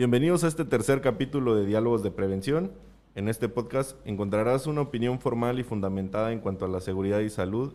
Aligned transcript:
Bienvenidos 0.00 0.44
a 0.44 0.48
este 0.48 0.64
tercer 0.64 1.02
capítulo 1.02 1.54
de 1.54 1.66
Diálogos 1.66 2.02
de 2.02 2.10
Prevención. 2.10 2.72
En 3.14 3.28
este 3.28 3.50
podcast 3.50 3.98
encontrarás 4.06 4.66
una 4.66 4.80
opinión 4.80 5.20
formal 5.20 5.58
y 5.58 5.62
fundamentada 5.62 6.32
en 6.32 6.40
cuanto 6.40 6.64
a 6.64 6.68
la 6.68 6.80
seguridad 6.80 7.18
y 7.20 7.28
salud 7.28 7.74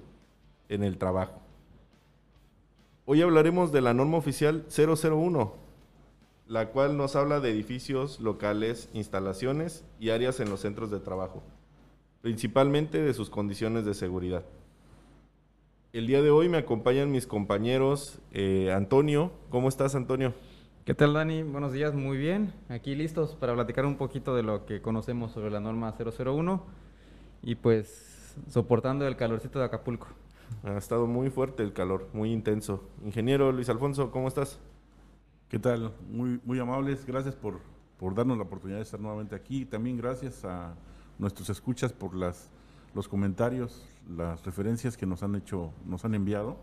en 0.68 0.84
el 0.84 0.98
trabajo. 0.98 1.40
Hoy 3.06 3.22
hablaremos 3.22 3.72
de 3.72 3.82
la 3.82 3.94
norma 3.94 4.18
oficial 4.18 4.66
001, 4.76 5.54
la 6.48 6.70
cual 6.70 6.98
nos 6.98 7.16
habla 7.16 7.42
de 7.42 7.52
edificios, 7.52 8.20
locales, 8.20 8.90
instalaciones 8.94 9.86
y 10.00 10.10
áreas 10.10 10.40
en 10.40 10.50
los 10.50 10.62
centros 10.62 10.90
de 10.90 11.02
trabajo, 11.02 11.44
principalmente 12.24 13.04
de 13.04 13.14
sus 13.14 13.30
condiciones 13.30 13.86
de 13.86 13.94
seguridad. 13.94 14.44
El 15.94 16.08
día 16.08 16.24
de 16.24 16.32
hoy 16.32 16.50
me 16.50 16.58
acompañan 16.58 17.12
mis 17.12 17.28
compañeros 17.28 18.18
eh, 18.32 18.74
Antonio. 18.76 19.32
¿Cómo 19.52 19.70
estás, 19.70 19.94
Antonio? 19.94 20.34
¿Qué 20.86 20.94
tal, 20.94 21.14
Dani? 21.14 21.42
Buenos 21.42 21.74
días, 21.74 21.96
muy 21.96 22.16
bien. 22.16 22.54
Aquí 22.70 22.94
listos 22.94 23.34
para 23.34 23.56
platicar 23.56 23.88
un 23.88 23.98
poquito 23.98 24.36
de 24.36 24.44
lo 24.44 24.68
que 24.68 24.84
conocemos 24.84 25.32
sobre 25.32 25.50
la 25.50 25.60
norma 25.60 25.96
001 25.98 26.64
y 27.42 27.56
pues 27.56 28.36
soportando 28.50 29.08
el 29.08 29.16
calorcito 29.16 29.58
de 29.58 29.66
Acapulco. 29.66 30.06
Ha 30.64 30.78
estado 30.78 31.08
muy 31.08 31.32
fuerte 31.32 31.64
el 31.64 31.74
calor, 31.74 32.08
muy 32.14 32.32
intenso. 32.32 32.88
Ingeniero 33.04 33.52
Luis 33.52 33.68
Alfonso, 33.68 34.12
¿cómo 34.12 34.28
estás? 34.28 34.60
¿Qué 35.50 35.58
tal? 35.58 35.92
Muy, 36.08 36.40
muy 36.46 36.60
amables, 36.60 37.04
gracias 37.08 37.36
por, 37.36 37.62
por 37.98 38.14
darnos 38.14 38.38
la 38.38 38.44
oportunidad 38.44 38.78
de 38.78 38.84
estar 38.84 39.00
nuevamente 39.00 39.34
aquí. 39.34 39.66
También 39.66 39.98
gracias 39.98 40.46
a 40.46 40.76
nuestros 41.18 41.50
escuchas 41.50 41.94
por 41.94 42.14
las, 42.14 42.52
los 42.94 43.08
comentarios, 43.08 43.90
las 44.08 44.46
referencias 44.46 44.98
que 44.98 45.08
nos 45.08 45.24
han 45.24 45.34
hecho, 45.34 45.74
nos 45.84 46.06
han 46.06 46.14
enviado. 46.14 46.58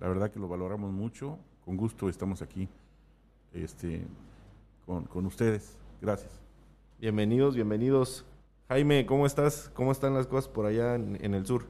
La 0.00 0.08
verdad 0.08 0.32
que 0.32 0.40
lo 0.40 0.48
valoramos 0.48 0.90
mucho. 0.90 1.38
Con 1.64 1.76
gusto 1.76 2.08
estamos 2.08 2.42
aquí 2.42 2.68
este, 3.54 4.02
con, 4.86 5.26
ustedes. 5.26 5.78
Gracias. 6.00 6.40
Bienvenidos, 7.00 7.54
bienvenidos. 7.54 8.24
Jaime, 8.68 9.06
¿cómo 9.06 9.26
estás? 9.26 9.70
¿Cómo 9.74 9.92
están 9.92 10.14
las 10.14 10.26
cosas 10.26 10.48
por 10.48 10.66
allá 10.66 10.94
en, 10.94 11.34
el 11.34 11.46
sur? 11.46 11.66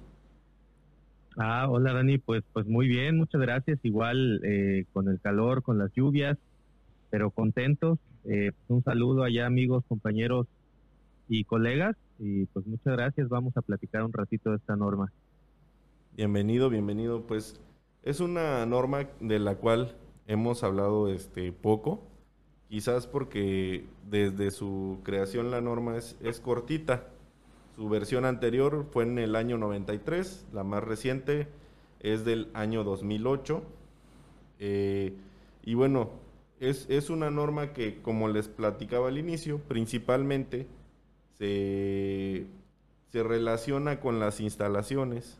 Ah, 1.36 1.66
hola 1.69 1.92
Dani, 1.92 2.19
pues, 2.19 2.44
pues 2.52 2.66
muy 2.66 2.89
bien, 2.89 3.16
muchas 3.16 3.41
gracias. 3.41 3.78
Igual 3.83 4.41
eh, 4.44 4.84
con 4.92 5.08
el 5.08 5.20
calor, 5.20 5.62
con 5.62 5.78
las 5.78 5.92
lluvias, 5.92 6.39
pero 7.11 7.30
contentos. 7.30 7.98
Eh, 8.24 8.52
un 8.69 8.84
saludo 8.84 9.24
allá 9.24 9.46
amigos, 9.46 9.84
compañeros 9.89 10.46
y 11.28 11.44
colegas. 11.44 11.96
Y 12.19 12.46
pues 12.46 12.67
muchas 12.67 12.96
gracias. 12.96 13.28
Vamos 13.28 13.56
a 13.56 13.62
platicar 13.62 14.05
un 14.05 14.12
ratito 14.12 14.50
de 14.50 14.56
esta 14.56 14.77
norma. 14.77 15.12
Bienvenido, 16.14 16.70
bienvenido. 16.70 17.27
Pues 17.27 17.61
es 18.02 18.20
una 18.20 18.64
norma 18.67 19.08
de 19.20 19.39
la 19.39 19.56
cual 19.56 19.96
hemos 20.26 20.62
hablado 20.62 21.08
este, 21.08 21.52
poco, 21.52 22.02
quizás 22.68 23.06
porque 23.06 23.84
desde 24.08 24.50
su 24.50 24.98
creación 25.02 25.50
la 25.50 25.60
norma 25.60 25.96
es, 25.96 26.16
es 26.22 26.40
cortita. 26.40 27.08
Su 27.76 27.88
versión 27.88 28.24
anterior 28.24 28.86
fue 28.92 29.04
en 29.04 29.18
el 29.18 29.34
año 29.34 29.58
93, 29.58 30.46
la 30.52 30.64
más 30.64 30.84
reciente 30.84 31.48
es 32.00 32.24
del 32.24 32.50
año 32.54 32.84
2008. 32.84 33.62
Eh, 34.58 35.14
y 35.64 35.74
bueno, 35.74 36.11
es, 36.61 36.86
es, 36.88 37.11
una 37.11 37.30
norma 37.30 37.72
que, 37.72 38.00
como 38.02 38.28
les 38.28 38.48
platicaba 38.48 39.08
al 39.08 39.18
inicio, 39.18 39.58
principalmente 39.58 40.66
se, 41.38 42.46
se 43.11 43.22
relaciona 43.22 44.00
con 44.00 44.20
las 44.20 44.40
instalaciones 44.40 45.38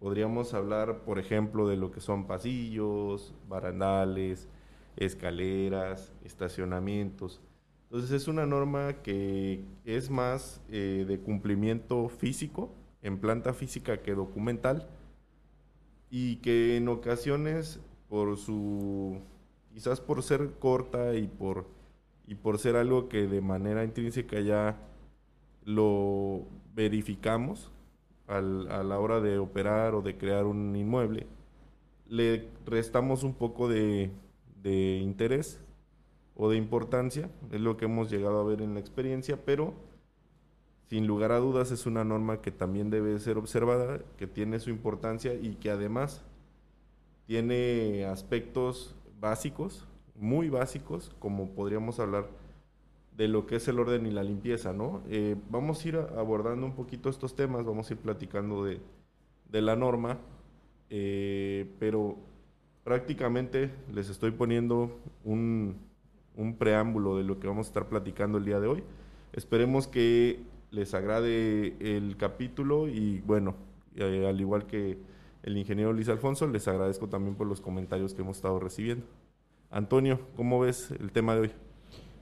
Podríamos 0.00 0.52
hablar, 0.54 1.04
por 1.04 1.18
ejemplo, 1.18 1.68
de 1.68 1.76
lo 1.76 1.90
que 1.90 2.00
son 2.00 2.26
pasillos, 2.26 3.34
barandales, 3.48 4.48
escaleras, 4.96 6.12
estacionamientos. 6.24 7.40
Entonces 7.84 8.10
es 8.10 8.28
una 8.28 8.46
norma 8.46 9.02
que 9.02 9.64
es 9.84 10.10
más 10.10 10.60
eh, 10.68 11.04
de 11.06 11.20
cumplimiento 11.20 12.08
físico, 12.08 12.74
en 13.02 13.18
planta 13.18 13.54
física 13.54 14.02
que 14.02 14.14
documental, 14.14 14.88
y 16.10 16.36
que 16.36 16.76
en 16.76 16.88
ocasiones 16.88 17.80
por 18.08 18.36
su, 18.36 19.18
quizás 19.72 20.00
por 20.00 20.22
ser 20.22 20.54
corta 20.58 21.14
y 21.14 21.26
por, 21.26 21.66
y 22.26 22.34
por 22.34 22.58
ser 22.58 22.76
algo 22.76 23.08
que 23.08 23.26
de 23.26 23.40
manera 23.40 23.84
intrínseca 23.84 24.40
ya 24.40 24.76
lo 25.64 26.44
verificamos, 26.74 27.70
a 28.28 28.40
la 28.40 28.98
hora 28.98 29.20
de 29.20 29.38
operar 29.38 29.94
o 29.94 30.02
de 30.02 30.16
crear 30.16 30.46
un 30.46 30.74
inmueble, 30.74 31.26
le 32.08 32.48
restamos 32.64 33.22
un 33.22 33.34
poco 33.34 33.68
de, 33.68 34.10
interés 34.64 35.60
o 36.34 36.50
de 36.50 36.56
importancia, 36.56 37.30
es 37.50 37.60
lo 37.60 37.76
que 37.76 37.84
hemos 37.84 38.10
llegado 38.10 38.40
a 38.40 38.44
ver 38.44 38.62
en 38.62 38.74
la 38.74 38.80
experiencia, 38.80 39.38
pero 39.44 39.74
sin 40.88 41.06
lugar 41.06 41.32
a 41.32 41.38
dudas 41.38 41.70
es 41.70 41.86
una 41.86 42.04
norma 42.04 42.40
que 42.42 42.50
también 42.50 42.90
debe 42.90 43.18
ser 43.18 43.38
observada, 43.38 44.00
que 44.18 44.26
tiene 44.26 44.60
su 44.60 44.70
importancia 44.70 45.34
y 45.34 45.54
que 45.54 45.70
además 45.70 46.22
tiene 47.26 48.04
aspectos 48.06 48.94
básicos, 49.20 49.86
muy 50.14 50.48
básicos, 50.48 51.14
como 51.18 51.50
podríamos 51.50 51.98
hablar 52.00 52.28
de 53.16 53.28
lo 53.28 53.46
que 53.46 53.56
es 53.56 53.68
el 53.68 53.78
orden 53.78 54.06
y 54.06 54.10
la 54.10 54.22
limpieza, 54.22 54.72
¿no? 54.72 55.02
Eh, 55.08 55.36
vamos 55.50 55.84
a 55.84 55.88
ir 55.88 55.96
abordando 55.96 56.66
un 56.66 56.74
poquito 56.74 57.08
estos 57.08 57.34
temas, 57.34 57.64
vamos 57.64 57.88
a 57.88 57.94
ir 57.94 57.98
platicando 57.98 58.64
de, 58.64 58.80
la 59.50 59.74
norma, 59.74 60.18
eh, 60.90 61.74
pero 61.78 62.16
prácticamente 62.84 63.70
les 63.92 64.10
estoy 64.10 64.32
poniendo 64.32 65.00
un, 65.24 65.78
preámbulo 66.58 67.16
de 67.16 67.24
lo 67.24 67.40
que 67.40 67.48
vamos 67.48 67.66
a 67.66 67.70
estar 67.70 67.88
platicando 67.88 68.36
el 68.36 68.44
día 68.44 68.60
de 68.60 68.66
hoy. 68.66 68.84
Esperemos 69.32 69.88
que 69.88 70.40
les 70.70 70.92
agrade 70.92 71.74
el 71.80 72.18
capítulo 72.18 72.86
y 72.86 73.20
bueno, 73.20 73.54
eh, 73.94 74.26
al 74.28 74.38
igual 74.38 74.66
que 74.66 74.98
el 75.42 75.56
ingeniero 75.56 75.94
Luis 75.94 76.10
Alfonso, 76.10 76.46
les 76.46 76.68
agradezco 76.68 77.08
también 77.08 77.34
por 77.34 77.46
los 77.46 77.62
comentarios 77.62 78.12
que 78.12 78.20
hemos 78.20 78.36
estado 78.36 78.60
recibiendo. 78.60 79.06
Antonio, 79.70 80.20
¿cómo 80.36 80.60
ves 80.60 80.90
el 80.90 81.12
tema 81.12 81.34
de 81.34 81.40
hoy? 81.40 81.65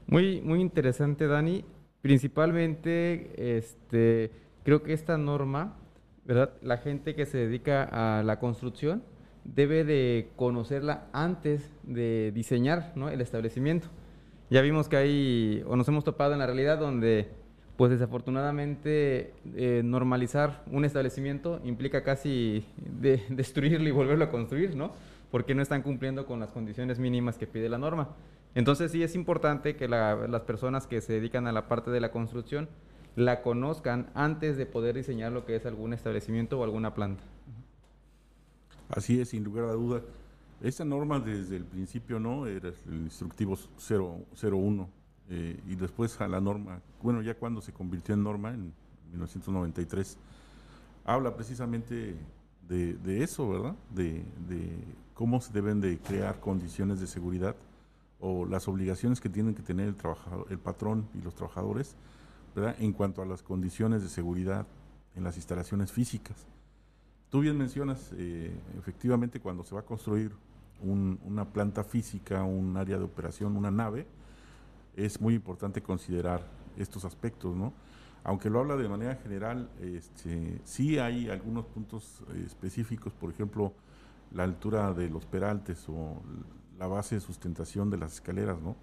Muy, 0.07 0.41
muy 0.43 0.61
interesante, 0.61 1.27
Dani. 1.27 1.65
Principalmente, 2.03 3.57
este, 3.57 4.31
creo 4.63 4.83
que 4.83 4.93
esta 4.93 5.17
norma, 5.17 5.77
¿verdad? 6.25 6.53
La 6.63 6.77
gente 6.77 7.15
que 7.15 7.27
se 7.27 7.39
dedica 7.39 7.85
a 7.85 8.23
la 8.23 8.39
construcción 8.39 9.03
debe 9.45 9.85
de 9.85 10.31
conocerla 10.37 11.07
antes 11.13 11.71
de 11.83 12.33
diseñar 12.35 12.93
¿no? 12.97 13.09
el 13.09 13.21
establecimiento. 13.21 13.89
Ya 14.51 14.61
vimos 14.61 14.89
que 14.89 14.97
hay, 14.97 15.65
o 15.67 15.77
nos 15.77 15.89
hemos 15.89 16.05
topado 16.05 16.33
en 16.33 16.39
la 16.39 16.47
realidad 16.47 16.79
donde, 16.79 17.29
pues 17.77 17.91
desafortunadamente, 17.91 19.33
eh, 19.57 19.83
normalizar 19.85 20.63
un 20.71 20.85
establecimiento 20.85 21.61
implica 21.65 22.03
casi 22.03 22.67
de 22.77 23.23
destruirlo 23.31 23.89
y 23.89 23.93
volverlo 23.93 24.25
a 24.25 24.31
construir, 24.31 24.77
¿no? 24.77 24.93
Porque 25.31 25.55
no 25.55 25.63
están 25.63 25.83
cumpliendo 25.83 26.27
con 26.27 26.41
las 26.41 26.51
condiciones 26.51 26.99
mínimas 26.99 27.39
que 27.39 27.47
pide 27.47 27.69
la 27.69 27.79
norma. 27.79 28.11
Entonces 28.55 28.93
sí 28.93 29.03
es 29.03 29.15
importante 29.15 29.77
que 29.77 29.89
las 29.89 30.43
personas 30.43 30.87
que 30.87 31.01
se 31.01 31.15
dedican 31.15 31.47
a 31.47 31.53
la 31.53 31.67
parte 31.69 31.91
de 31.91 32.01
la 32.01 32.11
construcción 32.11 32.69
la 33.17 33.43
conozcan 33.43 34.11
antes 34.15 34.57
de 34.57 34.67
poder 34.67 34.97
diseñar 34.97 35.33
lo 35.33 35.45
que 35.45 35.57
es 35.57 35.67
algún 35.67 35.93
establecimiento 35.93 36.59
o 36.59 36.65
alguna 36.65 36.95
planta. 36.95 37.23
Así 38.89 39.21
es, 39.21 39.31
sin 39.31 39.45
lugar 39.45 39.65
a 39.67 39.73
duda. 39.73 40.03
Esta 40.61 40.85
norma 40.85 41.19
desde 41.19 41.57
el 41.57 41.65
principio 41.65 42.21
no 42.21 42.47
era 42.47 42.69
el 42.69 43.03
instructivo 43.03 43.59
001 43.79 44.89
eh, 45.31 45.61
y 45.67 45.75
después 45.75 46.21
a 46.21 46.29
la 46.29 46.41
norma, 46.41 46.81
bueno, 47.03 47.23
ya 47.23 47.35
cuando 47.35 47.61
se 47.61 47.73
convirtió 47.73 48.15
en 48.15 48.23
norma 48.23 48.51
en 48.51 48.73
1993, 49.11 50.17
habla 51.05 51.35
precisamente 51.35 52.15
de, 52.69 53.23
eso, 53.23 53.49
¿verdad? 53.49 53.75
De, 53.95 54.25
de, 54.49 54.71
cómo 55.13 55.41
se 55.41 55.53
deben 55.53 55.81
de 55.81 55.99
crear 55.99 56.41
condiciones 56.41 57.01
de 57.01 57.07
seguridad 57.07 57.55
o 58.21 58.47
las 58.47 58.69
obligaciones 58.69 59.21
que 59.21 59.29
tienen 59.29 59.55
que 59.55 59.63
tener 59.63 59.89
el, 59.89 59.97
trabajador, 59.97 60.47
el 60.51 60.59
patrón 60.59 61.09
y 61.15 61.23
los 61.23 61.35
trabajadores 61.35 61.97
¿verdad? 62.55 62.77
en 62.79 62.93
cuanto 62.93 63.23
a 63.23 63.27
las 63.27 63.43
condiciones 63.43 64.03
de 64.03 64.09
seguridad 64.09 64.67
en 65.15 65.25
las 65.25 65.37
instalaciones 65.37 65.93
físicas. 65.93 66.47
Tú 67.31 67.41
bien 67.41 67.59
mencionas, 67.59 68.13
eh, 68.17 68.57
efectivamente, 68.79 69.41
cuando 69.41 69.65
se 69.65 69.75
va 69.75 69.81
a 69.81 69.85
construir 69.85 70.33
una 70.81 71.47
planta 71.47 71.83
física, 71.83 72.45
un 72.45 72.77
área 72.77 72.99
de 72.99 73.05
operación, 73.05 73.57
una 73.57 73.71
nave, 73.71 74.07
es 74.97 75.21
muy 75.21 75.35
importante 75.35 75.83
considerar 75.83 76.47
estos 76.77 77.05
aspectos, 77.05 77.57
¿no? 77.57 77.73
Aunque 78.23 78.49
lo 78.49 78.61
habla 78.61 78.77
de 78.77 78.89
manera 78.89 79.17
general, 79.17 79.69
este, 79.81 80.61
sí 80.65 80.99
hay 80.99 81.29
algunos 81.29 81.67
puntos 81.67 82.23
eh, 82.33 82.43
específicos, 82.47 83.13
por 83.13 83.31
ejemplo, 83.31 83.73
la 84.33 84.45
altura 84.45 84.93
de 84.95 85.11
los 85.11 85.27
peraltes 85.27 85.89
o 85.89 86.23
la 86.79 86.87
base 86.87 87.17
de 87.17 87.21
sustentación 87.21 87.91
de 87.91 87.99
las 87.99 88.15
escaleras, 88.15 88.61
¿no? 88.61 88.77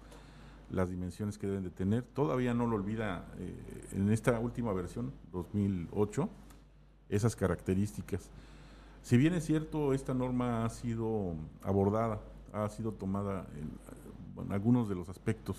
Las 0.70 0.90
dimensiones 0.90 1.38
que 1.38 1.46
deben 1.46 1.64
de 1.64 1.70
tener. 1.70 2.02
Todavía 2.02 2.54
no 2.54 2.66
lo 2.66 2.76
olvida 2.76 3.26
eh, 3.38 3.88
en 3.92 4.10
esta 4.10 4.38
última 4.38 4.72
versión, 4.72 5.12
2008, 5.32 6.28
esas 7.08 7.36
características. 7.36 8.30
Si 9.02 9.16
bien 9.16 9.34
es 9.34 9.44
cierto, 9.44 9.92
esta 9.92 10.14
norma 10.14 10.64
ha 10.64 10.70
sido 10.70 11.34
abordada, 11.62 12.20
ha 12.52 12.68
sido 12.68 12.92
tomada 12.92 13.46
algunos 14.50 14.88
de 14.88 14.94
los 14.94 15.08
aspectos 15.08 15.56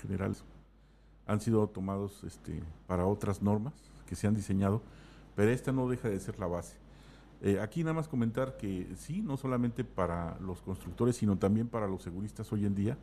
generales 0.00 0.42
han 1.26 1.40
sido 1.40 1.68
tomados 1.68 2.24
este, 2.24 2.60
para 2.88 3.06
otras 3.06 3.40
normas 3.40 3.72
que 4.06 4.16
se 4.16 4.26
han 4.26 4.34
diseñado, 4.34 4.82
pero 5.36 5.52
esta 5.52 5.70
no 5.70 5.88
deja 5.88 6.08
de 6.08 6.18
ser 6.18 6.38
la 6.40 6.46
base. 6.46 6.76
Eh, 7.42 7.58
aquí 7.60 7.82
nada 7.82 7.94
más 7.94 8.08
comentar 8.08 8.56
que 8.56 8.86
sí, 8.96 9.22
no 9.22 9.36
solamente 9.36 9.82
para 9.84 10.38
los 10.40 10.60
constructores, 10.60 11.16
sino 11.16 11.38
también 11.38 11.68
para 11.68 11.86
los 11.86 12.02
seguristas 12.02 12.52
hoy 12.52 12.66
en 12.66 12.74
día, 12.74 12.98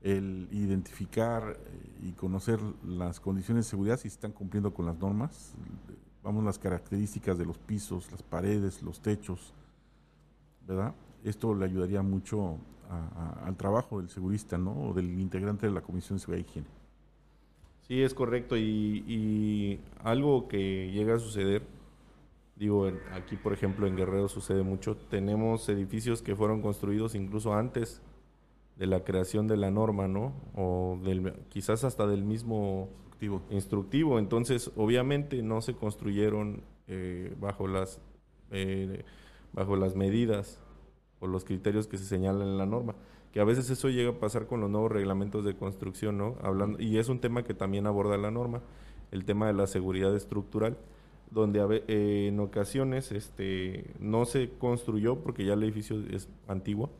el 0.00 0.48
identificar 0.50 1.56
eh, 1.58 2.08
y 2.08 2.12
conocer 2.12 2.58
las 2.84 3.20
condiciones 3.20 3.66
de 3.66 3.70
seguridad 3.70 3.98
si 3.98 4.08
están 4.08 4.32
cumpliendo 4.32 4.72
con 4.72 4.86
las 4.86 4.98
normas, 4.98 5.54
vamos, 6.22 6.44
las 6.44 6.58
características 6.58 7.38
de 7.38 7.44
los 7.44 7.58
pisos, 7.58 8.10
las 8.10 8.22
paredes, 8.22 8.82
los 8.82 9.00
techos, 9.00 9.52
¿verdad? 10.66 10.94
Esto 11.24 11.54
le 11.54 11.64
ayudaría 11.66 12.02
mucho 12.02 12.58
al 13.44 13.56
trabajo 13.56 14.00
del 14.00 14.10
segurista, 14.10 14.58
¿no? 14.58 14.88
O 14.88 14.92
del 14.92 15.18
integrante 15.18 15.66
de 15.66 15.72
la 15.72 15.80
Comisión 15.80 16.18
de 16.18 16.20
Seguridad 16.20 16.44
y 16.46 16.50
Higiene. 16.50 16.68
Sí, 17.86 18.02
es 18.02 18.14
correcto. 18.14 18.56
Y, 18.56 19.80
algo 20.02 20.48
que 20.48 20.90
llega 20.92 21.16
a 21.16 21.18
suceder, 21.18 21.62
digo, 22.56 22.90
aquí 23.12 23.36
por 23.36 23.52
ejemplo 23.52 23.86
en 23.86 23.96
Guerrero 23.96 24.28
sucede 24.28 24.62
mucho, 24.62 24.96
tenemos 24.96 25.68
edificios 25.68 26.22
que 26.22 26.36
fueron 26.36 26.62
construidos 26.62 27.14
incluso 27.14 27.54
antes 27.54 28.02
de 28.76 28.86
la 28.86 29.04
creación 29.04 29.46
de 29.46 29.56
la 29.56 29.70
norma, 29.70 30.08
¿no? 30.08 30.32
O 30.54 30.98
del, 31.04 31.32
quizás 31.48 31.84
hasta 31.84 32.06
del 32.06 32.24
mismo 32.24 32.88
instructivo. 33.20 33.42
instructivo. 33.50 34.18
Entonces, 34.18 34.72
obviamente 34.76 35.42
no 35.42 35.60
se 35.60 35.74
construyeron 35.74 36.62
eh, 36.88 37.34
bajo, 37.38 37.68
las, 37.68 38.00
eh, 38.50 39.04
bajo 39.52 39.76
las 39.76 39.94
medidas 39.94 40.58
o 41.20 41.26
los 41.26 41.44
criterios 41.44 41.86
que 41.86 41.98
se 41.98 42.04
señalan 42.04 42.48
en 42.48 42.58
la 42.58 42.66
norma 42.66 42.94
que 43.32 43.40
a 43.40 43.44
veces 43.44 43.70
eso 43.70 43.88
llega 43.88 44.10
a 44.10 44.20
pasar 44.20 44.46
con 44.46 44.60
los 44.60 44.70
nuevos 44.70 44.92
reglamentos 44.92 45.44
de 45.44 45.56
construcción, 45.56 46.18
¿no? 46.18 46.36
Hablando, 46.42 46.80
y 46.80 46.98
es 46.98 47.08
un 47.08 47.18
tema 47.18 47.42
que 47.42 47.54
también 47.54 47.86
aborda 47.86 48.18
la 48.18 48.30
norma, 48.30 48.60
el 49.10 49.24
tema 49.24 49.46
de 49.46 49.54
la 49.54 49.66
seguridad 49.66 50.14
estructural, 50.14 50.76
donde 51.32 51.84
eh, 51.88 52.28
en 52.28 52.40
ocasiones 52.40 53.10
este, 53.12 53.94
no 53.98 54.24
se 54.24 54.50
construyó 54.58 55.22
porque 55.22 55.44
ya 55.44 55.54
el 55.54 55.62
edificio 55.62 55.96
es 56.10 56.28
antiguo, 56.46 56.90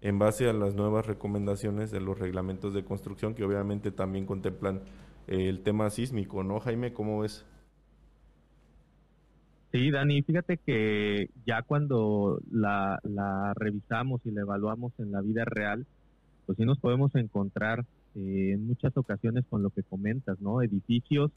en 0.00 0.18
base 0.18 0.48
a 0.48 0.52
las 0.52 0.74
nuevas 0.74 1.06
recomendaciones 1.06 1.90
de 1.90 2.00
los 2.00 2.18
reglamentos 2.18 2.72
de 2.72 2.84
construcción 2.84 3.34
que 3.34 3.44
obviamente 3.44 3.90
también 3.90 4.26
contemplan 4.26 4.82
eh, 5.26 5.48
el 5.48 5.62
tema 5.62 5.90
sísmico, 5.90 6.42
¿no, 6.42 6.60
Jaime? 6.60 6.92
¿Cómo 6.92 7.20
ves? 7.20 7.44
Sí, 9.72 9.90
Dani, 9.90 10.22
fíjate 10.22 10.56
que 10.56 11.28
ya 11.46 11.62
cuando 11.62 12.40
la, 12.50 12.98
revisamos 13.54 14.20
y 14.24 14.30
la 14.30 14.40
evaluamos 14.40 14.92
en 14.98 15.12
la 15.12 15.20
vida 15.20 15.44
real, 15.44 15.86
pues 16.46 16.58
sí 16.58 16.64
nos 16.64 16.78
podemos 16.78 17.14
encontrar 17.14 17.84
eh, 18.16 18.52
en 18.54 18.66
muchas 18.66 18.96
ocasiones 18.96 19.44
con 19.48 19.62
lo 19.62 19.70
que 19.70 19.84
comentas, 19.84 20.40
¿no? 20.40 20.62
Edificios 20.62 21.30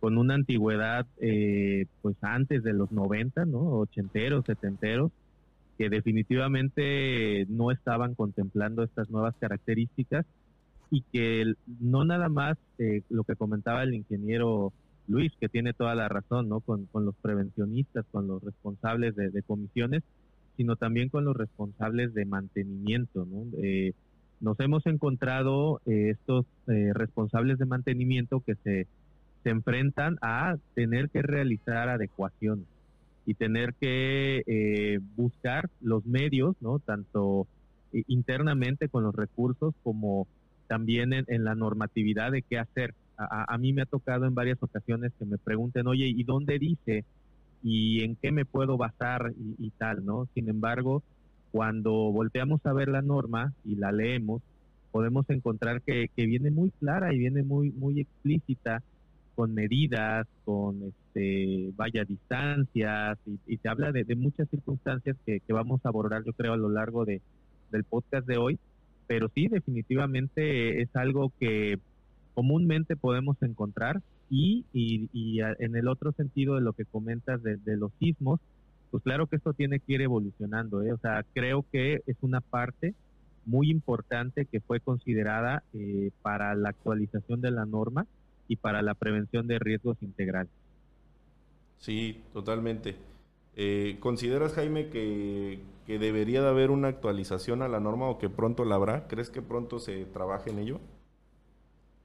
con 0.00 0.18
una 0.18 0.34
antigüedad, 0.34 1.06
eh, 1.20 1.86
pues 2.02 2.16
antes 2.22 2.62
de 2.62 2.72
los 2.72 2.92
90, 2.92 3.44
¿no? 3.44 3.60
Ochenteros, 3.78 4.44
setenteros, 4.44 5.10
que 5.78 5.88
definitivamente 5.90 7.46
no 7.48 7.70
estaban 7.70 8.14
contemplando 8.14 8.82
estas 8.82 9.10
nuevas 9.10 9.34
características 9.38 10.24
y 10.90 11.02
que 11.12 11.54
no 11.80 12.04
nada 12.04 12.28
más 12.28 12.56
eh, 12.78 13.02
lo 13.10 13.24
que 13.24 13.36
comentaba 13.36 13.82
el 13.82 13.94
ingeniero 13.94 14.72
Luis, 15.08 15.32
que 15.40 15.48
tiene 15.48 15.72
toda 15.72 15.94
la 15.94 16.08
razón, 16.08 16.48
¿no? 16.48 16.60
Con, 16.60 16.88
los 16.92 17.14
prevencionistas, 17.16 18.04
con 18.10 18.26
los 18.26 18.42
responsables 18.42 19.14
de, 19.14 19.42
comisiones, 19.42 20.02
sino 20.56 20.76
también 20.76 21.08
con 21.08 21.24
los 21.24 21.36
responsables 21.36 22.14
de 22.14 22.24
mantenimiento, 22.24 23.24
¿no? 23.24 23.44
Eh, 23.62 23.92
nos 24.40 24.58
hemos 24.60 24.84
encontrado 24.86 25.80
eh, 25.86 26.10
estos 26.10 26.44
eh, 26.66 26.92
responsables 26.92 27.58
de 27.58 27.66
mantenimiento 27.66 28.40
que 28.40 28.54
se, 28.56 28.86
se 29.46 29.50
enfrentan 29.50 30.18
a 30.22 30.56
tener 30.74 31.08
que 31.08 31.22
realizar 31.22 31.88
adecuaciones 31.88 32.66
y 33.26 33.34
tener 33.34 33.74
que 33.74 34.98
buscar 35.14 35.70
los 35.80 36.04
medios, 36.04 36.56
¿no? 36.60 36.80
Tanto 36.80 37.46
internamente 37.92 38.88
con 38.88 39.04
los 39.04 39.14
recursos 39.14 39.72
como 39.84 40.26
también 40.66 41.12
en 41.12 41.44
la 41.44 41.54
normatividad 41.54 42.32
de 42.32 42.42
qué 42.42 42.58
hacer 42.58 42.92
a, 43.18 43.56
mí 43.58 43.72
me 43.72 43.82
ha 43.82 43.86
tocado 43.86 44.26
en 44.26 44.34
varias 44.34 44.62
ocasiones 44.62 45.12
que 45.18 45.24
me 45.24 45.38
pregunten, 45.38 45.86
oye, 45.86 46.06
¿y 46.06 46.24
dónde 46.24 46.58
dice? 46.58 47.04
¿Y 47.62 48.02
en 48.02 48.16
qué 48.16 48.30
me 48.30 48.44
puedo 48.44 48.76
basar? 48.76 49.32
Y, 49.58 49.70
tal, 49.70 50.04
¿no? 50.04 50.28
Sin 50.34 50.48
embargo, 50.48 51.02
cuando 51.52 51.92
volteamos 51.92 52.64
a 52.66 52.72
ver 52.72 52.88
la 52.88 53.02
norma 53.02 53.52
y 53.64 53.76
la 53.76 53.92
leemos, 53.92 54.42
podemos 54.90 55.28
encontrar 55.30 55.82
que, 55.82 56.10
viene 56.16 56.50
muy 56.50 56.70
clara 56.78 57.14
y 57.14 57.18
viene 57.18 57.42
muy, 57.42 57.70
muy 57.70 58.00
explícita 58.00 58.82
con 59.36 59.54
medidas, 59.54 60.26
con 60.44 60.82
este, 60.82 61.70
vaya 61.76 62.04
distancias 62.04 63.18
y, 63.26 63.38
y 63.46 63.58
te 63.58 63.68
habla 63.68 63.92
de, 63.92 64.16
muchas 64.16 64.48
circunstancias 64.48 65.16
que, 65.26 65.40
vamos 65.48 65.84
a 65.84 65.90
abordar 65.90 66.24
yo 66.24 66.32
creo 66.32 66.54
a 66.54 66.56
lo 66.56 66.70
largo 66.70 67.04
de, 67.04 67.20
del 67.70 67.84
podcast 67.84 68.26
de 68.26 68.38
hoy, 68.38 68.58
pero 69.06 69.30
sí 69.34 69.46
definitivamente 69.48 70.80
es 70.80 70.88
algo 70.96 71.32
que 71.38 71.78
comúnmente 72.34 72.96
podemos 72.96 73.36
encontrar 73.42 74.00
y, 74.30 74.64
y, 74.72 75.40
en 75.40 75.76
el 75.76 75.86
otro 75.86 76.12
sentido 76.12 76.56
de 76.56 76.62
lo 76.62 76.72
que 76.72 76.86
comentas 76.86 77.42
de, 77.42 77.76
los 77.76 77.92
sismos, 78.00 78.40
pues 78.90 79.02
claro 79.02 79.26
que 79.26 79.36
esto 79.36 79.52
tiene 79.52 79.80
que 79.80 79.92
ir 79.92 80.00
evolucionando, 80.00 80.82
¿eh? 80.82 80.92
o 80.92 80.98
sea, 80.98 81.24
creo 81.34 81.64
que 81.70 82.00
es 82.06 82.16
una 82.22 82.40
parte 82.40 82.94
muy 83.44 83.70
importante 83.70 84.46
que 84.46 84.60
fue 84.60 84.80
considerada 84.80 85.62
eh, 85.74 86.10
para 86.22 86.54
la 86.54 86.70
actualización 86.70 87.42
de 87.42 87.50
la 87.50 87.66
norma 87.66 88.06
y 88.48 88.56
para 88.56 88.82
la 88.82 88.94
prevención 88.94 89.46
de 89.46 89.58
riesgos 89.58 89.96
integrales. 90.02 90.52
Sí, 91.78 92.22
totalmente. 92.32 92.96
Eh, 93.54 93.96
¿Consideras, 94.00 94.52
Jaime, 94.52 94.88
que, 94.88 95.60
que, 95.86 95.98
debería 95.98 96.42
de 96.42 96.48
haber 96.48 96.70
una 96.70 96.88
actualización 96.88 97.62
a 97.62 97.68
la 97.68 97.80
norma 97.80 98.06
o 98.08 98.18
que 98.18 98.28
pronto 98.28 98.64
la 98.64 98.74
habrá? 98.74 99.08
¿Crees 99.08 99.30
que 99.30 99.42
pronto 99.42 99.78
se 99.78 100.04
trabaje 100.04 100.50
en 100.50 100.58
ello? 100.58 100.80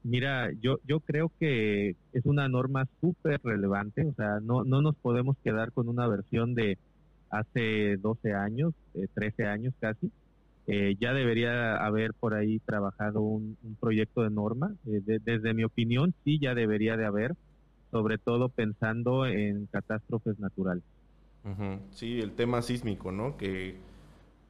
Mira, 0.02 0.50
yo, 0.60 0.78
yo 0.84 1.00
creo 1.00 1.30
que 1.38 1.94
es 2.12 2.24
una 2.24 2.48
norma 2.48 2.88
súper 3.00 3.40
relevante, 3.44 4.04
o 4.04 4.14
sea, 4.14 4.40
no, 4.42 4.64
no 4.64 4.82
nos 4.82 4.96
podemos 4.96 5.36
quedar 5.44 5.72
con 5.72 5.88
una 5.88 6.08
versión 6.08 6.54
de 6.54 6.76
hace 7.30 7.96
12 7.98 8.34
años, 8.34 8.74
13 9.14 9.46
años 9.46 9.74
casi. 9.78 10.10
Eh, 10.66 10.96
ya 11.00 11.12
debería 11.12 11.76
haber 11.76 12.14
por 12.14 12.34
ahí 12.34 12.60
trabajado 12.60 13.20
un, 13.20 13.56
proyecto 13.80 14.22
de 14.22 14.30
norma. 14.30 14.74
Eh, 14.86 15.18
desde 15.22 15.54
mi 15.54 15.64
opinión, 15.64 16.14
sí, 16.24 16.38
ya 16.38 16.54
debería 16.54 16.96
de 16.96 17.04
haber, 17.04 17.34
sobre 17.90 18.18
todo 18.18 18.48
pensando 18.48 19.26
en 19.26 19.66
catástrofes 19.66 20.38
naturales. 20.38 20.84
Sí, 21.90 22.20
el 22.20 22.32
tema 22.32 22.62
sísmico, 22.62 23.10
¿no? 23.10 23.36
Que, 23.36 23.74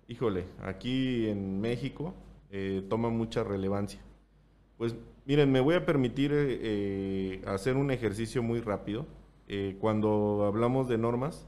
híjole, 0.09 0.45
aquí 0.63 1.27
en 1.29 1.61
México 1.61 2.15
eh, 2.51 2.85
toma 2.91 3.09
mucha 3.09 3.43
relevancia. 3.43 4.01
Pues 4.77 4.95
Miren, 5.25 5.53
me 5.53 5.61
voy 5.61 5.77
a 5.77 5.87
permitir 5.87 6.33
eh, 6.35 7.41
hacer 7.47 7.77
un 7.77 7.91
ejercicio 7.93 8.43
muy 8.43 8.61
rápido. 8.61 9.07
Cuando 9.81 10.47
hablamos 10.47 10.89
de 10.89 10.97
normas, 10.97 11.47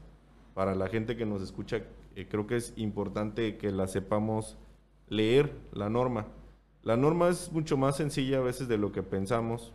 para 0.53 0.75
la 0.75 0.87
gente 0.87 1.17
que 1.17 1.25
nos 1.25 1.41
escucha, 1.41 1.81
creo 2.29 2.47
que 2.47 2.57
es 2.57 2.73
importante 2.77 3.57
que 3.57 3.71
la 3.71 3.87
sepamos 3.87 4.57
leer, 5.09 5.53
la 5.73 5.89
norma. 5.89 6.27
La 6.83 6.97
norma 6.97 7.29
es 7.29 7.51
mucho 7.51 7.77
más 7.77 7.97
sencilla 7.97 8.37
a 8.37 8.41
veces 8.41 8.67
de 8.67 8.77
lo 8.77 8.91
que 8.91 9.03
pensamos. 9.03 9.73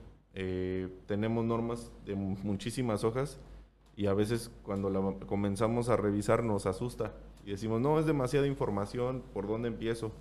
tenemos 1.06 1.44
normas 1.44 1.90
de 2.06 2.14
muchísimas 2.14 3.04
hojas 3.04 3.38
y 3.96 4.06
a 4.06 4.14
veces 4.14 4.50
cuando 4.62 4.88
la 4.88 5.26
comenzamos 5.26 5.88
a 5.88 5.96
revisar 5.96 6.44
nos 6.44 6.66
asusta 6.66 7.12
y 7.44 7.50
decimos, 7.50 7.80
no, 7.80 7.98
es 7.98 8.06
demasiada 8.06 8.46
información, 8.46 9.22
¿por 9.32 9.46
dónde 9.46 9.68
empiezo? 9.68 10.12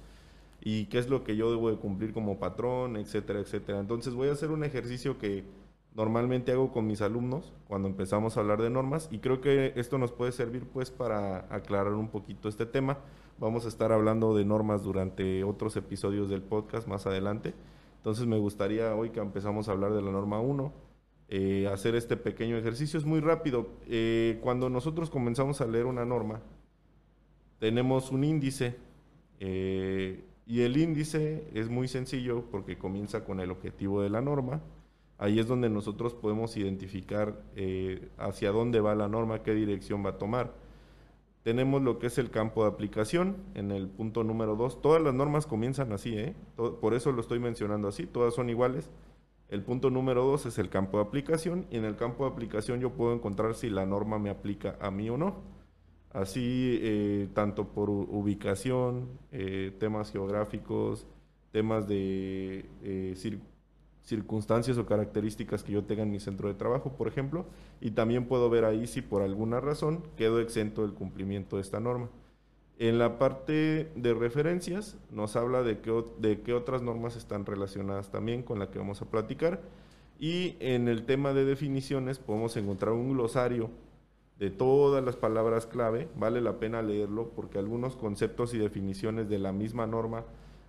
y 0.61 0.85
qué 0.85 0.99
es 0.99 1.09
lo 1.09 1.23
que 1.23 1.35
yo 1.35 1.49
debo 1.51 1.69
de 1.69 1.77
cumplir 1.77 2.13
como 2.13 2.39
patrón, 2.39 2.97
etcétera, 2.97 3.39
etcétera. 3.39 3.79
Entonces 3.79 4.13
voy 4.13 4.29
a 4.29 4.33
hacer 4.33 4.51
un 4.51 4.63
ejercicio 4.63 5.17
que 5.17 5.43
normalmente 5.95 6.51
hago 6.51 6.71
con 6.71 6.87
mis 6.87 7.01
alumnos 7.01 7.53
cuando 7.67 7.87
empezamos 7.87 8.37
a 8.37 8.41
hablar 8.41 8.61
de 8.61 8.69
normas 8.69 9.09
y 9.11 9.19
creo 9.19 9.41
que 9.41 9.73
esto 9.75 9.97
nos 9.97 10.11
puede 10.11 10.31
servir 10.31 10.65
pues 10.65 10.91
para 10.91 11.53
aclarar 11.53 11.93
un 11.93 12.09
poquito 12.09 12.49
este 12.49 12.65
tema. 12.65 12.99
Vamos 13.39 13.65
a 13.65 13.69
estar 13.69 13.91
hablando 13.91 14.35
de 14.35 14.45
normas 14.45 14.83
durante 14.83 15.43
otros 15.43 15.75
episodios 15.77 16.29
del 16.29 16.41
podcast 16.41 16.87
más 16.87 17.05
adelante. 17.05 17.53
Entonces 17.97 18.27
me 18.27 18.37
gustaría 18.37 18.95
hoy 18.95 19.09
que 19.09 19.19
empezamos 19.19 19.67
a 19.67 19.71
hablar 19.71 19.93
de 19.93 20.01
la 20.01 20.11
norma 20.11 20.39
1, 20.39 20.71
eh, 21.29 21.67
hacer 21.71 21.95
este 21.95 22.17
pequeño 22.17 22.57
ejercicio. 22.57 22.97
Es 22.97 23.05
muy 23.05 23.19
rápido. 23.19 23.67
Eh, 23.87 24.39
cuando 24.41 24.69
nosotros 24.69 25.09
comenzamos 25.09 25.61
a 25.61 25.67
leer 25.67 25.85
una 25.85 26.05
norma, 26.05 26.41
tenemos 27.59 28.11
un 28.11 28.23
índice. 28.23 28.77
Eh, 29.39 30.23
y 30.45 30.61
el 30.61 30.77
índice 30.77 31.47
es 31.53 31.69
muy 31.69 31.87
sencillo 31.87 32.45
porque 32.49 32.77
comienza 32.77 33.23
con 33.23 33.39
el 33.39 33.51
objetivo 33.51 34.01
de 34.01 34.09
la 34.09 34.21
norma. 34.21 34.61
Ahí 35.19 35.37
es 35.37 35.47
donde 35.47 35.69
nosotros 35.69 36.13
podemos 36.13 36.55
identificar 36.55 37.43
eh, 37.57 38.09
hacia 38.17 38.51
dónde 38.51 38.79
va 38.79 38.95
la 38.95 39.09
norma, 39.09 39.43
qué 39.43 39.53
dirección 39.53 40.03
va 40.03 40.11
a 40.11 40.17
tomar. 40.17 40.53
tenemos 41.43 41.81
lo 41.81 41.99
que 41.99 42.07
es 42.07 42.17
el 42.17 42.29
campo 42.29 42.63
de 42.63 42.69
aplicación 42.69 43.37
en 43.55 43.71
el 43.71 43.89
punto 43.89 44.23
número 44.23 44.55
2. 44.55 44.81
Todas 44.81 45.01
las 45.01 45.13
normas 45.13 45.45
comienzan 45.45 45.91
así, 45.91 46.17
¿eh? 46.17 46.35
por 46.55 46.93
eso 46.93 47.11
lo 47.11 47.21
estoy 47.21 47.39
mencionando 47.39 47.87
así, 47.89 48.05
todas 48.05 48.33
son 48.33 48.49
iguales. 48.49 48.89
El 49.49 49.63
punto 49.63 49.89
número 49.89 50.23
2 50.25 50.45
es 50.47 50.57
el 50.57 50.69
campo 50.69 50.97
de 50.99 51.03
aplicación 51.05 51.65
y 51.71 51.77
en 51.77 51.85
el 51.85 51.95
campo 51.95 52.25
de 52.25 52.31
aplicación 52.31 52.79
yo 52.79 52.91
puedo 52.91 53.13
encontrar 53.13 53.55
si 53.55 53.69
la 53.69 53.85
norma 53.85 54.19
me 54.19 54.29
aplica 54.29 54.77
a 54.79 54.91
mí 54.91 55.09
o 55.09 55.17
no. 55.17 55.37
Así, 56.11 56.79
eh, 56.81 57.29
tanto 57.33 57.69
por 57.69 57.89
ubicación, 57.89 59.09
temas 59.79 60.11
geográficos, 60.11 61.07
temas 61.51 61.87
de 61.87 62.65
eh, 62.83 63.13
circunstancias 64.03 64.77
o 64.77 64.85
características 64.85 65.63
que 65.63 65.73
yo 65.73 65.83
tenga 65.83 66.03
en 66.03 66.11
mi 66.11 66.19
centro 66.19 66.47
de 66.47 66.55
trabajo, 66.55 66.93
por 66.93 67.07
ejemplo, 67.07 67.45
y 67.81 67.91
también 67.91 68.25
puedo 68.25 68.49
ver 68.49 68.65
ahí 68.65 68.87
si 68.87 69.01
por 69.01 69.21
alguna 69.21 69.59
razón 69.59 70.03
quedo 70.17 70.39
exento 70.39 70.81
del 70.81 70.93
cumplimiento 70.93 71.57
de 71.57 71.61
esta 71.61 71.79
norma. 71.79 72.09
En 72.79 72.97
la 72.97 73.19
parte 73.19 73.91
de 73.95 74.13
referencias 74.13 74.97
nos 75.11 75.35
habla 75.35 75.63
de 75.63 75.79
qué, 75.79 76.03
de 76.17 76.41
qué 76.41 76.53
otras 76.53 76.81
normas 76.81 77.17
están 77.17 77.45
relacionadas 77.45 78.09
también 78.09 78.41
con 78.41 78.57
la 78.57 78.71
que 78.71 78.79
vamos 78.79 79.01
a 79.01 79.05
platicar. 79.05 79.59
Y 80.17 80.55
en 80.61 80.87
el 80.87 81.05
tema 81.05 81.33
de 81.33 81.43
definiciones 81.43 82.19
podemos 82.19 82.55
encontrar 82.55 82.93
un 82.93 83.13
glosario 83.13 83.69
de 84.39 84.49
todas 84.49 85.03
las 85.03 85.17
palabras 85.17 85.65
clave. 85.65 86.07
Vale 86.15 86.39
la 86.39 86.57
pena 86.57 86.81
leerlo 86.81 87.31
porque 87.35 87.59
algunos 87.59 87.97
conceptos 87.97 88.53
y 88.53 88.57
definiciones 88.57 89.27
de 89.27 89.39
la 89.39 89.51
misma 89.51 89.85
norma, 89.85 90.23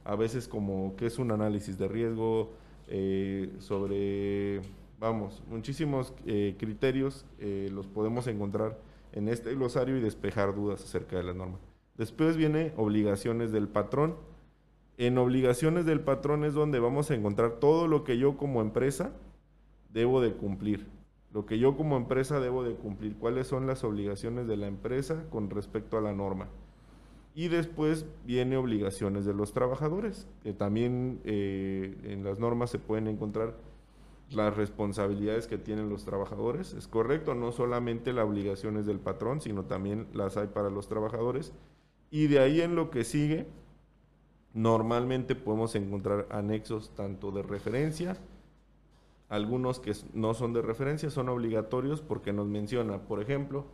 a 0.04 0.16
veces 0.16 0.48
como 0.48 0.96
qué 0.96 1.06
es 1.06 1.18
un 1.20 1.30
análisis 1.30 1.78
de 1.78 1.86
riesgo, 1.86 2.50
eh, 2.92 3.54
sobre, 3.60 4.62
vamos, 4.98 5.44
muchísimos 5.48 6.12
eh, 6.26 6.56
criterios 6.58 7.24
eh, 7.38 7.70
los 7.72 7.86
podemos 7.86 8.26
encontrar 8.26 8.78
en 9.12 9.28
este 9.28 9.54
glosario 9.54 9.96
y 9.96 10.00
despejar 10.00 10.56
dudas 10.56 10.82
acerca 10.82 11.16
de 11.16 11.22
la 11.22 11.32
norma. 11.32 11.58
Después 11.96 12.36
viene 12.36 12.72
obligaciones 12.76 13.52
del 13.52 13.68
patrón. 13.68 14.16
En 14.98 15.18
obligaciones 15.18 15.86
del 15.86 16.00
patrón 16.00 16.44
es 16.44 16.52
donde 16.52 16.80
vamos 16.80 17.10
a 17.10 17.14
encontrar 17.14 17.60
todo 17.60 17.86
lo 17.86 18.02
que 18.02 18.18
yo 18.18 18.36
como 18.36 18.60
empresa 18.60 19.12
debo 19.92 20.20
de 20.20 20.32
cumplir. 20.32 20.88
Lo 21.32 21.46
que 21.46 21.60
yo 21.60 21.76
como 21.76 21.96
empresa 21.96 22.40
debo 22.40 22.64
de 22.64 22.74
cumplir. 22.74 23.16
¿Cuáles 23.16 23.46
son 23.46 23.68
las 23.68 23.84
obligaciones 23.84 24.48
de 24.48 24.56
la 24.56 24.66
empresa 24.66 25.26
con 25.30 25.48
respecto 25.48 25.96
a 25.96 26.00
la 26.00 26.12
norma? 26.12 26.48
Y 27.34 27.48
después 27.48 28.06
viene 28.26 28.56
obligaciones 28.56 29.24
de 29.24 29.34
los 29.34 29.52
trabajadores, 29.52 30.26
que 30.42 30.52
también 30.52 31.20
eh, 31.24 31.96
en 32.04 32.24
las 32.24 32.38
normas 32.38 32.70
se 32.70 32.78
pueden 32.78 33.06
encontrar 33.06 33.54
las 34.30 34.56
responsabilidades 34.56 35.46
que 35.46 35.58
tienen 35.58 35.88
los 35.88 36.04
trabajadores. 36.04 36.72
Es 36.74 36.88
correcto, 36.88 37.34
no 37.34 37.52
solamente 37.52 38.12
las 38.12 38.26
obligaciones 38.26 38.86
del 38.86 38.98
patrón, 38.98 39.40
sino 39.40 39.64
también 39.64 40.06
las 40.12 40.36
hay 40.36 40.48
para 40.48 40.70
los 40.70 40.88
trabajadores. 40.88 41.52
Y 42.10 42.26
de 42.26 42.40
ahí 42.40 42.60
en 42.60 42.74
lo 42.74 42.90
que 42.90 43.04
sigue, 43.04 43.46
normalmente 44.52 45.34
podemos 45.34 45.74
encontrar 45.74 46.26
anexos 46.30 46.94
tanto 46.94 47.30
de 47.30 47.42
referencia, 47.42 48.16
algunos 49.28 49.78
que 49.78 49.94
no 50.12 50.34
son 50.34 50.52
de 50.52 50.62
referencia, 50.62 51.08
son 51.08 51.28
obligatorios 51.28 52.00
porque 52.00 52.32
nos 52.32 52.48
menciona, 52.48 52.98
por 52.98 53.22
ejemplo, 53.22 53.64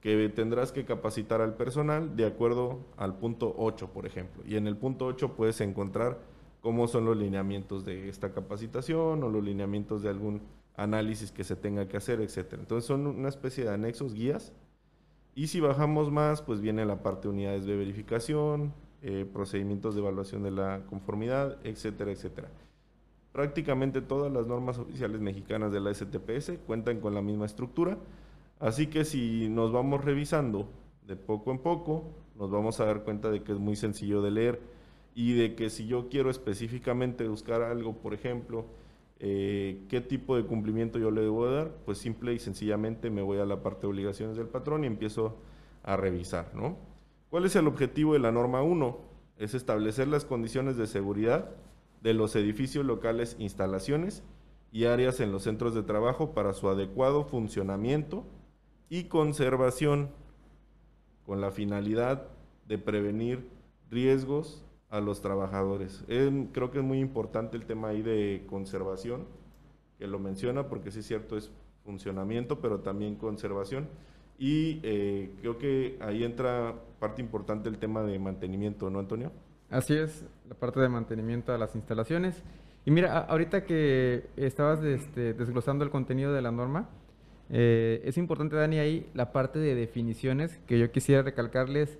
que 0.00 0.28
tendrás 0.28 0.72
que 0.72 0.84
capacitar 0.84 1.40
al 1.40 1.54
personal 1.54 2.16
de 2.16 2.26
acuerdo 2.26 2.80
al 2.96 3.18
punto 3.18 3.54
8, 3.56 3.92
por 3.92 4.06
ejemplo. 4.06 4.42
Y 4.46 4.56
en 4.56 4.66
el 4.66 4.76
punto 4.76 5.06
8 5.06 5.34
puedes 5.34 5.60
encontrar 5.60 6.18
cómo 6.60 6.88
son 6.88 7.04
los 7.04 7.16
lineamientos 7.16 7.84
de 7.84 8.08
esta 8.08 8.32
capacitación 8.32 9.22
o 9.22 9.28
los 9.28 9.42
lineamientos 9.42 10.02
de 10.02 10.10
algún 10.10 10.42
análisis 10.76 11.32
que 11.32 11.44
se 11.44 11.56
tenga 11.56 11.88
que 11.88 11.96
hacer, 11.96 12.20
etcétera. 12.20 12.62
Entonces 12.62 12.86
son 12.86 13.06
una 13.06 13.28
especie 13.28 13.64
de 13.64 13.70
anexos, 13.70 14.14
guías 14.14 14.52
y 15.34 15.48
si 15.48 15.60
bajamos 15.60 16.10
más, 16.10 16.40
pues 16.40 16.62
viene 16.62 16.86
la 16.86 17.02
parte 17.02 17.28
de 17.28 17.34
unidades 17.34 17.66
de 17.66 17.76
verificación, 17.76 18.72
eh, 19.02 19.28
procedimientos 19.30 19.94
de 19.94 20.00
evaluación 20.00 20.42
de 20.42 20.50
la 20.50 20.80
conformidad, 20.88 21.58
etcétera, 21.62 22.10
etcétera. 22.10 22.48
Prácticamente 23.32 24.00
todas 24.00 24.32
las 24.32 24.46
normas 24.46 24.78
oficiales 24.78 25.20
mexicanas 25.20 25.72
de 25.72 25.80
la 25.80 25.92
STPS 25.92 26.58
cuentan 26.66 27.00
con 27.00 27.14
la 27.14 27.20
misma 27.20 27.44
estructura, 27.44 27.98
así 28.60 28.86
que 28.86 29.04
si 29.04 29.48
nos 29.48 29.72
vamos 29.72 30.04
revisando 30.04 30.68
de 31.06 31.16
poco 31.16 31.50
en 31.50 31.58
poco, 31.58 32.04
nos 32.36 32.50
vamos 32.50 32.80
a 32.80 32.86
dar 32.86 33.04
cuenta 33.04 33.30
de 33.30 33.42
que 33.42 33.52
es 33.52 33.58
muy 33.58 33.76
sencillo 33.76 34.22
de 34.22 34.30
leer 34.30 34.60
y 35.14 35.34
de 35.34 35.54
que 35.54 35.70
si 35.70 35.86
yo 35.86 36.08
quiero 36.08 36.30
específicamente 36.30 37.26
buscar 37.26 37.62
algo, 37.62 37.94
por 37.94 38.12
ejemplo, 38.12 38.66
eh, 39.18 39.86
qué 39.88 40.02
tipo 40.02 40.36
de 40.36 40.44
cumplimiento 40.44 40.98
yo 40.98 41.10
le 41.10 41.22
debo 41.22 41.50
dar, 41.50 41.70
pues 41.86 41.98
simple 41.98 42.34
y 42.34 42.38
sencillamente 42.38 43.08
me 43.08 43.22
voy 43.22 43.38
a 43.38 43.46
la 43.46 43.62
parte 43.62 43.82
de 43.82 43.86
obligaciones 43.88 44.36
del 44.36 44.48
patrón 44.48 44.84
y 44.84 44.86
empiezo 44.86 45.36
a 45.82 45.96
revisar, 45.96 46.54
¿no? 46.54 46.76
¿Cuál 47.30 47.46
es 47.46 47.56
el 47.56 47.66
objetivo 47.66 48.12
de 48.12 48.18
la 48.18 48.30
norma 48.30 48.62
1? 48.62 48.98
Es 49.38 49.54
establecer 49.54 50.08
las 50.08 50.24
condiciones 50.24 50.76
de 50.76 50.86
seguridad 50.86 51.50
de 52.02 52.12
los 52.12 52.36
edificios 52.36 52.84
locales, 52.84 53.36
instalaciones 53.38 54.22
y 54.70 54.84
áreas 54.84 55.20
en 55.20 55.32
los 55.32 55.44
centros 55.44 55.74
de 55.74 55.82
trabajo 55.82 56.34
para 56.34 56.52
su 56.52 56.68
adecuado 56.68 57.24
funcionamiento 57.24 58.24
y 58.88 59.04
conservación 59.04 60.10
con 61.24 61.40
la 61.40 61.50
finalidad 61.50 62.28
de 62.68 62.78
prevenir 62.78 63.48
riesgos 63.90 64.64
a 64.90 65.00
los 65.00 65.20
trabajadores. 65.20 66.04
creo 66.52 66.70
que 66.70 66.78
es 66.78 66.84
muy 66.84 67.00
importante 67.00 67.56
el 67.56 67.66
tema 67.66 67.88
ahí 67.88 68.02
de 68.02 68.44
conservación, 68.48 69.26
que 69.98 70.06
lo 70.06 70.18
menciona 70.18 70.68
porque 70.68 70.90
sí 70.90 71.00
es 71.00 71.06
cierto, 71.06 71.36
es 71.36 71.50
funcionamiento, 71.84 72.60
pero 72.60 72.80
también 72.80 73.16
conservación. 73.16 73.88
Y 74.38 74.80
eh, 74.82 75.34
creo 75.40 75.58
que 75.58 75.98
ahí 76.00 76.22
entra 76.22 76.74
parte 76.98 77.22
importante 77.22 77.68
el 77.68 77.78
tema 77.78 78.02
de 78.02 78.18
mantenimiento, 78.18 78.90
¿no, 78.90 78.98
Antonio? 78.98 79.32
Así 79.70 79.94
es, 79.94 80.24
la 80.48 80.54
parte 80.54 80.80
de 80.80 80.88
mantenimiento 80.88 81.52
a 81.52 81.58
las 81.58 81.74
instalaciones. 81.74 82.42
Y 82.84 82.90
mira, 82.90 83.18
ahorita 83.18 83.64
que 83.64 84.28
estabas 84.36 84.84
este, 84.84 85.32
desglosando 85.32 85.84
el 85.84 85.90
contenido 85.90 86.32
de 86.32 86.42
la 86.42 86.52
norma, 86.52 86.88
eh, 87.50 88.02
es 88.04 88.18
importante, 88.18 88.56
Dani, 88.56 88.78
ahí 88.78 89.08
la 89.14 89.32
parte 89.32 89.58
de 89.58 89.74
definiciones 89.74 90.58
que 90.66 90.78
yo 90.78 90.90
quisiera 90.90 91.22
recalcarles. 91.22 91.98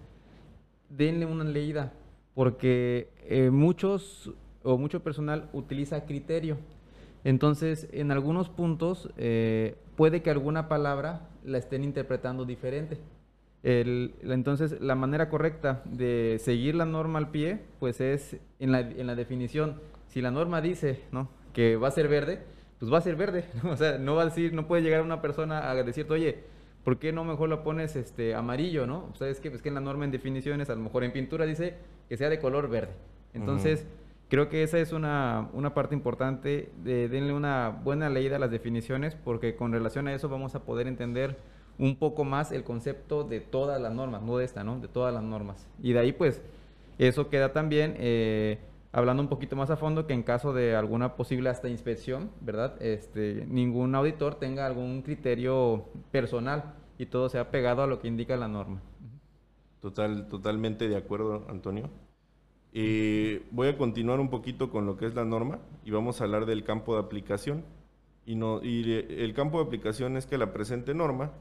Denle 0.88 1.26
una 1.26 1.45
leída, 1.45 1.93
porque 2.35 3.11
eh, 3.25 3.50
muchos 3.50 4.33
o 4.62 4.79
mucho 4.79 5.03
personal 5.03 5.49
utiliza 5.53 6.05
criterio. 6.05 6.59
Entonces, 7.25 7.88
en 7.93 8.12
algunos 8.12 8.49
puntos 8.49 9.11
eh, 9.17 9.76
puede 9.97 10.23
que 10.23 10.31
alguna 10.31 10.69
palabra 10.69 11.29
la 11.45 11.59
estén 11.59 11.83
interpretando 11.83 12.45
diferente. 12.45 12.99
entonces, 13.62 14.81
la 14.81 14.95
manera 14.95 15.29
correcta 15.29 15.83
de 15.87 16.37
seguir 16.41 16.76
la 16.76 16.85
norma 16.85 17.19
al 17.19 17.31
pie, 17.31 17.62
pues 17.81 18.00
es 18.00 18.37
en 18.61 18.71
la, 18.71 18.81
en 18.81 19.09
la 19.09 19.17
definición. 19.17 19.81
Si 20.07 20.21
la 20.21 20.31
norma 20.31 20.61
dice 20.61 21.00
¿no? 21.11 21.29
que 21.53 21.76
va 21.76 21.88
a 21.88 21.91
ser 21.91 22.07
verde, 22.07 22.45
pues 22.78 22.92
va 22.92 22.99
a 22.99 23.02
ser 23.02 23.16
verde. 23.16 23.45
O 23.64 23.76
sea, 23.76 23.99
no 23.99 24.14
va 24.14 24.23
a 24.23 24.25
decir, 24.26 24.52
no 24.52 24.66
puede 24.66 24.83
llegar 24.83 25.02
una 25.02 25.23
persona 25.23 25.71
a 25.71 25.75
decirte, 25.83 26.12
oye, 26.12 26.45
¿por 26.85 26.99
qué 26.99 27.12
no 27.12 27.25
mejor 27.25 27.49
lo 27.49 27.62
pones 27.62 27.97
este 27.97 28.35
amarillo, 28.35 28.87
no? 28.87 29.11
¿Sabes 29.14 29.40
qué? 29.40 29.50
Pues 29.50 29.62
que 29.62 29.68
en 29.68 29.75
la 29.75 29.80
norma 29.80 30.04
en 30.04 30.11
definiciones, 30.11 30.71
a 30.71 30.75
lo 30.75 30.83
mejor 30.83 31.04
en 31.04 31.12
pintura 31.12 31.45
dice 31.47 31.75
que 32.09 32.16
sea 32.16 32.28
de 32.28 32.38
color 32.38 32.68
verde. 32.68 32.92
Entonces, 33.35 33.87
creo 34.28 34.49
que 34.49 34.62
esa 34.62 34.78
es 34.78 34.92
una, 34.92 35.49
una 35.52 35.75
parte 35.75 35.95
importante. 35.95 36.71
De, 36.85 37.09
denle 37.09 37.33
una 37.33 37.71
buena 37.71 38.09
leída 38.09 38.37
a 38.37 38.38
las 38.38 38.50
definiciones, 38.50 39.14
porque 39.14 39.56
con 39.56 39.73
relación 39.73 40.09
a 40.09 40.14
eso 40.14 40.28
vamos 40.28 40.54
a 40.54 40.61
poder 40.61 40.87
entender 40.87 41.37
un 41.78 41.97
poco 41.97 42.25
más 42.25 42.52
el 42.52 42.64
concepto 42.64 43.25
de 43.25 43.40
todas 43.40 43.80
las 43.80 43.92
normas, 43.92 44.23
no 44.23 44.38
de 44.38 44.45
esta, 44.45 44.64
¿no? 44.64 44.78
De 44.78 44.88
todas 44.88 45.12
las 45.12 45.23
normas. 45.23 45.66
Y 45.83 45.92
de 45.92 45.99
ahí, 45.99 46.12
pues, 46.12 46.40
eso 46.99 47.28
queda 47.28 47.52
también 47.52 47.95
eh, 47.99 48.59
hablando 48.97 49.23
un 49.23 49.29
poquito 49.29 49.57
más 49.57 49.69
a 49.69 49.76
fondo 49.76 50.07
que 50.07 50.15
en 50.15 50.23
caso 50.23 50.55
de 50.55 50.75
alguna 50.75 51.17
posible 51.17 51.50
hasta 51.50 51.69
inspección, 51.69 52.31
¿verdad? 52.41 52.81
Este, 52.81 53.45
ningún 53.47 53.95
auditor 53.95 54.37
tenga 54.37 54.65
algún 54.65 55.03
criterio 55.03 55.85
personal 56.11 56.76
y 56.97 57.05
todo 57.05 57.29
sea 57.29 57.50
pegado 57.50 57.83
a 57.83 57.87
lo 57.87 58.00
que 58.00 58.09
indica 58.09 58.38
la 58.38 58.49
norma. 58.49 58.81
Total, 59.81 60.29
totalmente 60.29 60.88
de 60.88 60.97
acuerdo, 60.97 61.45
Antonio. 61.50 61.91
Voy 62.73 63.69
a 63.69 63.76
continuar 63.76 64.19
un 64.19 64.31
poquito 64.31 64.71
con 64.71 64.87
lo 64.87 64.97
que 64.97 65.05
es 65.05 65.15
la 65.15 65.26
norma 65.26 65.59
y 65.85 65.91
vamos 65.91 66.21
a 66.21 66.25
hablar 66.25 66.47
del 66.47 66.65
campo 66.65 66.95
de 66.95 67.00
aplicación. 67.00 67.65
Y, 68.25 68.35
no, 68.35 68.65
y 68.65 68.93
el 68.93 69.35
campo 69.35 69.59
de 69.59 69.67
aplicación 69.67 70.17
es 70.17 70.25
que 70.25 70.38
la 70.38 70.55
presente 70.55 70.95
norma 70.95 71.33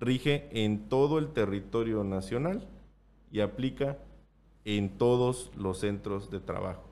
rige 0.00 0.48
en 0.50 0.88
todo 0.88 1.18
el 1.18 1.28
territorio 1.28 2.04
nacional 2.04 2.66
y 3.30 3.40
aplica 3.40 3.98
en 4.64 4.96
todos 4.96 5.52
los 5.58 5.78
centros 5.80 6.30
de 6.30 6.40
trabajo. 6.40 6.91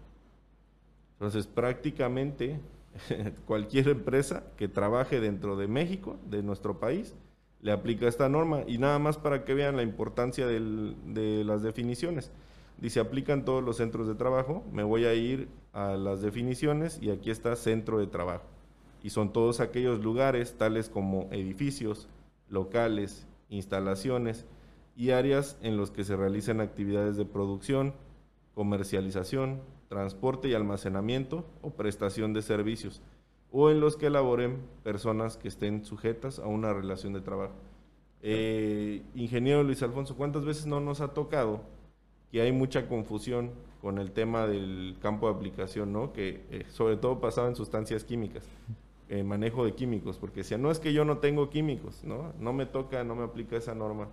Entonces, 1.20 1.46
prácticamente 1.46 2.58
cualquier 3.46 3.88
empresa 3.88 4.42
que 4.56 4.68
trabaje 4.68 5.20
dentro 5.20 5.54
de 5.56 5.68
México, 5.68 6.16
de 6.30 6.42
nuestro 6.42 6.80
país, 6.80 7.14
le 7.60 7.72
aplica 7.72 8.08
esta 8.08 8.30
norma. 8.30 8.62
Y 8.66 8.78
nada 8.78 8.98
más 8.98 9.18
para 9.18 9.44
que 9.44 9.52
vean 9.52 9.76
la 9.76 9.82
importancia 9.82 10.46
de 10.46 11.44
las 11.44 11.62
definiciones. 11.62 12.30
Dice, 12.78 13.00
aplican 13.00 13.44
todos 13.44 13.62
los 13.62 13.76
centros 13.76 14.08
de 14.08 14.14
trabajo. 14.14 14.64
Me 14.72 14.82
voy 14.82 15.04
a 15.04 15.12
ir 15.12 15.50
a 15.74 15.98
las 15.98 16.22
definiciones 16.22 16.98
y 17.02 17.10
aquí 17.10 17.30
está 17.30 17.54
centro 17.54 17.98
de 17.98 18.06
trabajo. 18.06 18.44
Y 19.02 19.10
son 19.10 19.30
todos 19.30 19.60
aquellos 19.60 20.00
lugares, 20.00 20.56
tales 20.56 20.88
como 20.88 21.28
edificios, 21.32 22.08
locales, 22.48 23.26
instalaciones 23.50 24.46
y 24.96 25.10
áreas 25.10 25.58
en 25.60 25.76
los 25.76 25.90
que 25.90 26.04
se 26.04 26.16
realicen 26.16 26.62
actividades 26.62 27.18
de 27.18 27.26
producción, 27.26 27.92
comercialización, 28.54 29.60
transporte 29.90 30.46
y 30.48 30.54
almacenamiento 30.54 31.44
o 31.62 31.70
prestación 31.70 32.32
de 32.32 32.42
servicios, 32.42 33.02
o 33.50 33.70
en 33.70 33.80
los 33.80 33.96
que 33.96 34.08
laboren 34.08 34.58
personas 34.84 35.36
que 35.36 35.48
estén 35.48 35.84
sujetas 35.84 36.38
a 36.38 36.46
una 36.46 36.72
relación 36.72 37.12
de 37.12 37.20
trabajo. 37.20 37.54
Eh, 38.22 39.02
ingeniero 39.16 39.64
Luis 39.64 39.82
Alfonso, 39.82 40.16
¿cuántas 40.16 40.44
veces 40.44 40.66
no 40.66 40.78
nos 40.78 41.00
ha 41.00 41.08
tocado 41.08 41.62
que 42.30 42.40
hay 42.40 42.52
mucha 42.52 42.86
confusión 42.86 43.50
con 43.82 43.98
el 43.98 44.12
tema 44.12 44.46
del 44.46 44.96
campo 45.02 45.28
de 45.28 45.34
aplicación, 45.34 45.92
¿no? 45.92 46.12
Que 46.12 46.44
eh, 46.52 46.66
sobre 46.68 46.96
todo 46.96 47.20
pasaba 47.20 47.48
en 47.48 47.56
sustancias 47.56 48.04
químicas, 48.04 48.44
eh, 49.08 49.24
manejo 49.24 49.64
de 49.64 49.74
químicos, 49.74 50.18
porque 50.18 50.40
decía, 50.40 50.56
no 50.56 50.70
es 50.70 50.78
que 50.78 50.92
yo 50.92 51.04
no 51.04 51.18
tengo 51.18 51.50
químicos, 51.50 52.04
¿no? 52.04 52.32
No 52.38 52.52
me 52.52 52.64
toca, 52.64 53.02
no 53.02 53.16
me 53.16 53.24
aplica 53.24 53.56
esa 53.56 53.74
norma. 53.74 54.06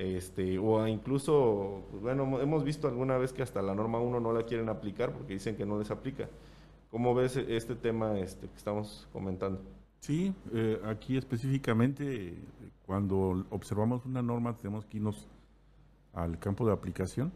Este, 0.00 0.58
o 0.58 0.86
incluso, 0.86 1.82
pues, 1.90 2.02
bueno, 2.02 2.40
hemos 2.40 2.64
visto 2.64 2.88
alguna 2.88 3.18
vez 3.18 3.32
que 3.32 3.42
hasta 3.42 3.60
la 3.60 3.74
norma 3.74 4.00
1 4.00 4.20
no 4.20 4.32
la 4.32 4.44
quieren 4.44 4.68
aplicar 4.68 5.12
porque 5.12 5.34
dicen 5.34 5.56
que 5.56 5.66
no 5.66 5.78
les 5.78 5.90
aplica. 5.90 6.28
¿Cómo 6.90 7.14
ves 7.14 7.36
este 7.36 7.74
tema 7.74 8.18
este, 8.18 8.48
que 8.48 8.56
estamos 8.56 9.06
comentando? 9.12 9.60
Sí, 10.00 10.34
eh, 10.52 10.80
aquí 10.86 11.16
específicamente, 11.18 12.34
cuando 12.86 13.44
observamos 13.50 14.06
una 14.06 14.22
norma, 14.22 14.56
tenemos 14.56 14.86
que 14.86 14.96
irnos 14.96 15.28
al 16.14 16.38
campo 16.38 16.66
de 16.66 16.72
aplicación 16.72 17.30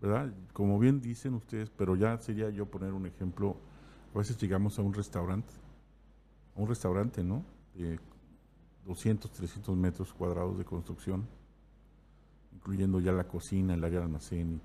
¿verdad? 0.00 0.32
Como 0.52 0.78
bien 0.78 1.00
dicen 1.00 1.34
ustedes, 1.34 1.70
pero 1.70 1.96
ya 1.96 2.18
sería 2.18 2.50
yo 2.50 2.66
poner 2.66 2.92
un 2.92 3.06
ejemplo, 3.06 3.56
a 4.14 4.18
veces 4.18 4.38
llegamos 4.38 4.78
a 4.78 4.82
un 4.82 4.92
restaurante, 4.92 5.52
a 6.54 6.60
un 6.60 6.68
restaurante, 6.68 7.22
¿no? 7.22 7.44
De 7.74 7.98
200, 8.84 9.30
300 9.30 9.76
metros 9.76 10.12
cuadrados 10.12 10.58
de 10.58 10.64
construcción, 10.64 11.26
incluyendo 12.56 13.00
ya 13.00 13.12
la 13.12 13.24
cocina, 13.24 13.74
el 13.74 13.84
área 13.84 13.98
de 13.98 14.04
almacén. 14.06 14.60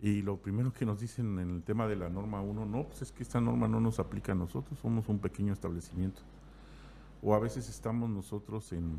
Y, 0.00 0.22
lo 0.22 0.38
primero 0.38 0.72
que 0.72 0.86
nos 0.86 0.98
dicen 0.98 1.38
en 1.38 1.50
el 1.50 1.62
tema 1.62 1.86
de 1.86 1.94
la 1.94 2.08
norma 2.08 2.40
1, 2.40 2.64
no, 2.64 2.84
pues 2.84 3.02
es 3.02 3.12
que 3.12 3.22
esta 3.22 3.40
norma 3.40 3.68
no 3.68 3.80
nos 3.80 4.00
aplica 4.00 4.32
a 4.32 4.34
nosotros, 4.34 4.78
somos 4.78 5.08
un 5.08 5.18
pequeño 5.18 5.52
establecimiento. 5.52 6.22
O 7.22 7.34
a 7.34 7.38
veces 7.38 7.68
estamos 7.68 8.08
nosotros 8.08 8.72
en, 8.72 8.98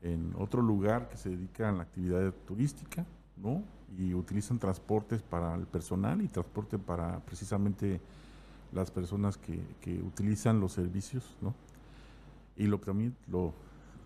en 0.00 0.32
otro 0.38 0.62
lugar 0.62 1.10
que 1.10 1.18
se 1.18 1.28
dedica 1.28 1.68
a 1.68 1.72
la 1.72 1.82
actividad 1.82 2.32
turística, 2.46 3.04
¿no? 3.36 3.62
Y 3.98 4.14
utilizan 4.14 4.58
transportes 4.58 5.22
para 5.22 5.54
el 5.54 5.66
personal 5.66 6.22
y 6.22 6.28
transporte 6.28 6.78
para 6.78 7.20
precisamente 7.20 8.00
las 8.72 8.90
personas 8.90 9.36
que, 9.36 9.60
que 9.82 10.00
utilizan 10.00 10.58
los 10.58 10.72
servicios, 10.72 11.36
¿no? 11.42 11.54
Y 12.56 12.66
lo 12.66 12.78
también 12.78 13.14
lo 13.28 13.52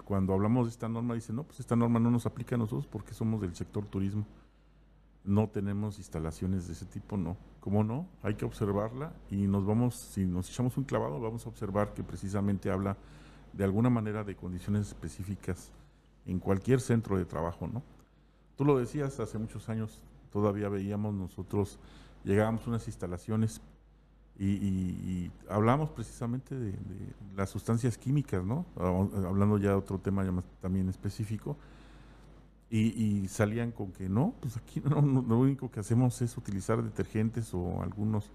cuando 0.08 0.32
hablamos 0.32 0.64
de 0.64 0.70
esta 0.70 0.88
norma 0.88 1.14
dicen, 1.14 1.36
"No, 1.36 1.42
pues 1.44 1.60
esta 1.60 1.76
norma 1.76 2.00
no 2.00 2.10
nos 2.10 2.24
aplica 2.24 2.54
a 2.54 2.58
nosotros 2.58 2.86
porque 2.86 3.12
somos 3.12 3.42
del 3.42 3.54
sector 3.54 3.84
turismo. 3.84 4.24
No 5.22 5.50
tenemos 5.50 5.98
instalaciones 5.98 6.66
de 6.66 6.72
ese 6.72 6.86
tipo, 6.86 7.18
no. 7.18 7.36
¿Cómo 7.60 7.84
no? 7.84 8.06
Hay 8.22 8.34
que 8.34 8.46
observarla 8.46 9.12
y 9.30 9.46
nos 9.46 9.66
vamos 9.66 9.96
si 10.14 10.24
nos 10.24 10.48
echamos 10.48 10.78
un 10.78 10.84
clavado, 10.84 11.20
vamos 11.20 11.44
a 11.44 11.50
observar 11.50 11.92
que 11.92 12.02
precisamente 12.02 12.70
habla 12.70 12.96
de 13.52 13.64
alguna 13.64 13.90
manera 13.90 14.24
de 14.24 14.34
condiciones 14.34 14.88
específicas 14.88 15.72
en 16.24 16.38
cualquier 16.38 16.80
centro 16.80 17.18
de 17.18 17.26
trabajo, 17.26 17.66
¿no? 17.66 17.82
Tú 18.56 18.64
lo 18.64 18.78
decías, 18.78 19.20
hace 19.20 19.36
muchos 19.36 19.68
años 19.68 20.02
todavía 20.32 20.70
veíamos 20.70 21.12
nosotros, 21.12 21.78
llegábamos 22.24 22.66
a 22.66 22.70
unas 22.70 22.86
instalaciones 22.86 23.60
y, 24.38 25.30
hablamos 25.48 25.90
precisamente 25.90 26.54
de, 26.54 26.72
las 27.36 27.50
sustancias 27.50 27.98
químicas, 27.98 28.44
¿no? 28.44 28.66
Hablando 28.76 29.58
ya 29.58 29.70
de 29.70 29.76
otro 29.76 29.98
tema 29.98 30.24
también 30.60 30.88
específico. 30.88 31.56
Y, 32.70 33.26
salían 33.28 33.72
con 33.72 33.92
que 33.92 34.08
no, 34.08 34.34
pues 34.40 34.56
aquí 34.56 34.80
no, 34.84 35.00
lo 35.00 35.38
único 35.38 35.70
que 35.70 35.80
hacemos 35.80 36.20
es 36.22 36.36
utilizar 36.36 36.82
detergentes 36.82 37.52
o 37.54 37.82
algunos 37.82 38.30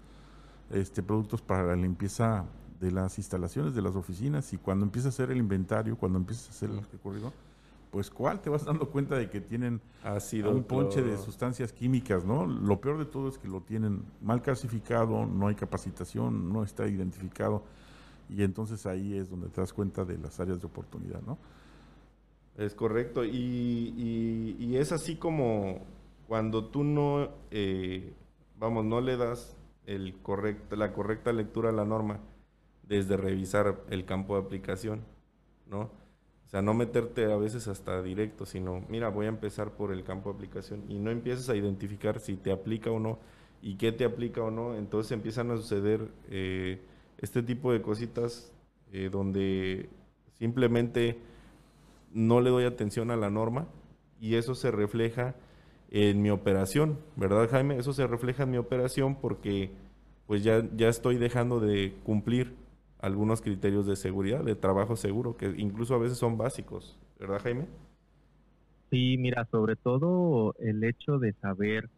este, 0.70 1.02
productos 1.02 1.40
para 1.40 1.62
la 1.62 1.76
limpieza 1.76 2.44
de 2.80 2.90
las 2.90 3.16
instalaciones, 3.18 3.74
de 3.74 3.82
las 3.82 3.94
oficinas, 3.96 4.52
y 4.52 4.58
cuando 4.58 4.84
empieza 4.84 5.08
a 5.08 5.10
hacer 5.10 5.30
el 5.30 5.38
inventario, 5.38 5.96
cuando 5.96 6.18
empieza 6.18 6.48
a 6.48 6.50
hacer 6.50 6.70
el 6.70 6.82
recorrido, 6.90 7.32
pues 7.94 8.10
¿cuál? 8.10 8.40
Te 8.42 8.50
vas 8.50 8.64
dando 8.64 8.90
cuenta 8.90 9.14
de 9.14 9.30
que 9.30 9.40
tienen 9.40 9.80
un 10.52 10.64
ponche 10.64 11.00
de 11.00 11.16
sustancias 11.16 11.72
químicas, 11.72 12.24
¿no? 12.24 12.44
Lo 12.44 12.80
peor 12.80 12.98
de 12.98 13.04
todo 13.04 13.28
es 13.28 13.38
que 13.38 13.46
lo 13.46 13.60
tienen 13.60 14.02
mal 14.20 14.42
clasificado, 14.42 15.24
no 15.26 15.46
hay 15.46 15.54
capacitación, 15.54 16.52
no 16.52 16.64
está 16.64 16.88
identificado 16.88 17.62
y 18.28 18.42
entonces 18.42 18.84
ahí 18.86 19.16
es 19.16 19.30
donde 19.30 19.48
te 19.48 19.60
das 19.60 19.72
cuenta 19.72 20.04
de 20.04 20.18
las 20.18 20.40
áreas 20.40 20.60
de 20.60 20.66
oportunidad, 20.66 21.22
¿no? 21.22 21.38
Es 22.56 22.74
correcto 22.74 23.24
y, 23.24 24.74
es 24.76 24.90
así 24.90 25.14
como 25.14 25.78
cuando 26.26 26.64
tú 26.64 26.82
no, 26.82 27.28
eh, 27.52 28.12
vamos, 28.58 28.84
no 28.84 29.00
le 29.00 29.16
das 29.16 29.56
el 29.86 30.16
correcto, 30.20 30.74
la 30.74 30.92
correcta 30.92 31.32
lectura 31.32 31.68
a 31.68 31.72
la 31.72 31.84
norma 31.84 32.18
desde 32.88 33.16
revisar 33.16 33.84
el 33.88 34.04
campo 34.04 34.34
de 34.34 34.42
aplicación, 34.42 35.04
¿no? 35.70 36.02
Sea, 36.54 36.62
no 36.62 36.72
meterte 36.72 37.32
a 37.32 37.36
veces 37.36 37.66
hasta 37.66 38.00
directo, 38.00 38.46
sino, 38.46 38.84
mira, 38.88 39.08
voy 39.08 39.26
a 39.26 39.28
empezar 39.28 39.72
por 39.72 39.92
el 39.92 40.04
campo 40.04 40.30
de 40.30 40.36
aplicación 40.36 40.84
y 40.88 41.00
no 41.00 41.10
empieces 41.10 41.48
a 41.50 41.56
identificar 41.56 42.20
si 42.20 42.36
te 42.36 42.52
aplica 42.52 42.92
o 42.92 43.00
no 43.00 43.18
y 43.60 43.74
qué 43.74 43.90
te 43.90 44.04
aplica 44.04 44.40
o 44.40 44.52
no. 44.52 44.76
Entonces 44.76 45.10
empiezan 45.10 45.50
a 45.50 45.56
suceder 45.56 46.08
eh, 46.30 46.80
este 47.18 47.42
tipo 47.42 47.72
de 47.72 47.82
cositas 47.82 48.52
eh, 48.92 49.08
donde 49.10 49.88
simplemente 50.38 51.18
no 52.12 52.40
le 52.40 52.50
doy 52.50 52.66
atención 52.66 53.10
a 53.10 53.16
la 53.16 53.30
norma 53.30 53.66
y 54.20 54.36
eso 54.36 54.54
se 54.54 54.70
refleja 54.70 55.34
en 55.90 56.22
mi 56.22 56.30
operación, 56.30 57.00
¿verdad 57.16 57.50
Jaime? 57.50 57.78
Eso 57.78 57.92
se 57.92 58.06
refleja 58.06 58.44
en 58.44 58.52
mi 58.52 58.58
operación 58.58 59.16
porque 59.16 59.72
pues 60.28 60.44
ya, 60.44 60.62
ya 60.76 60.88
estoy 60.88 61.16
dejando 61.16 61.58
de 61.58 61.96
cumplir 62.04 62.54
algunos 63.04 63.42
criterios 63.42 63.86
de 63.86 63.96
seguridad, 63.96 64.42
de 64.42 64.54
trabajo 64.54 64.96
seguro, 64.96 65.36
que 65.36 65.52
incluso 65.58 65.94
a 65.94 65.98
veces 65.98 66.16
son 66.16 66.38
básicos, 66.38 66.98
¿verdad 67.20 67.40
Jaime? 67.42 67.66
Sí, 68.90 69.16
mira, 69.18 69.46
sobre 69.50 69.76
todo 69.76 70.54
el 70.58 70.82
hecho 70.84 71.18
de 71.18 71.34
saber 71.34 71.90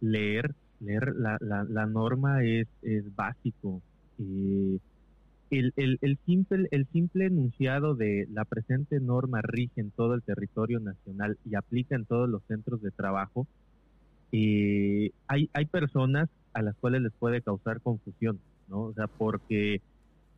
leer, 0.00 0.54
leer 0.78 1.14
la, 1.16 1.36
la, 1.40 1.86
norma 1.86 2.44
es, 2.44 2.68
es 2.82 3.04
básico. 3.16 3.82
Eh, 4.20 4.78
el, 5.50 5.72
el, 5.74 5.98
el, 6.00 6.16
simple, 6.26 6.68
el 6.70 6.86
simple 6.92 7.26
enunciado 7.26 7.96
de 7.96 8.28
la 8.30 8.44
presente 8.44 9.00
norma 9.00 9.42
rige 9.42 9.80
en 9.80 9.90
todo 9.90 10.14
el 10.14 10.22
territorio 10.22 10.78
nacional 10.78 11.38
y 11.44 11.56
aplica 11.56 11.96
en 11.96 12.04
todos 12.04 12.28
los 12.28 12.44
centros 12.44 12.80
de 12.82 12.92
trabajo, 12.92 13.48
eh, 14.30 15.10
hay, 15.26 15.50
hay 15.52 15.64
personas 15.66 16.28
a 16.52 16.62
las 16.62 16.76
cuales 16.76 17.02
les 17.02 17.12
puede 17.14 17.42
causar 17.42 17.80
confusión, 17.80 18.38
¿no? 18.68 18.82
O 18.82 18.92
sea, 18.94 19.08
porque 19.08 19.80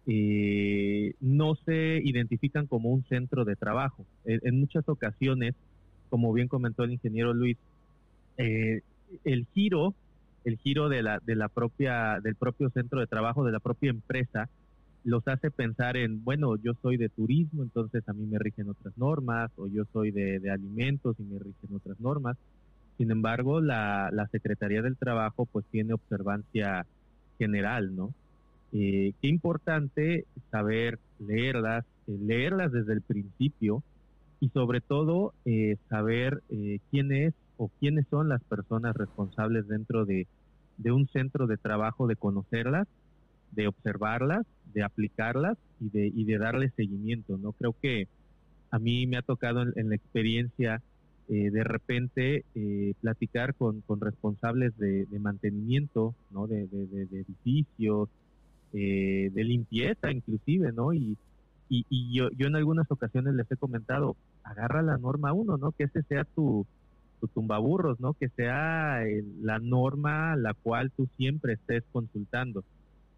eh, 0.07 1.15
no 1.21 1.55
se 1.65 2.01
identifican 2.03 2.67
como 2.67 2.91
un 2.91 3.05
centro 3.05 3.45
de 3.45 3.57
trabajo. 3.57 4.05
En, 4.25 4.59
muchas 4.59 4.89
ocasiones, 4.89 5.55
como 6.11 6.33
bien 6.33 6.49
comentó 6.49 6.85
el 6.85 6.93
ingeniero 6.93 7.33
Luis, 7.33 7.57
eh, 8.39 8.83
el 9.25 9.47
giro, 9.55 9.95
el 10.45 10.57
giro 10.59 10.89
de 10.89 11.03
la, 11.03 11.21
de 11.21 11.37
la 11.37 11.49
propia, 11.49 12.19
del 12.23 12.35
propio 12.35 12.71
centro 12.71 13.01
de 13.01 13.07
trabajo, 13.07 13.45
de 13.45 13.53
la 13.53 13.61
propia 13.61 13.91
empresa, 13.91 14.49
los 15.05 15.27
hace 15.27 15.51
pensar 15.51 15.97
en, 15.97 16.23
bueno, 16.25 16.57
yo 16.57 16.75
soy 16.81 16.97
de 16.97 17.09
turismo, 17.09 17.63
entonces 17.63 18.09
a 18.09 18.13
mí 18.13 18.25
me 18.27 18.39
rigen 18.39 18.69
otras 18.69 18.97
normas, 18.97 19.51
o 19.57 19.67
yo 19.67 19.85
soy 19.93 20.11
de, 20.11 20.51
alimentos 20.51 21.17
y 21.19 21.25
me 21.25 21.39
rigen 21.39 21.75
otras 21.75 21.99
normas. 22.01 22.37
Sin 22.99 23.11
embargo, 23.11 23.61
la, 23.61 24.11
la 24.13 24.27
Secretaría 24.29 24.83
del 24.83 24.97
Trabajo 24.97 25.47
pues 25.47 25.65
tiene 25.71 25.95
observancia 25.95 26.87
general, 27.39 27.97
¿no? 27.97 28.15
Eh, 28.73 29.13
qué 29.21 29.29
importante 29.29 30.25
saber 30.51 30.99
leerlas, 31.19 31.85
eh, 32.07 32.17
leerlas 32.19 32.73
desde 32.73 32.95
el 32.95 33.03
principio 33.03 33.83
y 34.41 34.49
sobre 34.49 34.81
todo 34.81 35.35
eh, 35.45 35.77
saber 35.91 36.43
quién 36.91 37.13
es 37.13 37.35
o 37.59 37.71
quiénes 37.79 38.07
son 38.09 38.29
las 38.29 38.43
personas 38.45 38.97
responsables 38.97 39.69
dentro 39.69 40.07
de, 40.07 40.27
un 40.87 41.07
centro 41.09 41.47
de 41.47 41.59
trabajo, 41.59 42.07
de 42.07 42.17
conocerlas, 42.17 42.89
de 43.53 43.69
observarlas, 43.69 44.47
de 44.73 44.83
aplicarlas 44.83 45.59
y 45.79 45.91
de, 45.91 46.07
y 46.07 46.25
de 46.25 46.39
darle 46.39 46.71
seguimiento. 46.71 47.37
No 47.37 47.53
creo 47.53 47.77
que 47.81 48.09
a 48.71 48.79
mí 48.79 49.07
me 49.07 49.19
ha 49.19 49.23
tocado 49.23 49.63
en, 49.63 49.89
la 49.91 49.95
experiencia 49.95 50.83
de 51.29 51.65
repente 51.65 52.45
platicar 53.01 53.55
con, 53.55 53.83
responsables 54.01 54.77
de, 54.77 55.07
mantenimiento, 55.21 56.15
¿no? 56.31 56.47
de, 56.47 56.67
de 56.67 57.21
edificios, 57.21 58.09
eh, 58.73 59.31
de 59.33 59.45
limpieza 59.45 60.11
inclusive, 60.11 60.73
¿no? 60.73 60.95
Y, 60.95 61.17
y, 61.69 62.15
yo, 62.15 62.29
yo 62.37 62.47
en 62.47 62.57
algunas 62.57 62.91
ocasiones 62.91 63.35
les 63.35 63.51
he 63.51 63.57
comentado, 63.57 64.17
agarra 64.45 64.83
la 64.83 64.99
norma 64.99 65.33
uno, 65.33 65.57
¿no? 65.57 65.73
Que 65.73 65.85
ese 65.85 66.03
sea 66.03 66.25
tu, 66.25 66.67
tu 67.21 67.29
tumbaburros, 67.29 67.99
¿no? 68.01 68.13
Que 68.15 68.29
sea 68.29 69.07
eh, 69.07 69.25
la 69.41 69.59
norma 69.59 70.37
la 70.37 70.55
cual 70.55 70.91
tú 70.91 71.09
siempre 71.17 71.55
estés 71.55 71.85
consultando, 71.93 72.65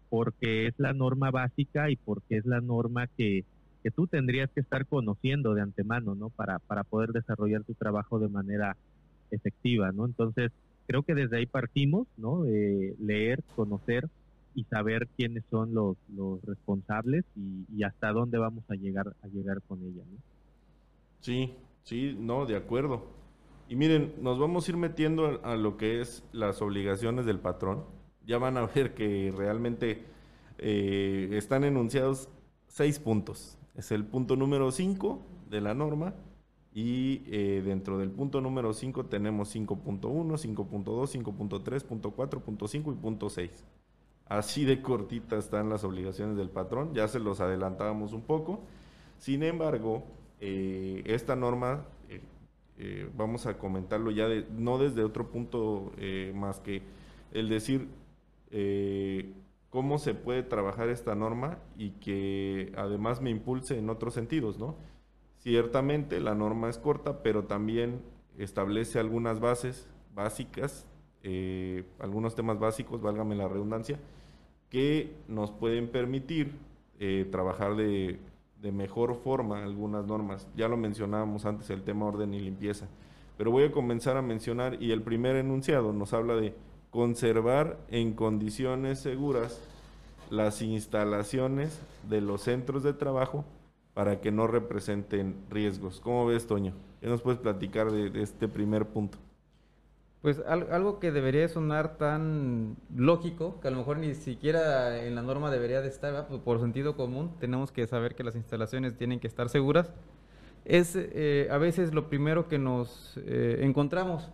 porque 0.09 0.67
es 0.67 0.73
la 0.77 0.93
norma 0.93 1.31
básica 1.31 1.89
y 1.89 1.97
porque 1.97 2.37
es 2.37 2.45
la 2.45 2.61
norma 2.61 3.07
que, 3.07 3.43
que 3.83 3.91
tú 3.91 4.07
tendrías 4.07 4.49
que 4.51 4.61
estar 4.61 4.85
conociendo 4.85 5.53
de 5.53 5.61
antemano, 5.61 6.15
¿no? 6.15 6.29
Para, 6.29 6.59
para 6.59 6.83
poder 6.83 7.11
desarrollar 7.11 7.63
tu 7.63 7.73
trabajo 7.73 8.19
de 8.19 8.29
manera 8.29 8.77
efectiva, 9.31 9.91
¿no? 9.91 10.05
Entonces, 10.05 10.51
creo 10.87 11.03
que 11.03 11.15
desde 11.15 11.37
ahí 11.37 11.45
partimos, 11.45 12.07
¿no? 12.17 12.43
De 12.43 12.95
leer, 12.99 13.43
conocer 13.55 14.09
y 14.55 14.63
saber 14.63 15.07
quiénes 15.17 15.43
son 15.51 15.73
los, 15.73 15.97
los 16.15 16.41
responsables 16.43 17.25
y, 17.35 17.83
hasta 17.83 18.11
dónde 18.11 18.37
vamos 18.37 18.63
a 18.69 18.75
llegar 18.75 19.15
a 19.21 19.27
llegar 19.27 19.61
con 19.67 19.83
ella. 19.83 20.03
Sí, 21.19 21.53
sí, 21.83 22.15
no, 22.17 22.45
de 22.45 22.55
acuerdo. 22.55 23.05
Y 23.67 23.75
miren, 23.75 24.13
nos 24.21 24.39
vamos 24.39 24.67
a 24.67 24.71
ir 24.71 24.77
metiendo 24.77 25.41
a, 25.43 25.55
lo 25.57 25.77
que 25.77 25.99
es 25.99 26.23
las 26.31 26.61
obligaciones 26.61 27.25
del 27.25 27.39
patrón. 27.39 27.83
Ya 28.25 28.37
van 28.37 28.57
a 28.57 28.65
ver 28.67 28.95
que 28.95 29.33
realmente 29.35 30.05
eh, 30.57 31.29
están 31.33 31.63
enunciados 31.63 32.29
seis 32.67 32.97
puntos. 32.99 33.57
Es 33.75 33.91
el 33.91 34.05
punto 34.05 34.35
número 34.35 34.71
5 34.71 35.21
de 35.49 35.61
la 35.61 35.73
norma 35.73 36.15
y 36.73 37.23
eh, 37.27 37.61
dentro 37.63 37.97
del 37.97 38.11
punto 38.11 38.41
número 38.41 38.73
5 38.73 39.05
tenemos 39.05 39.53
5.1, 39.55 39.99
5.2, 40.01 41.23
5.3, 41.23 42.13
4, 42.15 42.67
5 42.67 42.91
y 42.91 42.95
punto 42.95 43.29
6. 43.29 43.65
Así 44.27 44.65
de 44.65 44.81
cortita 44.81 45.37
están 45.37 45.69
las 45.69 45.83
obligaciones 45.83 46.37
del 46.37 46.49
patrón, 46.49 46.93
ya 46.93 47.07
se 47.07 47.19
los 47.19 47.41
adelantábamos 47.41 48.13
un 48.13 48.21
poco. 48.21 48.61
Sin 49.17 49.43
embargo, 49.43 50.03
eh, 50.39 51.03
esta 51.05 51.35
norma, 51.35 51.85
eh, 52.77 53.09
vamos 53.15 53.45
a 53.45 53.57
comentarlo 53.57 54.11
ya 54.11 54.27
de, 54.27 54.45
no 54.57 54.77
desde 54.77 55.03
otro 55.03 55.29
punto 55.29 55.91
más 56.33 56.59
que 56.59 56.81
el 57.31 57.49
decir 57.49 57.87
cómo 59.69 59.97
se 59.97 60.13
puede 60.13 60.41
trabajar 60.41 60.87
esta 60.87 61.15
norma 61.15 61.57
y 61.77 61.91
que 61.91 62.71
además 62.77 63.21
me 63.21 63.29
impulse 63.29 63.77
en 63.77 63.89
otros 63.89 64.13
sentidos, 64.13 64.57
¿no? 64.57 64.77
Ciertamente 65.39 66.19
la 66.21 66.33
norma 66.33 66.69
es 66.69 66.77
corta, 66.77 67.21
pero 67.21 67.43
también 67.43 68.01
establece 68.37 68.99
algunas 68.99 69.39
bases 69.39 69.87
básicas, 70.15 70.87
eh, 71.27 71.83
algunos 71.97 72.35
temas 72.35 72.59
básicos, 72.59 73.01
válgame 73.01 73.35
la 73.35 73.47
redundancia, 73.47 73.99
que 74.69 75.15
nos 75.27 75.49
pueden 75.49 75.87
permitir 75.87 76.51
eh, 76.99 77.27
trabajar 77.31 77.75
de, 77.75 78.19
mejor 78.71 79.15
forma 79.15 79.63
algunas 79.63 80.05
normas. 80.05 80.47
Ya 80.55 80.67
lo 80.67 80.77
mencionábamos 80.77 81.45
antes, 81.45 81.69
el 81.71 81.81
tema 81.81 82.05
orden 82.05 82.33
y 82.35 82.39
limpieza. 82.39 82.87
Pero 83.37 83.49
voy 83.49 83.63
a 83.63 83.71
comenzar 83.71 84.17
a 84.17 84.21
mencionar, 84.21 84.81
y 84.81 84.91
el 84.91 85.01
primer 85.01 85.35
enunciado 85.35 85.93
nos 85.93 86.13
habla 86.13 86.35
de 86.35 86.53
conservar 86.91 87.79
en 87.89 88.13
condiciones 88.13 88.99
seguras 88.99 89.59
las 90.29 90.61
instalaciones 90.61 91.81
de 92.07 92.21
los 92.21 92.41
centros 92.41 92.83
de 92.83 92.93
trabajo 92.93 93.45
para 93.95 94.21
que 94.21 94.31
no 94.31 94.45
representen 94.45 95.37
riesgos. 95.49 96.01
¿Cómo 96.01 96.27
ves, 96.27 96.45
Toño? 96.45 96.73
¿Qué 97.01 97.07
nos 97.07 97.23
puedes 97.23 97.39
platicar 97.39 97.91
de, 97.91 98.21
este 98.21 98.47
primer 98.47 98.85
punto? 98.85 99.17
Pues 100.25 100.41
algo 100.47 100.97
que 100.97 101.11
debería 101.11 101.47
sonar 101.47 101.97
tan 101.97 102.77
lógico, 102.95 103.59
que 103.61 103.67
a 103.67 103.71
lo 103.71 103.77
mejor 103.77 103.99
ni 103.99 104.15
siquiera 104.15 105.05
en 105.05 105.13
la 105.13 105.21
norma 105.21 105.51
debería 105.51 105.81
de 105.81 105.87
estar, 105.87 106.27
pues, 106.27 106.41
por 106.41 106.59
sentido 106.59 106.97
común, 106.97 107.35
tenemos 107.39 107.71
que 107.71 107.85
saber 107.85 108.15
que 108.15 108.23
las 108.23 108.35
instalaciones 108.35 108.97
tienen 108.97 109.19
que 109.19 109.27
estar 109.27 109.49
seguras, 109.49 109.93
es 110.65 110.95
eh, 110.95 111.47
a 111.51 111.59
veces 111.59 111.93
lo 111.93 112.09
primero 112.09 112.47
que 112.47 112.57
nos 112.57 113.19
eh, 113.23 113.59
encontramos 113.61 114.31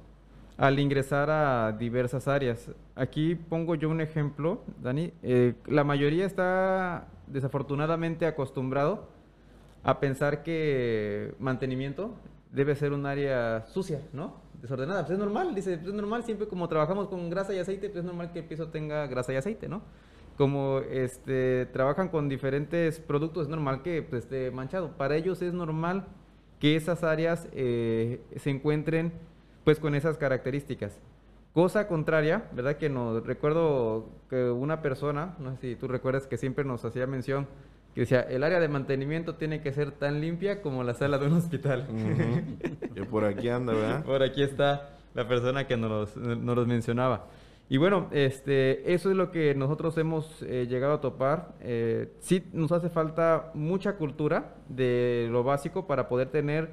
al 0.55 0.79
ingresar 0.79 1.29
a 1.29 1.73
diversas 1.73 2.25
áreas. 2.29 2.71
Aquí 2.95 3.35
pongo 3.35 3.75
yo 3.75 3.89
un 3.89 3.99
ejemplo, 3.99 4.61
Dani. 4.81 5.11
Eh, 5.23 5.55
la 5.65 5.83
mayoría 5.83 6.25
está 6.25 7.09
desafortunadamente 7.27 8.25
acostumbrado 8.25 9.09
a 9.83 9.99
pensar 9.99 10.41
que 10.41 11.35
mantenimiento 11.37 12.15
debe 12.49 12.75
ser 12.75 12.93
un 12.93 13.05
área 13.05 13.65
sucia, 13.65 13.99
¿no? 14.13 14.49
Desordenada. 14.61 15.01
Pues 15.01 15.13
es 15.13 15.19
normal, 15.19 15.55
dice, 15.55 15.77
pues 15.77 15.89
es 15.89 15.93
normal, 15.93 16.23
siempre 16.23 16.47
como 16.47 16.67
trabajamos 16.67 17.07
con 17.07 17.29
grasa 17.29 17.53
y 17.53 17.59
aceite, 17.59 17.89
pues 17.89 17.99
es 17.99 18.05
normal 18.05 18.31
que 18.31 18.39
el 18.39 18.45
piso 18.45 18.67
tenga 18.67 19.07
grasa 19.07 19.33
y 19.33 19.35
aceite, 19.35 19.67
¿no? 19.67 19.81
Como 20.37 20.79
este, 20.89 21.65
trabajan 21.67 22.09
con 22.09 22.29
diferentes 22.29 22.99
productos, 22.99 23.43
es 23.43 23.49
normal 23.49 23.81
que 23.81 24.03
pues, 24.03 24.23
esté 24.23 24.51
manchado. 24.51 24.91
Para 24.97 25.15
ellos 25.15 25.41
es 25.41 25.53
normal 25.53 26.05
que 26.59 26.75
esas 26.75 27.03
áreas 27.03 27.47
eh, 27.53 28.21
se 28.35 28.51
encuentren 28.51 29.11
pues 29.63 29.79
con 29.79 29.95
esas 29.95 30.17
características. 30.17 30.99
Cosa 31.53 31.87
contraria, 31.87 32.49
¿verdad? 32.53 32.77
Que 32.77 32.87
nos 32.87 33.25
recuerdo 33.25 34.09
que 34.29 34.51
una 34.51 34.81
persona, 34.81 35.35
no 35.39 35.51
sé 35.51 35.57
si 35.61 35.75
tú 35.75 35.87
recuerdas 35.87 36.27
que 36.27 36.37
siempre 36.37 36.63
nos 36.63 36.85
hacía 36.85 37.07
mención, 37.07 37.47
que 37.93 38.01
decía, 38.01 38.21
el 38.21 38.43
área 38.43 38.59
de 38.59 38.67
mantenimiento 38.67 39.35
tiene 39.35 39.61
que 39.61 39.73
ser 39.73 39.91
tan 39.91 40.21
limpia 40.21 40.61
como 40.61 40.83
la 40.83 40.93
sala 40.93 41.17
de 41.17 41.27
un 41.27 41.33
hospital. 41.33 41.87
que 42.93 43.03
por 43.03 43.25
aquí 43.25 43.49
anda, 43.49 43.73
¿verdad? 43.73 44.03
Por 44.05 44.23
aquí 44.23 44.43
está 44.43 44.89
la 45.13 45.27
persona 45.27 45.67
que 45.67 45.77
nos, 45.77 46.15
nos 46.15 46.67
mencionaba. 46.67 47.27
Y 47.69 47.77
bueno, 47.77 48.07
este, 48.11 48.93
eso 48.93 49.09
es 49.09 49.15
lo 49.15 49.31
que 49.31 49.55
nosotros 49.55 49.97
hemos 49.97 50.41
eh, 50.43 50.67
llegado 50.69 50.93
a 50.93 51.01
topar. 51.01 51.53
Eh, 51.61 52.11
sí 52.19 52.43
nos 52.51 52.71
hace 52.71 52.89
falta 52.89 53.51
mucha 53.53 53.95
cultura 53.95 54.55
de 54.67 55.27
lo 55.31 55.43
básico 55.43 55.87
para 55.87 56.09
poder 56.09 56.29
tener 56.29 56.69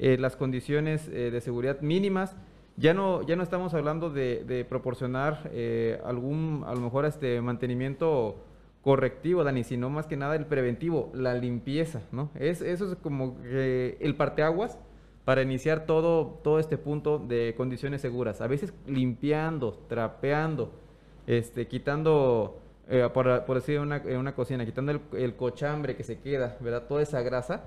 eh, 0.00 0.16
las 0.16 0.36
condiciones 0.36 1.08
eh, 1.08 1.30
de 1.32 1.40
seguridad 1.40 1.80
mínimas. 1.80 2.36
Ya 2.76 2.94
no, 2.94 3.26
ya 3.26 3.34
no 3.34 3.42
estamos 3.42 3.74
hablando 3.74 4.10
de, 4.10 4.64
proporcionar 4.68 5.50
eh, 5.52 6.00
algún, 6.04 6.62
a 6.64 6.74
lo 6.74 6.80
mejor, 6.80 7.04
este 7.04 7.40
mantenimiento 7.40 8.36
correctivo, 8.88 9.44
Dani, 9.44 9.64
sino 9.64 9.90
más 9.90 10.06
que 10.06 10.16
nada 10.16 10.34
el 10.34 10.46
preventivo, 10.46 11.12
la 11.12 11.34
limpieza, 11.34 12.00
¿no? 12.10 12.30
Es, 12.34 12.62
eso 12.62 12.90
es 12.90 12.96
como 12.96 13.36
el 13.44 14.14
parteaguas 14.16 14.78
para 15.26 15.42
iniciar 15.42 15.84
todo, 15.84 16.40
todo 16.42 16.58
este 16.58 16.78
punto 16.78 17.18
de 17.18 17.52
condiciones 17.54 18.00
seguras. 18.00 18.40
A 18.40 18.46
veces 18.46 18.72
limpiando, 18.86 19.78
trapeando, 19.90 20.72
este, 21.26 21.68
quitando, 21.68 22.62
por, 23.12 23.44
por, 23.44 23.56
decir 23.56 23.78
una, 23.78 24.02
una 24.18 24.34
cocina, 24.34 24.64
quitando 24.64 24.92
el, 24.92 25.02
el, 25.12 25.36
cochambre 25.36 25.94
que 25.94 26.02
se 26.02 26.20
queda, 26.20 26.56
¿verdad? 26.58 26.84
Toda 26.88 27.02
esa 27.02 27.20
grasa, 27.20 27.64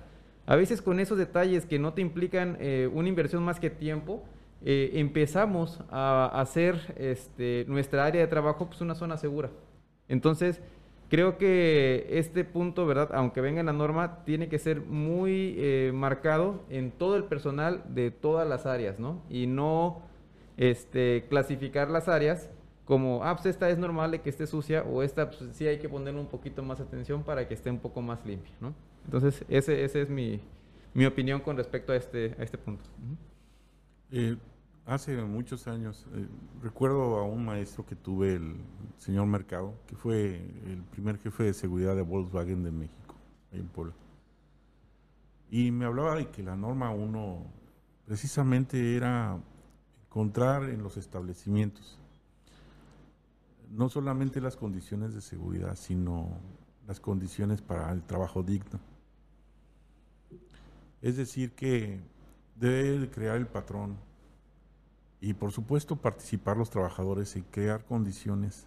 a 0.48 0.56
veces 0.56 0.82
con 0.82 1.00
esos 1.00 1.20
detalles 1.20 1.68
que 1.68 1.78
no 1.78 1.94
te 1.94 2.02
implican 2.02 2.58
eh, 2.60 2.90
una 2.92 3.10
inversión 3.10 3.44
más 3.44 3.60
que 3.60 3.70
tiempo, 3.70 4.24
eh, 4.66 4.94
empezamos 4.96 5.82
a 5.92 6.32
hacer 6.34 6.96
este, 6.98 7.66
nuestra 7.68 8.06
área 8.08 8.22
de 8.22 8.28
trabajo 8.28 8.66
pues, 8.66 8.82
una 8.82 8.96
zona 8.96 9.18
segura. 9.18 9.52
Entonces, 10.08 10.62
creo 11.12 11.38
que 11.38 12.08
este 12.10 12.46
punto, 12.46 12.88
¿verdad? 12.88 13.10
Aunque 13.14 13.42
venga 13.42 13.60
en 13.60 13.66
la 13.66 13.74
norma, 13.74 14.24
tiene 14.24 14.48
que 14.48 14.58
ser 14.58 14.80
muy 14.80 15.56
eh, 15.58 15.92
marcado 15.94 16.64
en 16.70 16.90
todo 16.90 17.18
el 17.18 17.26
personal 17.26 17.84
de 17.90 18.12
todas 18.12 18.48
las 18.48 18.66
áreas, 18.66 18.98
¿no? 18.98 19.22
Y 19.30 19.46
no 19.46 20.04
este, 20.56 21.26
clasificar 21.28 21.90
las 21.90 22.08
áreas 22.08 22.50
como, 22.86 23.26
ah, 23.26 23.36
pues 23.36 23.48
esta 23.48 23.70
es 23.70 23.78
normal 23.78 24.12
de 24.12 24.22
que 24.22 24.30
esté 24.30 24.48
sucia 24.48 24.84
o 24.84 25.04
esta 25.04 25.30
pues, 25.30 25.50
sí 25.52 25.68
hay 25.68 25.80
que 25.80 25.90
ponerle 25.90 26.22
un 26.22 26.28
poquito 26.28 26.64
más 26.64 26.80
atención 26.80 27.24
para 27.24 27.46
que 27.46 27.56
esté 27.56 27.70
un 27.70 27.80
poco 27.80 28.02
más 28.02 28.26
limpia, 28.26 28.54
¿no? 28.62 28.74
Entonces, 29.04 29.44
ese, 29.50 29.84
ese 29.84 30.04
es 30.04 30.10
mi, 30.10 30.40
mi 30.94 31.06
opinión 31.06 31.42
con 31.42 31.58
respecto 31.58 31.92
a 31.92 31.98
este, 31.98 32.38
a 32.40 32.44
este 32.44 32.58
punto. 32.58 32.90
Eh, 34.14 34.38
hace 34.94 35.16
muchos 35.24 35.68
años, 35.68 36.06
eh, 36.14 36.28
recuerdo 36.62 37.18
a 37.18 37.24
un 37.24 37.46
maestro 37.46 37.86
que 37.86 37.96
tuve, 37.96 38.36
el 38.36 38.56
señor 38.98 39.26
Mercado, 39.26 39.74
que 39.88 39.96
fue 39.96 40.36
el 40.66 40.84
primer 40.92 41.18
jefe 41.18 41.44
de 41.44 41.54
seguridad 41.54 41.96
de 41.96 42.02
Volkswagen 42.02 42.62
de 42.64 42.72
México, 42.72 43.16
en 43.54 43.68
Puebla. 43.68 43.94
Y 45.50 45.72
me 45.72 45.86
hablaba 45.86 46.16
de 46.16 46.30
que 46.30 46.44
la 46.44 46.58
norma 46.58 46.92
1 46.92 47.44
precisamente 48.06 48.98
era 48.98 49.40
encontrar 50.06 50.64
en 50.64 50.84
los 50.84 50.98
establecimientos 50.98 51.98
no 53.70 53.88
solamente 53.88 54.42
las 54.42 54.58
condiciones 54.58 55.14
de 55.14 55.22
seguridad, 55.22 55.78
sino 55.78 56.28
las 56.86 57.00
condiciones 57.00 57.62
para 57.62 57.90
el 57.94 58.04
trabajo 58.04 58.44
digno. 58.44 58.82
Es 61.02 61.16
decir, 61.16 61.54
que 61.54 62.02
debe 62.58 63.10
crear 63.10 63.38
el 63.38 63.48
patrón 63.48 63.96
y 65.22 65.36
por 65.36 65.52
supuesto 65.52 65.96
participar 65.96 66.58
los 66.58 66.72
trabajadores 66.72 67.36
y 67.36 67.44
crear 67.44 67.86
condiciones 67.86 68.66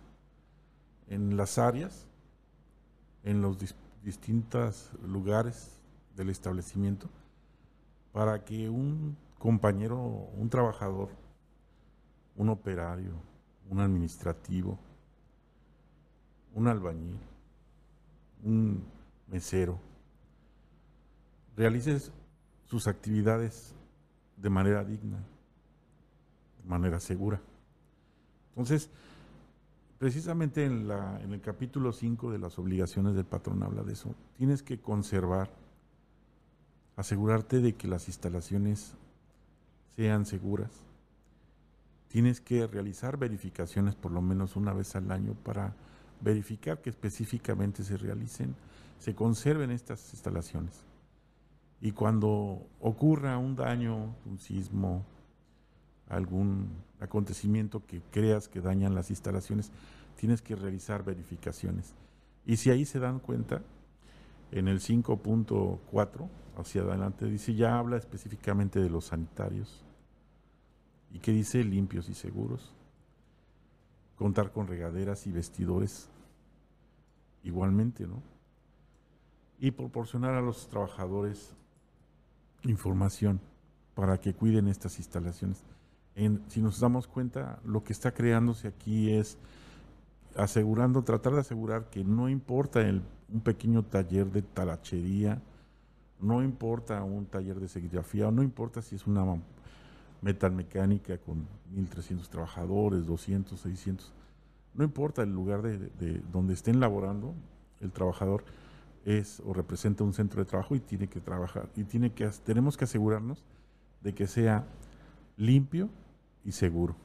en 1.08 1.36
las 1.36 1.58
áreas, 1.58 2.06
en 3.24 3.42
los 3.42 3.58
distintos 4.04 4.92
lugares 5.04 5.80
del 6.16 6.30
establecimiento, 6.30 7.10
para 8.12 8.44
que 8.44 8.70
un 8.70 9.16
compañero, 9.40 9.98
un 9.98 10.48
trabajador, 10.48 11.08
un 12.36 12.48
operario, 12.48 13.14
un 13.68 13.80
administrativo, 13.80 14.78
un 16.54 16.68
albañil, 16.68 17.18
un 18.44 18.84
mesero, 19.26 19.80
realice 21.56 21.98
sus 22.66 22.86
actividades 22.86 23.74
de 24.36 24.50
manera 24.50 24.84
digna, 24.84 25.18
manera 26.66 27.00
segura. 27.00 27.40
Entonces, 28.50 28.88
precisamente 29.98 30.64
en, 30.64 30.90
el 30.90 31.40
capítulo 31.40 31.92
5 31.92 32.30
de 32.30 32.38
las 32.38 32.58
obligaciones 32.58 33.14
del 33.14 33.24
patrón 33.24 33.62
habla 33.62 33.82
de 33.82 33.94
eso. 33.94 34.14
Tienes 34.36 34.62
que 34.62 34.78
conservar 34.78 35.50
asegurarte 36.96 37.60
de 37.60 37.74
que 37.74 37.88
las 37.88 38.06
instalaciones 38.06 38.94
sean 39.96 40.26
seguras. 40.26 40.70
Tienes 42.08 42.40
que 42.40 42.66
realizar 42.66 43.16
verificaciones 43.16 43.94
por 43.96 44.12
lo 44.12 44.22
menos 44.22 44.56
una 44.56 44.72
vez 44.72 44.94
al 44.94 45.10
año 45.10 45.34
para 45.42 45.74
verificar 46.20 46.80
que 46.80 46.90
específicamente 46.90 47.82
se 47.82 47.96
realicen, 47.96 48.54
se 49.00 49.14
conserven 49.14 49.70
estas 49.70 50.12
instalaciones. 50.12 50.84
Y 51.80 51.92
cuando 51.92 52.66
ocurra 52.80 53.36
un 53.36 53.56
daño, 53.56 54.14
un 54.24 54.38
sismo, 54.38 55.04
algún 56.08 56.68
acontecimiento 57.00 57.84
que 57.86 58.02
creas 58.10 58.48
que 58.48 58.60
dañan 58.60 58.94
las 58.94 59.10
instalaciones, 59.10 59.70
tienes 60.16 60.42
que 60.42 60.56
realizar 60.56 61.04
verificaciones. 61.04 61.94
Y 62.46 62.56
si 62.56 62.70
ahí 62.70 62.84
se 62.84 62.98
dan 62.98 63.20
cuenta, 63.20 63.62
en 64.52 64.68
el 64.68 64.80
5.4 64.80 66.28
hacia 66.56 66.82
adelante 66.82 67.26
dice, 67.26 67.54
ya 67.54 67.78
habla 67.78 67.96
específicamente 67.96 68.80
de 68.80 68.90
los 68.90 69.06
sanitarios. 69.06 69.82
¿Y 71.12 71.18
qué 71.18 71.32
dice? 71.32 71.64
Limpios 71.64 72.08
y 72.08 72.14
seguros. 72.14 72.72
Contar 74.16 74.52
con 74.52 74.66
regaderas 74.66 75.26
y 75.26 75.32
vestidores 75.32 76.08
igualmente, 77.42 78.06
¿no? 78.06 78.22
Y 79.58 79.70
proporcionar 79.70 80.34
a 80.34 80.40
los 80.40 80.68
trabajadores 80.68 81.54
información 82.62 83.40
para 83.94 84.20
que 84.20 84.34
cuiden 84.34 84.68
estas 84.68 84.98
instalaciones. 84.98 85.62
Si 86.48 86.62
nos 86.62 86.78
damos 86.78 87.06
cuenta, 87.06 87.58
lo 87.64 87.82
que 87.82 87.92
está 87.92 88.12
creándose 88.12 88.68
aquí 88.68 89.10
es 89.10 89.36
asegurando, 90.36 91.02
tratar 91.02 91.34
de 91.34 91.40
asegurar 91.40 91.90
que 91.90 92.04
no 92.04 92.28
importa 92.28 92.80
el, 92.82 93.02
un 93.32 93.40
pequeño 93.40 93.82
taller 93.84 94.30
de 94.30 94.42
talachería, 94.42 95.40
no 96.20 96.42
importa 96.42 97.02
un 97.02 97.26
taller 97.26 97.58
de 97.58 97.68
serigrafía, 97.68 98.30
no 98.30 98.42
importa 98.42 98.80
si 98.80 98.94
es 98.94 99.06
una 99.06 99.24
metalmecánica 100.22 101.18
con 101.18 101.46
1.300 101.74 102.28
trabajadores, 102.28 103.06
200, 103.06 103.58
600, 103.58 104.12
no 104.74 104.84
importa 104.84 105.22
el 105.22 105.32
lugar 105.32 105.62
de, 105.62 105.78
de, 105.78 106.22
donde 106.32 106.54
estén 106.54 106.80
laborando, 106.80 107.34
el 107.80 107.90
trabajador 107.92 108.44
es 109.04 109.40
o 109.44 109.52
representa 109.52 110.04
un 110.04 110.14
centro 110.14 110.42
de 110.42 110.46
trabajo 110.48 110.74
y 110.74 110.80
tiene 110.80 111.08
que 111.08 111.20
trabajar 111.20 111.68
y 111.76 111.84
tiene 111.84 112.12
que 112.12 112.26
tenemos 112.44 112.76
que 112.76 112.84
asegurarnos 112.84 113.44
de 114.00 114.14
que 114.14 114.26
sea 114.26 114.64
limpio 115.36 115.90
y 116.44 116.52
seguro. 116.52 116.96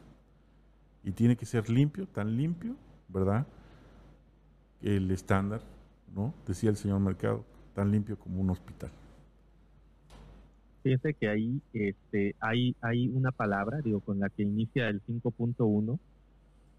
Y 1.04 1.12
tiene 1.12 1.36
que 1.36 1.45
ser 1.45 1.69
limpio, 1.69 2.08
tan 2.08 2.36
limpio 2.36 2.75
¿verdad? 3.10 3.45
El 4.82 5.12
estándar, 5.12 5.62
¿no? 6.15 6.34
Decía 6.47 6.69
el 6.69 6.78
señor 6.78 6.99
Mercado, 6.99 7.43
tan 7.73 7.91
limpio 7.91 8.17
como 8.17 8.39
un 8.39 8.52
hospital. 8.52 8.91
Fíjese 10.84 11.13
que 11.15 11.28
ahí 11.28 11.62
este, 11.73 12.36
hay, 12.39 12.75
hay 12.82 13.10
una 13.10 13.32
palabra, 13.32 13.82
digo, 13.82 13.99
con 13.99 14.19
la 14.19 14.30
que 14.30 14.43
inicia 14.43 14.88
el 14.88 15.02
5.1, 15.04 15.99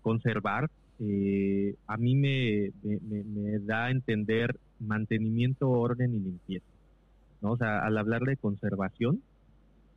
conservar. 0.00 0.70
Eh, 1.00 1.74
a 1.86 1.96
mí 1.96 2.14
me, 2.14 2.72
me, 2.82 3.58
da 3.60 3.86
a 3.86 3.90
entender 3.90 4.58
mantenimiento, 4.78 5.70
orden 5.70 6.14
y 6.14 6.20
limpieza. 6.20 6.66
¿no? 7.42 7.52
O 7.52 7.56
sea, 7.58 7.80
al 7.80 7.98
hablar 7.98 8.22
de 8.22 8.36
conservación, 8.36 9.22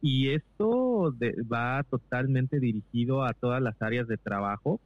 y 0.03 0.31
esto 0.31 1.15
va 1.51 1.81
totalmente 1.89 2.59
dirigido 2.59 3.23
a 3.23 3.31
todas 3.31 3.61
las 3.61 3.81
áreas 3.81 4.05
de 4.05 4.17
trabajo, 4.17 4.81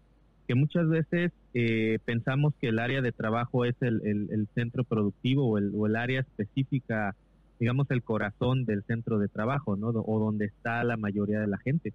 que 0.48 0.54
muchas 0.54 0.88
veces 0.88 1.32
eh, 1.56 1.98
pensamos 2.06 2.54
que 2.62 2.68
el 2.68 2.78
área 2.78 3.02
de 3.02 3.12
trabajo 3.12 3.66
es 3.66 3.74
el, 3.82 4.48
centro 4.54 4.84
productivo 4.84 5.50
o 5.50 5.88
el, 5.88 5.96
área 5.96 6.20
específica, 6.20 7.16
digamos 7.60 7.90
el 7.90 8.04
corazón 8.04 8.66
del 8.66 8.84
centro 8.84 9.18
de 9.18 9.28
trabajo, 9.28 9.76
¿no? 9.76 9.88
O 9.88 10.20
donde 10.20 10.46
está 10.46 10.84
la 10.84 10.98
mayoría 10.98 11.40
de 11.40 11.48
la 11.48 11.58
gente. 11.58 11.94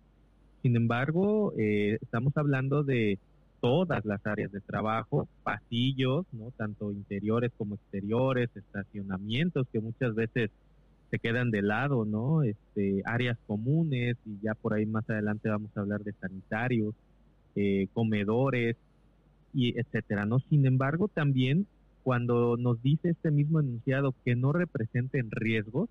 Sin 0.61 0.75
embargo, 0.75 1.53
eh, 1.57 1.99
estamos 2.03 2.37
hablando 2.37 2.83
de 2.83 3.21
todas 3.61 4.05
las 4.05 4.27
áreas 4.27 4.51
de 4.51 4.61
trabajo, 4.61 5.29
pasillos, 5.45 6.27
¿no? 6.33 6.51
Tanto 6.57 6.91
interiores 6.91 7.53
como 7.57 7.77
exteriores, 7.77 8.51
estacionamientos 8.57 9.69
que 9.73 9.79
muchas 9.79 10.13
veces 10.17 10.51
se 11.13 11.19
quedan 11.19 11.51
de 11.51 11.61
lado, 11.61 12.07
¿no? 12.07 12.43
Este, 12.43 13.03
áreas 13.05 13.37
comunes 13.47 14.17
y 14.25 14.41
ya 14.43 14.55
por 14.55 14.73
ahí 14.73 14.87
más 14.87 15.09
adelante 15.11 15.51
vamos 15.51 15.71
a 15.77 15.81
hablar 15.81 16.03
de 16.03 16.15
sanitarios 16.15 16.95
eh, 17.55 17.87
comedores, 17.93 18.77
y 19.53 19.79
etcétera, 19.79 20.25
¿no? 20.25 20.39
Sin 20.49 20.65
embargo, 20.65 21.09
también 21.09 21.67
cuando 22.03 22.57
nos 22.57 22.83
dice 22.83 23.11
este 23.11 23.31
mismo 23.31 23.61
enunciado 23.61 24.15
que 24.25 24.35
no 24.35 24.55
representen 24.55 25.31
riesgos, 25.31 25.91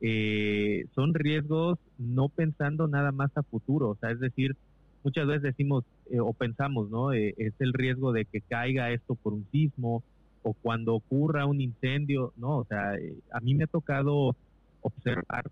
eh, 0.00 0.86
son 0.96 1.14
riesgos 1.14 1.78
no 1.96 2.28
pensando 2.28 2.88
nada 2.88 3.12
más 3.12 3.30
a 3.36 3.44
futuro, 3.44 3.90
o 3.90 3.96
sea, 4.00 4.10
es 4.10 4.18
decir, 4.18 4.56
muchas 5.04 5.28
veces 5.28 5.42
decimos 5.42 5.84
eh, 6.10 6.18
o 6.18 6.32
pensamos, 6.32 6.90
¿no? 6.90 7.12
es 7.12 7.54
el 7.60 7.72
riesgo 7.72 8.12
de 8.12 8.24
que 8.24 8.40
caiga 8.40 8.90
esto 8.90 9.14
por 9.14 9.32
un 9.32 9.46
sismo 9.52 10.02
o 10.42 10.54
cuando 10.54 10.94
ocurra 10.94 11.46
un 11.46 11.60
incendio, 11.60 12.32
¿no? 12.36 12.58
O 12.58 12.64
sea, 12.64 12.94
a 13.32 13.40
mí 13.40 13.54
me 13.54 13.64
ha 13.64 13.66
tocado 13.66 14.34
observar 14.82 15.50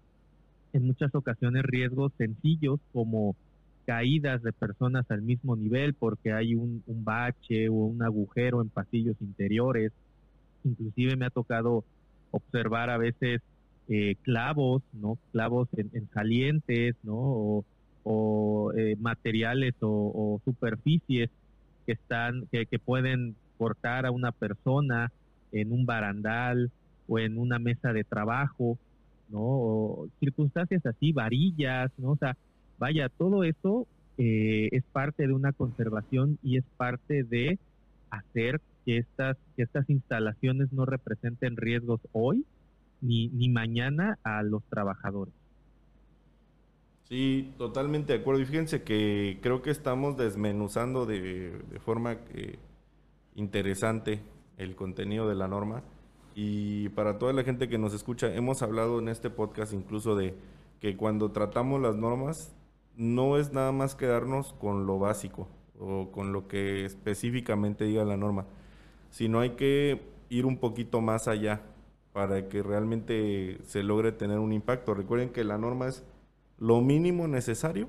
en 0.73 0.87
muchas 0.87 1.15
ocasiones 1.15 1.63
riesgos 1.65 2.13
sencillos 2.17 2.81
como 2.93 3.37
caídas 3.87 4.43
de 4.43 4.53
personas 4.53 5.11
al 5.11 5.23
mismo 5.23 5.57
nivel 5.57 5.95
porque 5.95 6.33
hay 6.33 6.55
un, 6.55 6.83
bache 6.87 7.69
o 7.69 7.73
un 7.73 8.03
agujero 8.03 8.61
en 8.61 8.69
pasillos 8.69 9.17
interiores. 9.21 9.93
Inclusive 10.65 11.17
me 11.17 11.27
ha 11.27 11.31
tocado 11.31 11.85
observar 12.31 12.91
a 12.91 12.99
veces 12.99 13.41
eh, 13.89 14.17
clavos, 14.23 14.83
¿no? 14.93 15.17
Clavos 15.33 15.69
en, 15.77 16.09
salientes, 16.13 16.97
¿no? 17.03 17.65
O, 18.05 18.73
eh, 18.77 18.97
materiales 19.01 19.75
o, 19.81 20.41
superficies 20.45 21.31
que 21.87 21.93
están, 21.93 22.47
que, 22.53 22.67
que 22.67 22.79
pueden 22.79 23.37
cortar 23.59 24.07
a 24.07 24.11
una 24.11 24.33
persona 24.33 25.13
en 25.53 25.73
un 25.73 25.85
barandal 25.85 26.71
o 27.09 27.19
en 27.19 27.39
una 27.39 27.59
mesa 27.59 27.93
de 27.93 28.05
trabajo, 28.05 28.79
¿no? 29.29 29.41
O 29.43 30.09
circunstancias 30.21 30.87
así, 30.87 31.13
varillas, 31.13 31.91
¿no? 31.99 32.13
O 32.13 32.17
sea, 32.17 32.37
Vaya, 32.79 33.09
todo 33.09 33.43
eso 33.43 33.87
eh, 34.19 34.69
es 34.73 34.85
parte 34.93 35.27
de 35.27 35.33
una 35.33 35.53
conservación 35.53 36.39
y 36.43 36.57
es 36.59 36.65
parte 36.77 37.25
de 37.25 37.59
hacer 38.11 38.61
que 38.87 38.99
estas, 38.99 39.37
que 39.57 39.63
estas 39.63 39.91
instalaciones 39.91 40.73
no 40.73 40.87
representen 40.87 41.57
riesgos 41.57 42.01
hoy 42.13 42.45
ni, 43.01 43.29
ni 43.29 43.49
mañana 43.49 44.19
a 44.23 44.43
los 44.43 44.63
trabajadores. 44.65 45.35
Sí, 47.09 47.53
totalmente 47.59 48.13
de 48.13 48.21
acuerdo. 48.21 48.43
Y 48.43 48.47
fíjense 48.47 48.83
que 48.83 49.39
creo 49.43 49.63
que 49.63 49.71
estamos 49.71 50.17
desmenuzando 50.17 51.05
de, 51.05 51.53
forma 51.85 52.19
eh, 52.35 52.59
interesante 53.39 54.21
el 54.57 54.75
contenido 54.75 55.29
de 55.29 55.35
la 55.35 55.49
norma. 55.49 55.83
Y 56.35 56.91
para 56.91 57.19
toda 57.19 57.33
la 57.33 57.45
gente 57.45 57.69
que 57.69 57.79
nos 57.79 57.95
escucha, 57.95 58.33
hemos 58.35 58.63
hablado 58.63 58.99
en 58.99 59.09
este 59.09 59.31
podcast 59.31 59.73
incluso 59.73 60.15
de 60.15 60.35
que 60.81 60.97
cuando 60.97 61.31
tratamos 61.31 61.81
las 61.81 61.97
normas 61.97 62.53
no 62.97 63.39
es 63.39 63.53
nada 63.53 63.73
más 63.73 63.95
quedarnos 63.95 64.53
con 64.55 64.87
lo 64.87 64.99
básico 64.99 65.49
o 65.79 66.11
con 66.11 66.33
lo 66.33 66.49
que 66.49 66.85
específicamente 66.85 67.85
diga 67.85 68.05
la 68.05 68.17
norma, 68.17 68.47
sino 69.11 69.41
hay 69.41 69.51
que 69.51 70.03
ir 70.29 70.47
un 70.47 70.59
poquito 70.59 71.01
más 71.01 71.29
allá 71.29 71.63
para 72.13 72.49
que 72.49 72.63
realmente 72.63 73.59
se 73.65 73.83
logre 73.83 74.13
tener 74.13 74.39
un 74.39 74.53
impacto. 74.53 74.95
Recuerden 74.95 75.31
que 75.31 75.45
la 75.45 75.59
norma 75.59 75.89
es 75.89 76.05
lo 76.59 76.81
mínimo 76.81 77.29
necesario 77.29 77.89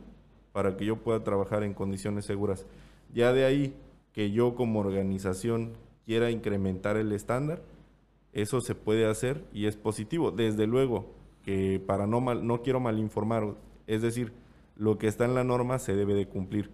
para 0.52 0.78
que 0.78 0.86
yo 0.86 0.98
pueda 0.98 1.24
trabajar 1.24 1.64
en 1.64 1.74
condiciones 1.74 2.26
seguras. 2.26 2.66
Ya 3.14 3.34
de 3.34 3.46
ahí 3.46 3.76
que 4.14 4.32
yo 4.32 4.56
como 4.56 4.80
organización 4.80 5.74
quiera 6.06 6.32
incrementar 6.32 6.98
el 6.98 7.12
estándar, 7.12 7.62
eso 8.34 8.62
se 8.62 8.76
puede 8.76 9.06
hacer 9.06 9.44
y 9.54 9.66
es 9.66 9.76
positivo. 9.76 10.32
Desde 10.32 10.68
luego 10.68 11.14
que 11.44 11.82
para 11.86 12.08
no 12.08 12.22
mal, 12.22 12.46
no 12.46 12.62
quiero 12.62 12.80
malinformar, 12.80 13.56
es 13.88 14.02
decir, 14.02 14.34
lo 14.76 14.98
que 14.98 15.08
está 15.08 15.26
en 15.26 15.36
la 15.36 15.44
norma 15.44 15.80
se 15.80 15.96
debe 15.96 16.14
de 16.14 16.28
cumplir. 16.28 16.72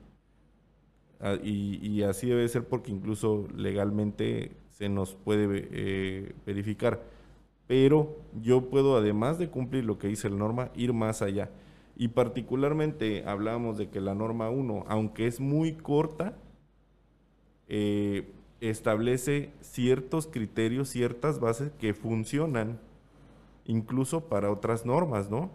Ah, 1.20 1.38
y, 1.42 2.04
así 2.04 2.28
debe 2.28 2.48
ser 2.48 2.68
porque 2.68 2.92
incluso 2.92 3.48
legalmente 3.56 4.52
se 4.70 4.90
nos 4.90 5.16
puede 5.16 5.68
eh, 5.72 6.34
verificar. 6.46 7.02
Pero 7.68 8.18
yo 8.42 8.70
puedo, 8.70 8.96
además 8.96 9.40
de 9.40 9.50
cumplir 9.50 9.86
lo 9.86 9.98
que 9.98 10.08
dice 10.08 10.30
la 10.30 10.36
norma, 10.36 10.70
ir 10.76 10.94
más 10.94 11.22
allá. 11.22 11.50
Y 11.98 12.10
particularmente 12.10 13.24
hablamos 13.26 13.78
de 13.78 13.90
que 13.90 14.02
la 14.02 14.14
norma 14.14 14.50
1, 14.50 14.86
aunque 14.88 15.28
es 15.28 15.40
muy 15.40 15.74
corta, 15.74 16.38
eh, 17.68 18.32
establece 18.62 19.52
ciertos 19.62 20.28
criterios, 20.28 20.90
ciertas 20.90 21.40
bases 21.40 21.72
que 21.80 21.94
funcionan 21.94 22.80
incluso 23.66 24.26
para 24.26 24.52
otras 24.52 24.86
normas, 24.86 25.30
¿no? 25.30 25.52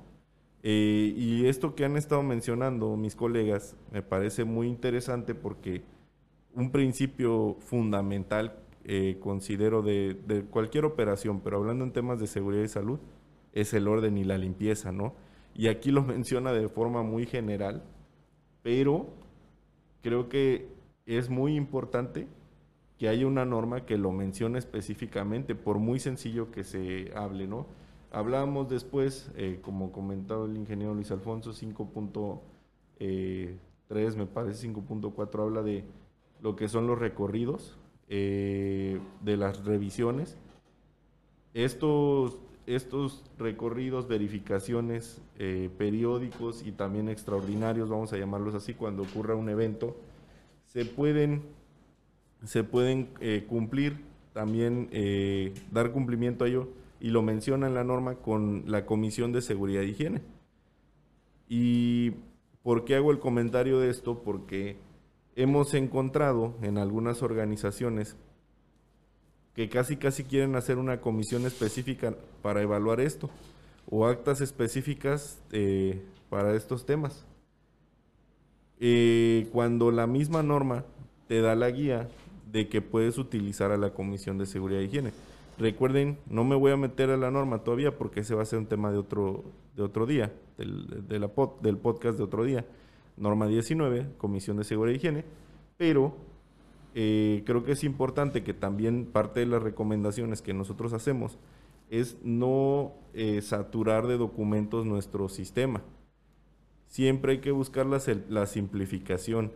Eh, 0.62 1.14
y 1.16 1.46
esto 1.46 1.74
que 1.74 1.84
han 1.84 1.96
estado 1.96 2.22
mencionando 2.22 2.94
mis 2.96 3.16
colegas 3.16 3.76
me 3.92 4.02
parece 4.02 4.44
muy 4.44 4.68
interesante 4.68 5.34
porque 5.34 5.82
un 6.54 6.70
principio 6.70 7.56
fundamental, 7.60 8.56
eh, 8.84 9.18
considero, 9.20 9.82
de, 9.82 10.44
cualquier 10.50 10.84
operación, 10.84 11.40
pero 11.40 11.58
hablando 11.58 11.84
en 11.84 11.92
temas 11.92 12.20
de 12.20 12.26
seguridad 12.26 12.64
y 12.64 12.68
salud, 12.68 12.98
es 13.52 13.72
el 13.72 13.88
orden 13.88 14.18
y 14.18 14.24
la 14.24 14.36
limpieza, 14.36 14.92
¿no? 14.92 15.14
Y 15.54 15.68
aquí 15.68 15.90
lo 15.90 16.02
menciona 16.04 16.52
de 16.52 16.68
forma 16.68 17.02
muy 17.02 17.26
general, 17.26 17.82
pero 18.62 19.08
creo 20.02 20.28
que 20.28 20.68
es 21.06 21.28
muy 21.28 21.56
importante 21.56 22.28
que 23.00 23.08
haya 23.08 23.26
una 23.26 23.46
norma 23.46 23.86
que 23.86 23.96
lo 23.96 24.12
mencione 24.12 24.58
específicamente, 24.58 25.54
por 25.54 25.78
muy 25.78 25.98
sencillo 25.98 26.50
que 26.50 26.64
se 26.64 27.10
hable, 27.16 27.46
¿no? 27.46 27.66
Hablamos 28.12 28.68
después, 28.68 29.30
eh, 29.36 29.60
como 29.62 29.90
comentaba 29.90 30.44
el 30.44 30.54
ingeniero 30.56 30.94
Luis 30.94 31.10
Alfonso, 31.10 31.54
5.3, 31.54 32.40
eh, 32.98 33.56
me 33.88 34.26
parece 34.26 34.68
5.4, 34.68 35.42
habla 35.42 35.62
de 35.62 35.84
lo 36.42 36.56
que 36.56 36.68
son 36.68 36.86
los 36.86 36.98
recorridos, 36.98 37.78
eh, 38.08 39.00
de 39.22 39.36
las 39.38 39.64
revisiones. 39.64 40.36
Estos, 41.54 42.38
estos 42.66 43.24
recorridos, 43.38 44.08
verificaciones 44.08 45.22
periódicos 45.78 46.66
y 46.66 46.72
también 46.72 47.08
extraordinarios, 47.08 47.88
vamos 47.88 48.12
a 48.12 48.18
llamarlos 48.18 48.54
así, 48.54 48.74
cuando 48.74 49.04
ocurra 49.04 49.36
un 49.36 49.48
evento, 49.48 49.96
se 50.72 50.84
pueden, 50.84 51.42
se 52.44 52.64
pueden 52.64 53.08
cumplir, 53.48 54.00
también 54.32 54.88
dar 55.70 55.92
cumplimiento 55.92 56.44
a 56.44 56.48
ello 56.48 56.68
y 57.00 57.10
lo 57.10 57.22
menciona 57.22 57.66
en 57.66 57.74
la 57.74 57.84
norma 57.84 58.16
con 58.16 58.64
la 58.66 58.86
Comisión 58.86 59.32
de 59.32 59.42
Seguridad 59.42 59.82
e 59.82 59.88
Higiene. 59.88 60.20
¿Y 61.48 62.12
por 62.62 62.84
qué 62.84 62.94
hago 62.94 63.10
el 63.10 63.18
comentario 63.18 63.80
de 63.80 63.90
esto? 63.90 64.22
Porque 64.22 64.76
hemos 65.34 65.74
encontrado 65.74 66.54
en 66.62 66.78
algunas 66.78 67.22
organizaciones 67.22 68.16
que 69.54 69.68
casi 69.68 69.96
casi 69.96 70.24
quieren 70.24 70.54
hacer 70.54 70.78
una 70.78 71.00
comisión 71.00 71.44
específica 71.46 72.14
para 72.42 72.62
evaluar 72.62 73.00
esto 73.00 73.30
o 73.90 74.06
actas 74.06 74.40
específicas 74.40 75.40
eh, 75.52 76.02
para 76.28 76.54
estos 76.54 76.86
temas. 76.86 77.26
Eh, 78.80 79.48
cuando 79.52 79.90
la 79.90 80.06
misma 80.06 80.42
norma 80.42 80.84
te 81.28 81.40
da 81.40 81.54
la 81.54 81.70
guía 81.70 82.08
de 82.50 82.68
que 82.68 82.80
puedes 82.80 83.18
utilizar 83.18 83.70
a 83.70 83.76
la 83.76 83.92
Comisión 83.92 84.38
de 84.38 84.46
Seguridad 84.46 84.80
e 84.80 84.84
Higiene. 84.84 85.12
Recuerden, 85.58 86.16
no 86.28 86.42
me 86.42 86.56
voy 86.56 86.72
a 86.72 86.76
meter 86.76 87.10
a 87.10 87.16
la 87.16 87.30
norma 87.30 87.58
todavía 87.58 87.96
porque 87.96 88.20
ese 88.20 88.34
va 88.34 88.42
a 88.42 88.46
ser 88.46 88.58
un 88.58 88.66
tema 88.66 88.90
de 88.90 88.98
otro, 88.98 89.44
de 89.76 89.82
otro 89.82 90.06
día, 90.06 90.32
del, 90.56 91.06
de 91.06 91.18
la 91.18 91.30
del 91.62 91.76
podcast 91.76 92.16
de 92.16 92.24
otro 92.24 92.44
día. 92.44 92.64
Norma 93.16 93.46
19, 93.46 94.06
Comisión 94.16 94.56
de 94.56 94.64
Seguridad 94.64 94.94
e 94.94 94.96
Higiene, 94.96 95.24
pero 95.76 96.14
eh, 96.94 97.42
creo 97.44 97.64
que 97.64 97.72
es 97.72 97.84
importante 97.84 98.42
que 98.42 98.54
también 98.54 99.04
parte 99.04 99.40
de 99.40 99.46
las 99.46 99.62
recomendaciones 99.62 100.42
que 100.42 100.54
nosotros 100.54 100.92
hacemos 100.92 101.38
es 101.90 102.16
no 102.22 102.92
eh, 103.12 103.42
saturar 103.42 104.06
de 104.06 104.16
documentos 104.16 104.86
nuestro 104.86 105.28
sistema. 105.28 105.82
Siempre 106.90 107.32
hay 107.32 107.38
que 107.38 107.52
buscar 107.52 107.86
la, 107.86 108.02
la 108.28 108.46
simplificación 108.46 109.52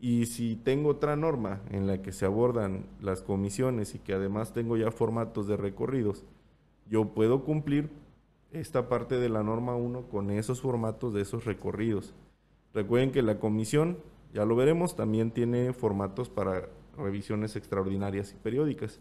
y 0.00 0.24
si 0.24 0.56
tengo 0.56 0.88
otra 0.88 1.14
norma 1.14 1.60
en 1.70 1.86
la 1.86 2.00
que 2.00 2.10
se 2.10 2.24
abordan 2.24 2.86
las 3.02 3.20
comisiones 3.20 3.94
y 3.94 3.98
que 3.98 4.14
además 4.14 4.54
tengo 4.54 4.78
ya 4.78 4.90
formatos 4.90 5.46
de 5.46 5.58
recorridos, 5.58 6.24
yo 6.88 7.10
puedo 7.10 7.44
cumplir 7.44 7.90
esta 8.50 8.88
parte 8.88 9.16
de 9.16 9.28
la 9.28 9.42
norma 9.42 9.76
1 9.76 10.04
con 10.10 10.30
esos 10.30 10.62
formatos 10.62 11.12
de 11.12 11.20
esos 11.20 11.44
recorridos. 11.44 12.14
Recuerden 12.72 13.12
que 13.12 13.20
la 13.20 13.38
comisión, 13.38 13.98
ya 14.32 14.46
lo 14.46 14.56
veremos, 14.56 14.96
también 14.96 15.32
tiene 15.32 15.74
formatos 15.74 16.30
para 16.30 16.70
revisiones 16.96 17.54
extraordinarias 17.56 18.32
y 18.32 18.36
periódicas. 18.42 19.00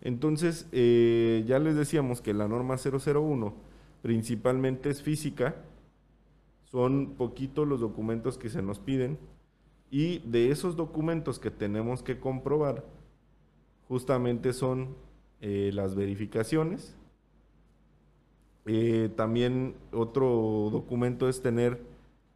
Entonces, 0.00 0.66
eh, 0.72 1.44
ya 1.46 1.58
les 1.58 1.76
decíamos 1.76 2.22
que 2.22 2.32
la 2.32 2.48
norma 2.48 2.76
001 2.78 3.52
principalmente 4.00 4.88
es 4.88 5.02
física, 5.02 5.56
son 6.66 7.14
poquitos 7.16 7.66
los 7.66 7.80
documentos 7.80 8.38
que 8.38 8.50
se 8.50 8.62
nos 8.62 8.78
piden, 8.78 9.18
y 9.90 10.18
de 10.18 10.50
esos 10.50 10.76
documentos 10.76 11.38
que 11.38 11.50
tenemos 11.50 12.02
que 12.02 12.18
comprobar, 12.18 12.84
justamente 13.88 14.52
son 14.52 14.96
eh, 15.40 15.70
las 15.72 15.94
verificaciones. 15.94 16.96
Eh, 18.66 19.10
también 19.14 19.76
otro 19.92 20.70
documento 20.72 21.28
es 21.28 21.40
tener 21.40 21.80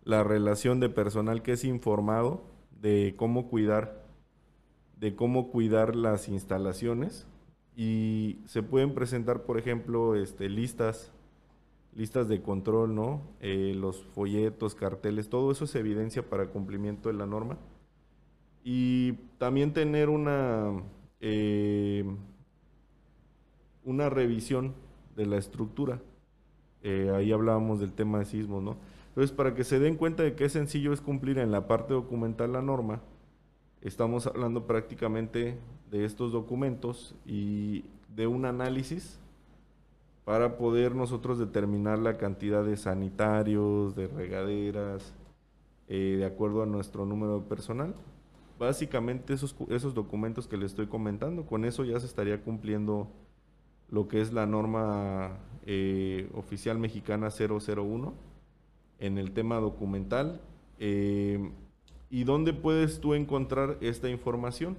la 0.05 0.23
relación 0.23 0.79
de 0.81 0.89
personal 0.89 1.43
que 1.43 1.53
es 1.53 1.65
informado 1.65 2.43
de 2.81 3.15
cómo 3.17 3.49
cuidar, 3.49 4.05
de 4.99 5.17
cómo 5.17 5.51
cuidar 5.51 5.97
las 5.97 6.29
instalaciones. 6.29 7.27
Y 7.77 8.39
se 8.47 8.63
pueden 8.63 8.95
presentar, 8.95 9.43
por 9.43 9.59
ejemplo, 9.59 10.15
este, 10.15 10.49
listas 10.49 11.13
listas 11.95 12.29
de 12.29 12.41
control, 12.43 12.95
¿no? 12.95 13.21
Eh, 13.41 13.75
los 13.77 14.03
folletos, 14.03 14.75
carteles, 14.75 15.29
todo 15.29 15.51
eso 15.51 15.65
es 15.65 15.75
evidencia 15.75 16.29
para 16.29 16.49
cumplimiento 16.49 17.09
de 17.09 17.15
la 17.15 17.27
norma. 17.27 17.59
Y 18.63 19.13
también 19.39 19.73
tener 19.73 20.09
una, 20.09 20.83
eh, 21.21 22.05
una 23.85 24.11
revisión 24.11 24.75
de 25.17 25.27
la 25.27 25.37
estructura. 25.37 26.01
Eh, 26.83 27.11
ahí 27.15 27.33
hablábamos 27.33 27.81
del 27.81 27.93
tema 27.93 28.19
de 28.21 28.25
sismos, 28.27 28.63
¿no? 28.63 28.77
Entonces, 29.09 29.33
para 29.37 29.55
que 29.55 29.65
se 29.65 29.79
den 29.79 29.97
cuenta 29.97 30.23
de 30.23 30.35
qué 30.35 30.49
sencillo 30.49 30.93
es 30.93 31.01
cumplir 31.01 31.39
en 31.39 31.51
la 31.51 31.67
parte 31.67 31.95
documental 31.95 32.53
la 32.53 32.63
norma, 32.63 33.01
estamos 33.83 34.27
hablando 34.27 34.67
prácticamente 34.67 35.59
de 35.91 36.05
estos 36.05 36.33
documentos 36.33 37.17
y 37.27 37.85
de 38.15 38.27
un 38.27 38.45
análisis 38.45 39.20
para 40.31 40.57
poder 40.57 40.95
nosotros 40.95 41.41
determinar 41.41 41.99
la 41.99 42.17
cantidad 42.17 42.63
de 42.63 42.77
sanitarios, 42.77 43.97
de 43.97 44.07
regaderas, 44.07 45.13
eh, 45.89 46.15
de 46.19 46.25
acuerdo 46.25 46.63
a 46.63 46.67
nuestro 46.67 47.05
número 47.05 47.41
de 47.41 47.49
personal. 47.49 47.97
Básicamente 48.57 49.33
esos, 49.33 49.57
esos 49.71 49.93
documentos 49.93 50.47
que 50.47 50.57
les 50.57 50.71
estoy 50.71 50.87
comentando, 50.87 51.47
con 51.47 51.65
eso 51.65 51.83
ya 51.83 51.99
se 51.99 52.07
estaría 52.07 52.45
cumpliendo 52.45 53.09
lo 53.89 54.07
que 54.07 54.21
es 54.21 54.33
la 54.33 54.47
norma 54.47 55.37
eh, 55.67 56.31
oficial 56.33 56.79
mexicana 56.79 57.31
001 57.31 58.15
en 59.01 59.19
el 59.19 59.33
tema 59.33 59.57
documental. 59.57 60.41
Eh, 60.79 61.51
¿Y 62.09 62.23
dónde 62.23 62.53
puedes 62.53 63.01
tú 63.01 63.15
encontrar 63.15 63.79
esta 63.81 64.09
información? 64.09 64.77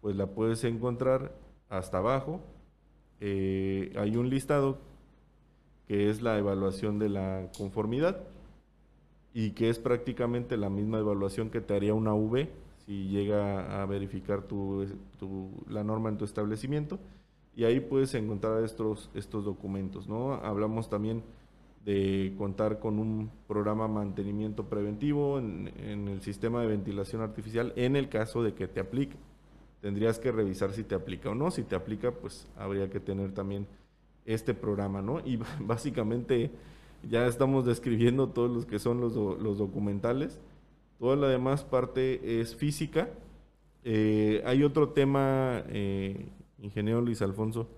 Pues 0.00 0.16
la 0.16 0.26
puedes 0.26 0.64
encontrar 0.64 1.36
hasta 1.68 1.98
abajo, 1.98 2.40
eh, 3.20 3.92
hay 3.96 4.16
un 4.16 4.28
listado 4.28 4.78
que 5.88 6.10
es 6.10 6.22
la 6.22 6.38
evaluación 6.38 6.98
de 6.98 7.08
la 7.08 7.50
conformidad 7.56 8.18
y 9.32 9.50
que 9.50 9.70
es 9.70 9.78
prácticamente 9.78 10.56
la 10.56 10.70
misma 10.70 10.98
evaluación 10.98 11.50
que 11.50 11.60
te 11.60 11.74
haría 11.74 11.94
una 11.94 12.14
V 12.14 12.48
si 12.84 13.08
llega 13.08 13.82
a 13.82 13.86
verificar 13.86 14.46
la 15.68 15.84
norma 15.84 16.08
en 16.08 16.18
tu 16.18 16.24
establecimiento 16.24 16.98
y 17.54 17.64
ahí 17.64 17.80
puedes 17.80 18.14
encontrar 18.14 18.62
estos, 18.62 19.10
estos 19.14 19.44
documentos. 19.44 20.08
¿no? 20.08 20.34
Hablamos 20.34 20.88
también 20.88 21.22
de 21.84 22.34
contar 22.36 22.78
con 22.80 22.98
un 22.98 23.30
programa 23.46 23.86
de 23.86 23.94
mantenimiento 23.94 24.64
preventivo 24.64 25.38
en, 25.38 25.72
en 25.78 26.08
el 26.08 26.20
sistema 26.20 26.60
de 26.60 26.66
ventilación 26.66 27.22
artificial 27.22 27.72
en 27.76 27.96
el 27.96 28.08
caso 28.08 28.42
de 28.42 28.54
que 28.54 28.68
te 28.68 28.80
aplique 28.80 29.16
tendrías 29.86 30.18
que 30.18 30.32
revisar 30.32 30.72
si 30.72 30.82
te 30.82 30.96
aplica 30.96 31.30
o 31.30 31.36
no. 31.36 31.52
Si 31.52 31.62
te 31.62 31.76
aplica, 31.76 32.10
pues 32.10 32.48
habría 32.56 32.90
que 32.90 32.98
tener 32.98 33.30
también 33.30 33.68
este 34.24 34.52
programa, 34.52 35.00
¿no? 35.00 35.20
Y 35.24 35.38
básicamente 35.60 36.50
ya 37.08 37.28
estamos 37.28 37.64
describiendo 37.64 38.30
todos 38.30 38.50
los 38.50 38.66
que 38.66 38.80
son 38.80 39.00
los, 39.00 39.14
los 39.14 39.58
documentales. 39.58 40.40
Toda 40.98 41.14
la 41.14 41.28
demás 41.28 41.62
parte 41.62 42.40
es 42.40 42.56
física. 42.56 43.10
Eh, 43.84 44.42
hay 44.44 44.64
otro 44.64 44.88
tema, 44.88 45.62
eh, 45.68 46.30
ingeniero 46.58 47.00
Luis 47.00 47.22
Alfonso, 47.22 47.68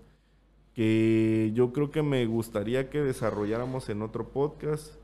que 0.73 1.51
yo 1.53 1.71
creo 1.73 1.91
que 1.91 2.01
me 2.01 2.25
gustaría 2.25 2.89
que 2.89 3.03
desarrolláramos 3.03 3.87
en 3.87 4.01
otro 4.01 4.29
podcast. 4.29 4.95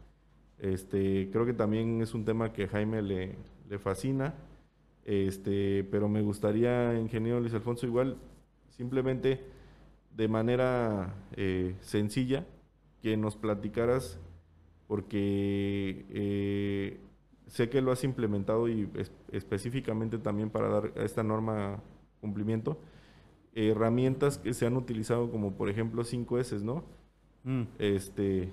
Este, 0.57 1.29
creo 1.31 1.45
que 1.45 1.53
también 1.53 2.01
es 2.01 2.15
un 2.15 2.25
tema 2.25 2.51
que 2.51 2.67
Jaime 2.67 3.03
le, 3.03 3.35
le 3.69 3.77
fascina 3.77 4.33
este, 5.05 5.83
pero 5.85 6.09
me 6.09 6.21
gustaría, 6.21 6.99
ingeniero 6.99 7.39
Luis 7.39 7.53
Alfonso, 7.53 7.85
igual, 7.85 8.17
simplemente 8.69 9.39
de 10.15 10.27
manera 10.27 11.13
eh, 11.35 11.75
sencilla, 11.81 12.45
que 13.01 13.15
nos 13.15 13.35
platicaras, 13.35 14.19
porque 14.87 16.05
eh, 16.09 16.97
sé 17.47 17.69
que 17.69 17.81
lo 17.81 17.91
has 17.91 18.03
implementado 18.03 18.67
y 18.67 18.89
específicamente 19.31 20.17
también 20.17 20.49
para 20.49 20.69
dar 20.69 20.91
a 20.97 21.03
esta 21.03 21.23
norma 21.23 21.81
cumplimiento, 22.19 22.79
herramientas 23.53 24.39
que 24.39 24.53
se 24.53 24.65
han 24.65 24.75
utilizado 24.75 25.29
como 25.29 25.53
por 25.53 25.69
ejemplo 25.69 26.03
5S, 26.03 26.61
¿no? 26.61 26.83
Mm. 27.43 27.63
Este, 27.77 28.49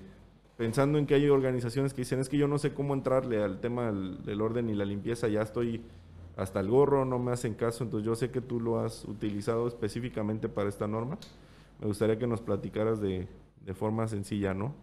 pensando 0.55 0.99
en 0.99 1.07
que 1.07 1.15
hay 1.15 1.27
organizaciones 1.29 1.93
que 1.93 2.01
dicen, 2.01 2.19
es 2.19 2.29
que 2.29 2.37
yo 2.37 2.47
no 2.47 2.59
sé 2.59 2.73
cómo 2.73 2.93
entrarle 2.93 3.41
al 3.41 3.59
tema 3.59 3.91
del 3.91 4.41
orden 4.41 4.69
y 4.69 4.75
la 4.75 4.85
limpieza, 4.85 5.27
ya 5.27 5.41
estoy 5.41 5.81
hasta 6.35 6.59
el 6.59 6.69
gorro 6.69 7.05
no 7.05 7.19
me 7.19 7.31
hacen 7.31 7.53
caso, 7.53 7.83
entonces 7.83 8.05
yo 8.05 8.15
sé 8.15 8.31
que 8.31 8.41
tú 8.41 8.59
lo 8.59 8.79
has 8.79 9.05
utilizado 9.05 9.67
específicamente 9.67 10.49
para 10.49 10.69
esta 10.69 10.87
norma. 10.87 11.17
Me 11.79 11.87
gustaría 11.87 12.17
que 12.17 12.27
nos 12.27 12.41
platicaras 12.41 12.99
de, 12.99 13.27
de 13.65 13.73
forma 13.73 14.07
sencilla, 14.07 14.53
¿no? 14.53 14.73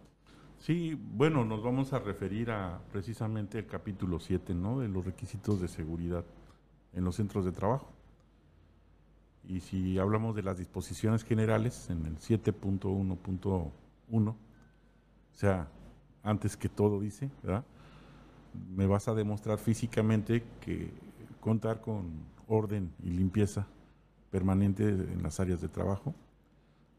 Sí, 0.59 0.99
bueno, 1.15 1.43
nos 1.43 1.63
vamos 1.63 1.91
a 1.91 1.99
referir 1.99 2.51
a 2.51 2.79
precisamente 2.91 3.59
el 3.59 3.65
capítulo 3.65 4.19
7, 4.19 4.53
¿no? 4.53 4.79
De 4.79 4.87
los 4.87 5.05
requisitos 5.05 5.59
de 5.59 5.67
seguridad 5.67 6.23
en 6.93 7.03
los 7.03 7.15
centros 7.15 7.45
de 7.45 7.51
trabajo. 7.51 7.89
Y 9.47 9.61
si 9.61 9.97
hablamos 9.97 10.35
de 10.35 10.43
las 10.43 10.57
disposiciones 10.57 11.23
generales 11.23 11.89
en 11.89 12.05
el 12.05 12.17
7.1.1, 12.17 13.71
o 14.11 14.35
sea, 15.33 15.67
antes 16.23 16.55
que 16.55 16.69
todo 16.69 16.99
dice, 16.99 17.29
¿verdad? 17.41 17.65
Me 18.75 18.85
vas 18.85 19.07
a 19.07 19.15
demostrar 19.15 19.57
físicamente 19.57 20.43
que 20.59 20.91
contar 21.41 21.81
con 21.81 22.23
orden 22.47 22.93
y 23.03 23.09
limpieza 23.09 23.67
permanente 24.29 24.87
en 24.87 25.21
las 25.21 25.39
áreas 25.41 25.59
de 25.59 25.67
trabajo, 25.67 26.15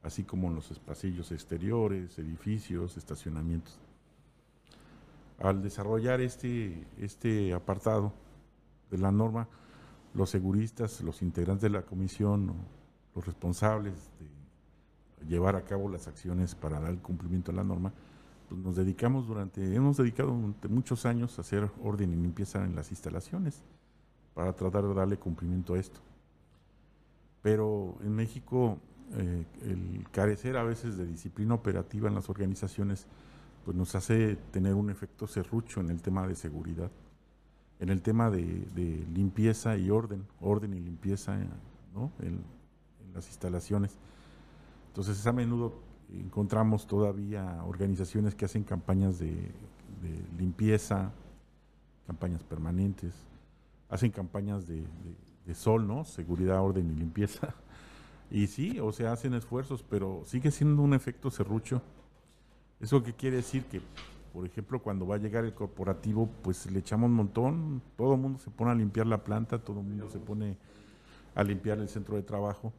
así 0.02 0.24
como 0.24 0.48
en 0.48 0.56
los 0.56 0.70
espacios 0.70 1.32
exteriores, 1.32 2.18
edificios, 2.18 2.98
estacionamientos. 2.98 3.78
Al 5.38 5.62
desarrollar 5.62 6.20
este, 6.20 6.86
este 6.98 7.54
apartado 7.54 8.12
de 8.90 8.98
la 8.98 9.10
norma, 9.10 9.48
los 10.12 10.28
seguristas, 10.28 11.00
los 11.00 11.22
integrantes 11.22 11.62
de 11.62 11.70
la 11.70 11.82
comisión, 11.82 12.52
los 13.14 13.24
responsables 13.24 13.94
de 14.18 15.26
llevar 15.26 15.56
a 15.56 15.64
cabo 15.64 15.88
las 15.88 16.08
acciones 16.08 16.54
para 16.54 16.80
dar 16.80 16.90
el 16.90 16.98
cumplimiento 16.98 17.50
a 17.52 17.54
la 17.54 17.64
norma, 17.64 17.92
pues 18.48 18.60
nos 18.60 18.76
dedicamos 18.76 19.26
durante, 19.26 19.74
hemos 19.74 19.96
dedicado 19.96 20.32
durante 20.32 20.68
muchos 20.68 21.06
años 21.06 21.38
a 21.38 21.42
hacer 21.42 21.70
orden 21.82 22.12
y 22.12 22.16
limpieza 22.16 22.62
en 22.64 22.74
las 22.74 22.90
instalaciones 22.90 23.62
para 24.34 24.52
tratar 24.52 24.84
de 24.84 24.94
darle 24.94 25.16
cumplimiento 25.16 25.74
a 25.74 25.78
esto. 25.78 26.00
Pero 27.42 27.96
en 28.02 28.14
México 28.14 28.78
eh, 29.14 29.44
el 29.62 30.06
carecer 30.10 30.56
a 30.56 30.62
veces 30.62 30.96
de 30.96 31.06
disciplina 31.06 31.54
operativa 31.54 32.08
en 32.08 32.14
las 32.14 32.30
organizaciones 32.30 33.06
pues 33.64 33.76
nos 33.76 33.94
hace 33.94 34.36
tener 34.50 34.74
un 34.74 34.90
efecto 34.90 35.26
serrucho 35.26 35.80
en 35.80 35.90
el 35.90 36.00
tema 36.00 36.26
de 36.26 36.34
seguridad, 36.34 36.90
en 37.78 37.90
el 37.90 38.02
tema 38.02 38.30
de, 38.30 39.06
limpieza 39.12 39.76
y 39.76 39.90
orden, 39.90 40.26
orden 40.40 40.74
y 40.74 40.80
limpieza 40.80 41.38
¿no? 41.94 42.10
en, 42.20 42.40
las 43.14 43.26
instalaciones. 43.28 43.98
Entonces 44.88 45.26
a 45.26 45.32
menudo 45.32 45.74
encontramos 46.10 46.86
todavía 46.86 47.62
organizaciones 47.64 48.34
que 48.34 48.46
hacen 48.46 48.64
campañas 48.64 49.18
de, 49.18 49.52
limpieza, 50.38 51.12
campañas 52.06 52.42
permanentes, 52.42 53.12
hacen 53.92 54.10
campañas 54.10 54.66
de, 54.66 54.84
sol, 55.54 55.86
¿no? 55.86 56.04
Seguridad, 56.06 56.62
orden 56.62 56.90
y 56.90 56.94
limpieza. 56.94 57.54
Y 58.34 58.46
sí, 58.46 58.80
o 58.80 58.92
sea, 58.92 59.12
hacen 59.12 59.34
esfuerzos, 59.34 59.82
pero 59.82 60.22
sigue 60.24 60.50
siendo 60.50 60.80
un 60.80 60.94
efecto 60.94 61.30
serrucho. 61.30 61.82
¿Eso 62.80 63.02
qué 63.02 63.12
quiere 63.12 63.36
decir? 63.36 63.66
Que, 63.66 63.82
por 64.32 64.46
ejemplo, 64.46 64.82
cuando 64.82 65.06
va 65.06 65.16
a 65.16 65.18
llegar 65.18 65.44
el 65.44 65.52
corporativo, 65.52 66.30
pues 66.40 66.64
le 66.70 66.78
echamos 66.78 67.10
un 67.10 67.16
montón, 67.16 67.82
todo 67.94 68.14
el 68.14 68.20
mundo 68.22 68.38
se 68.38 68.50
pone 68.50 68.70
a 68.70 68.74
limpiar 68.74 69.06
la 69.06 69.22
planta, 69.22 69.58
todo 69.58 69.80
el 69.80 69.86
mundo 69.86 70.08
se 70.08 70.18
pone 70.18 70.56
a 71.34 71.44
limpiar 71.44 71.78
el 71.78 71.90
centro 71.90 72.16
de 72.16 72.22
trabajo 72.22 72.72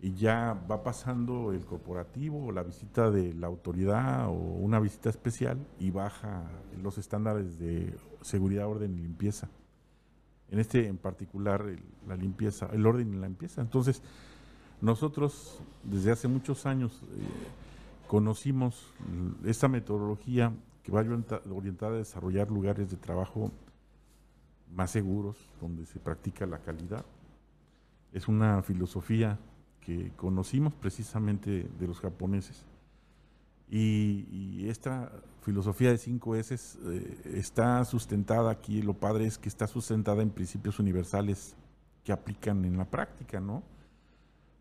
y 0.00 0.14
ya 0.14 0.60
va 0.68 0.82
pasando 0.82 1.52
el 1.52 1.64
corporativo 1.64 2.46
o 2.46 2.50
la 2.50 2.64
visita 2.64 3.12
de 3.12 3.34
la 3.34 3.46
autoridad 3.46 4.26
o 4.26 4.32
una 4.32 4.80
visita 4.80 5.10
especial 5.10 5.64
y 5.78 5.92
baja 5.92 6.42
los 6.82 6.98
estándares 6.98 7.56
de 7.60 7.96
seguridad, 8.20 8.66
orden 8.66 8.96
y 8.96 8.98
limpieza. 8.98 9.48
En 10.50 10.58
este 10.58 10.86
en 10.86 10.96
particular 10.96 11.64
la 12.06 12.16
limpieza, 12.16 12.68
el 12.72 12.86
orden 12.86 13.14
y 13.14 13.16
la 13.16 13.26
limpieza. 13.26 13.60
Entonces, 13.60 14.02
nosotros 14.80 15.58
desde 15.82 16.12
hace 16.12 16.28
muchos 16.28 16.66
años 16.66 17.02
eh, 17.02 18.06
conocimos 18.06 18.92
esta 19.44 19.68
metodología 19.68 20.52
que 20.82 20.92
va 20.92 21.00
orientada 21.00 21.92
a 21.94 21.98
desarrollar 21.98 22.50
lugares 22.50 22.90
de 22.90 22.96
trabajo 22.96 23.50
más 24.72 24.90
seguros, 24.90 25.36
donde 25.60 25.86
se 25.86 25.98
practica 25.98 26.46
la 26.46 26.58
calidad. 26.58 27.04
Es 28.12 28.28
una 28.28 28.62
filosofía 28.62 29.38
que 29.80 30.12
conocimos 30.16 30.72
precisamente 30.74 31.68
de 31.78 31.86
los 31.86 32.00
japoneses. 32.00 32.64
Y, 33.68 34.68
esta 34.68 35.12
filosofía 35.42 35.90
de 35.90 35.98
cinco 35.98 36.34
S 36.34 36.54
eh, 36.54 37.20
está 37.34 37.84
sustentada 37.84 38.50
aquí, 38.50 38.82
lo 38.82 38.94
padre 38.94 39.26
es 39.26 39.38
que 39.38 39.48
está 39.48 39.66
sustentada 39.66 40.22
en 40.22 40.30
principios 40.30 40.78
universales 40.80 41.54
que 42.04 42.12
aplican 42.12 42.64
en 42.64 42.76
la 42.76 42.84
práctica, 42.84 43.40
¿no? 43.40 43.62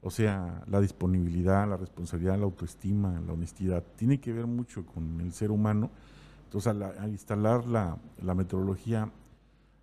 O 0.02 0.12
sea, 0.12 0.64
la 0.68 0.80
disponibilidad, 0.80 1.68
la 1.68 1.78
responsabilidad, 1.78 2.38
la 2.38 2.46
autoestima, 2.46 3.20
la 3.26 3.34
honestidad, 3.34 3.84
tiene 3.96 4.20
que 4.20 4.34
ver 4.34 4.46
mucho 4.46 4.86
con 4.86 5.20
el 5.20 5.34
ser 5.34 5.50
humano. 5.50 5.90
Entonces, 6.44 6.72
al, 6.72 7.10
instalar 7.10 7.66
la, 7.66 7.98
metodología, 8.36 9.12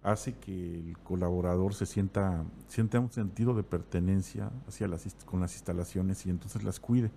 hace 0.02 0.34
que 0.34 0.78
el 0.78 0.96
colaborador 0.98 1.74
se 1.74 1.86
sienta, 1.86 2.44
sienta 2.68 3.00
un 3.00 3.10
sentido 3.10 3.52
de 3.54 3.64
pertenencia 3.64 4.50
hacia 4.68 4.86
las, 4.86 5.04
con 5.24 5.40
las 5.40 5.54
instalaciones 5.54 6.24
y 6.26 6.30
entonces 6.30 6.62
las 6.62 6.78
cuide. 6.78 7.10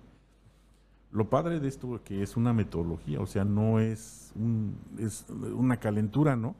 Lo 1.16 1.30
padre 1.30 1.60
de 1.60 1.68
esto 1.68 1.96
es 1.96 2.02
que 2.02 2.22
es 2.22 2.36
una 2.36 2.52
metodología, 2.52 3.22
o 3.22 3.26
sea, 3.26 3.42
no 3.42 3.80
es, 3.80 4.32
un, 4.34 4.76
una 5.56 5.78
calentura, 5.78 6.36
¿no? 6.36 6.54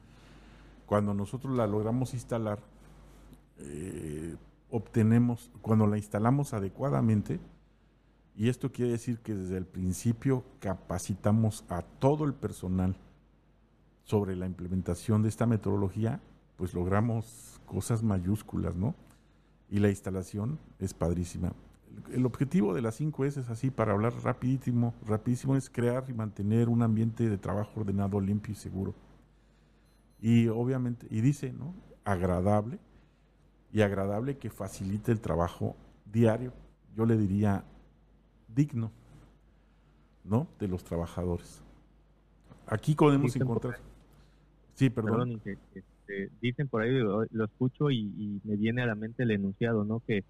Cuando 0.87 1.13
nosotros 1.13 1.55
la 1.55 1.67
logramos 1.67 2.15
instalar, 2.15 2.57
eh, 3.59 4.35
obtenemos, 4.71 5.51
cuando 5.61 5.85
la 5.85 5.97
instalamos 5.97 6.55
adecuadamente, 6.55 7.39
y 8.35 8.49
esto 8.49 8.71
quiere 8.71 8.93
decir 8.93 9.19
que 9.19 9.35
desde 9.35 9.57
el 9.57 9.67
principio 9.67 10.43
capacitamos 10.59 11.63
a 11.69 11.83
todo 11.83 12.25
el 12.25 12.33
personal 12.33 12.95
sobre 14.05 14.35
la 14.35 14.47
implementación 14.47 15.21
de 15.21 15.29
esta 15.29 15.45
metodología, 15.45 16.19
pues 16.55 16.73
logramos 16.73 17.61
cosas 17.67 18.01
mayúsculas, 18.01 18.75
¿no? 18.75 18.95
Y 19.69 19.77
la 19.77 19.89
instalación 19.89 20.57
es 20.79 20.95
padrísima. 20.95 21.53
El 22.11 22.25
objetivo 22.25 22.73
de 22.73 22.81
las 22.81 22.95
5 22.95 23.25
S 23.25 23.39
es 23.39 23.49
así, 23.49 23.71
para 23.71 23.93
hablar 23.93 24.13
rapidísimo, 24.23 24.93
rapidísimo, 25.05 25.55
es 25.55 25.69
crear 25.69 26.05
y 26.07 26.13
mantener 26.13 26.69
un 26.69 26.81
ambiente 26.83 27.29
de 27.29 27.37
trabajo 27.37 27.79
ordenado, 27.79 28.19
limpio 28.19 28.51
y 28.53 28.55
seguro. 28.55 28.93
Y 30.21 30.47
obviamente, 30.47 31.07
y 31.09 31.21
dice, 31.21 31.53
¿no? 31.53 31.73
Agradable, 32.03 32.79
y 33.71 33.81
agradable 33.81 34.37
que 34.37 34.49
facilite 34.49 35.11
el 35.11 35.19
trabajo 35.19 35.75
diario, 36.05 36.53
yo 36.95 37.05
le 37.05 37.17
diría 37.17 37.63
digno, 38.47 38.91
¿no? 40.23 40.47
De 40.59 40.67
los 40.67 40.83
trabajadores. 40.83 41.61
Aquí 42.65 42.95
podemos 42.95 43.35
encontrar... 43.35 43.79
sí, 44.73 44.89
perdón. 44.89 45.41
Este, 45.45 46.31
dicen 46.41 46.67
por 46.67 46.81
ahí, 46.81 46.91
lo, 46.91 47.23
escucho 47.43 47.91
y, 47.91 48.41
me 48.43 48.55
viene 48.55 48.81
a 48.81 48.85
la 48.85 48.95
mente 48.95 49.23
el 49.23 49.31
enunciado, 49.31 49.83
¿no? 49.83 50.01
Que, 50.05 50.23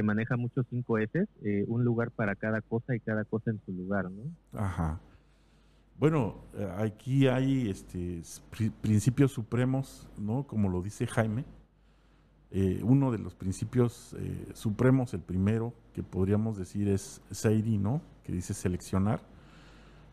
que 0.00 0.04
maneja 0.04 0.38
muchos 0.38 0.64
cinco 0.70 0.96
S, 0.96 1.28
eh, 1.42 1.64
un 1.68 1.84
lugar 1.84 2.10
para 2.10 2.34
cada 2.34 2.62
cosa 2.62 2.96
y 2.96 3.00
cada 3.00 3.22
cosa 3.26 3.50
en 3.50 3.60
su 3.66 3.72
lugar, 3.72 4.10
¿no? 4.10 4.22
Ajá. 4.58 4.98
Bueno, 5.98 6.36
eh, 6.54 6.72
aquí 6.78 7.28
hay 7.28 7.68
este, 7.68 8.22
principios 8.80 9.32
supremos, 9.32 10.08
¿no? 10.16 10.46
Como 10.46 10.70
lo 10.70 10.80
dice 10.80 11.06
Jaime, 11.06 11.44
eh, 12.50 12.80
uno 12.82 13.12
de 13.12 13.18
los 13.18 13.34
principios 13.34 14.16
supremos, 14.54 15.12
el 15.12 15.20
primero 15.20 15.74
que 15.92 16.02
podríamos 16.02 16.56
decir 16.56 16.88
es 16.88 17.20
Seiri, 17.30 17.76
¿no? 17.76 18.00
Que 18.24 18.32
dice 18.32 18.54
seleccionar. 18.54 19.20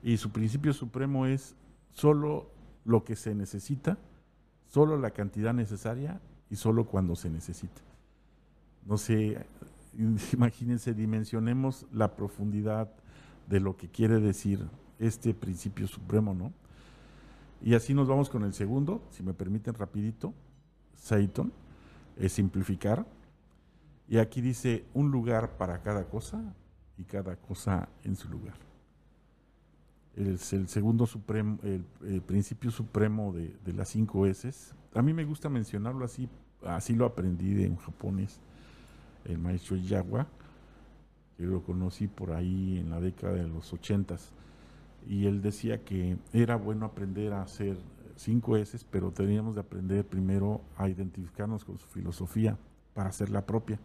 Y 0.04 0.18
su 0.18 0.32
principio 0.34 0.74
supremo 0.74 1.28
es 1.28 1.56
solo 1.94 2.52
lo 2.84 3.06
que 3.06 3.16
se 3.16 3.34
necesita, 3.34 3.98
solo 4.68 4.98
la 4.98 5.12
cantidad 5.12 5.54
necesaria 5.54 6.20
y 6.50 6.58
solo 6.58 6.88
cuando 6.88 7.16
se 7.16 7.30
necesita. 7.30 7.88
No 8.88 8.98
sé, 8.98 9.46
imagínense, 10.34 10.94
dimensionemos 10.94 11.86
la 11.92 12.16
profundidad 12.16 12.92
de 13.48 13.60
lo 13.60 13.78
que 13.78 13.90
quiere 13.90 14.20
decir 14.20 14.68
este 15.00 15.34
principio 15.34 15.88
supremo, 15.88 16.34
¿no? 16.34 16.54
Y 17.62 17.74
así 17.74 17.94
nos 17.94 18.08
vamos 18.08 18.30
con 18.30 18.44
el 18.44 18.54
segundo, 18.54 19.02
si 19.10 19.24
me 19.24 19.34
permiten 19.34 19.74
rapidito, 19.74 20.34
Seiton 20.96 21.52
es 22.18 22.34
simplificar. 22.34 23.06
Y 24.08 24.20
aquí 24.20 24.42
dice 24.42 24.86
un 24.94 25.12
lugar 25.12 25.58
para 25.58 25.82
cada 25.82 26.06
cosa 26.06 26.42
y 26.98 27.04
cada 27.04 27.36
cosa 27.36 27.90
en 28.04 28.16
su 28.16 28.30
lugar. 28.30 28.56
Es 30.16 30.54
el 30.54 30.68
segundo 30.68 31.06
supremo, 31.06 31.60
el, 31.64 32.22
principio 32.22 32.72
supremo 32.72 33.34
de, 33.34 33.74
las 33.74 33.90
cinco 33.90 34.26
S. 34.26 34.52
A 34.94 35.02
mí 35.02 35.14
me 35.14 35.26
gusta 35.26 35.50
mencionarlo 35.50 36.06
así, 36.06 36.30
así 36.64 36.96
lo 36.96 37.06
aprendí 37.06 37.54
de 37.54 37.70
un 37.70 37.78
japonés, 37.78 38.40
el 39.28 39.38
maestro 39.38 39.76
Yagua, 39.76 40.28
que 41.38 41.44
lo 41.44 41.62
conocí 41.64 42.08
por 42.08 42.32
ahí 42.32 42.80
en 42.80 42.90
la 42.90 43.00
década 43.00 43.34
de 43.34 43.48
los 43.48 43.72
ochentas. 43.74 44.32
Y 45.08 45.28
él 45.28 45.42
decía 45.42 45.84
que 45.84 46.18
era 46.34 46.56
bueno 46.56 46.86
aprender 46.86 47.34
a 47.34 47.44
hacer 47.44 47.78
cinco 48.16 48.58
S, 48.58 48.78
pero 48.90 49.12
teníamos 49.12 49.56
de 49.56 49.62
aprender 49.62 50.06
primero 50.06 50.62
a 50.78 50.90
identificarnos 50.90 51.64
con 51.64 51.78
su 51.78 51.88
filosofía 51.88 52.58
para 52.94 53.10
hacerla 53.10 53.46
propia. 53.46 53.80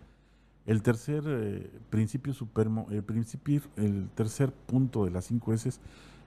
El 0.65 0.83
tercer 0.83 1.25
eh, 1.27 1.71
principio 1.91 2.33
supremo, 2.33 2.87
el, 2.91 3.03
principio, 3.03 3.61
el 3.77 4.09
tercer 4.15 4.53
punto 4.53 5.05
de 5.05 5.11
las 5.11 5.27
cinco 5.27 5.53
S 5.53 5.71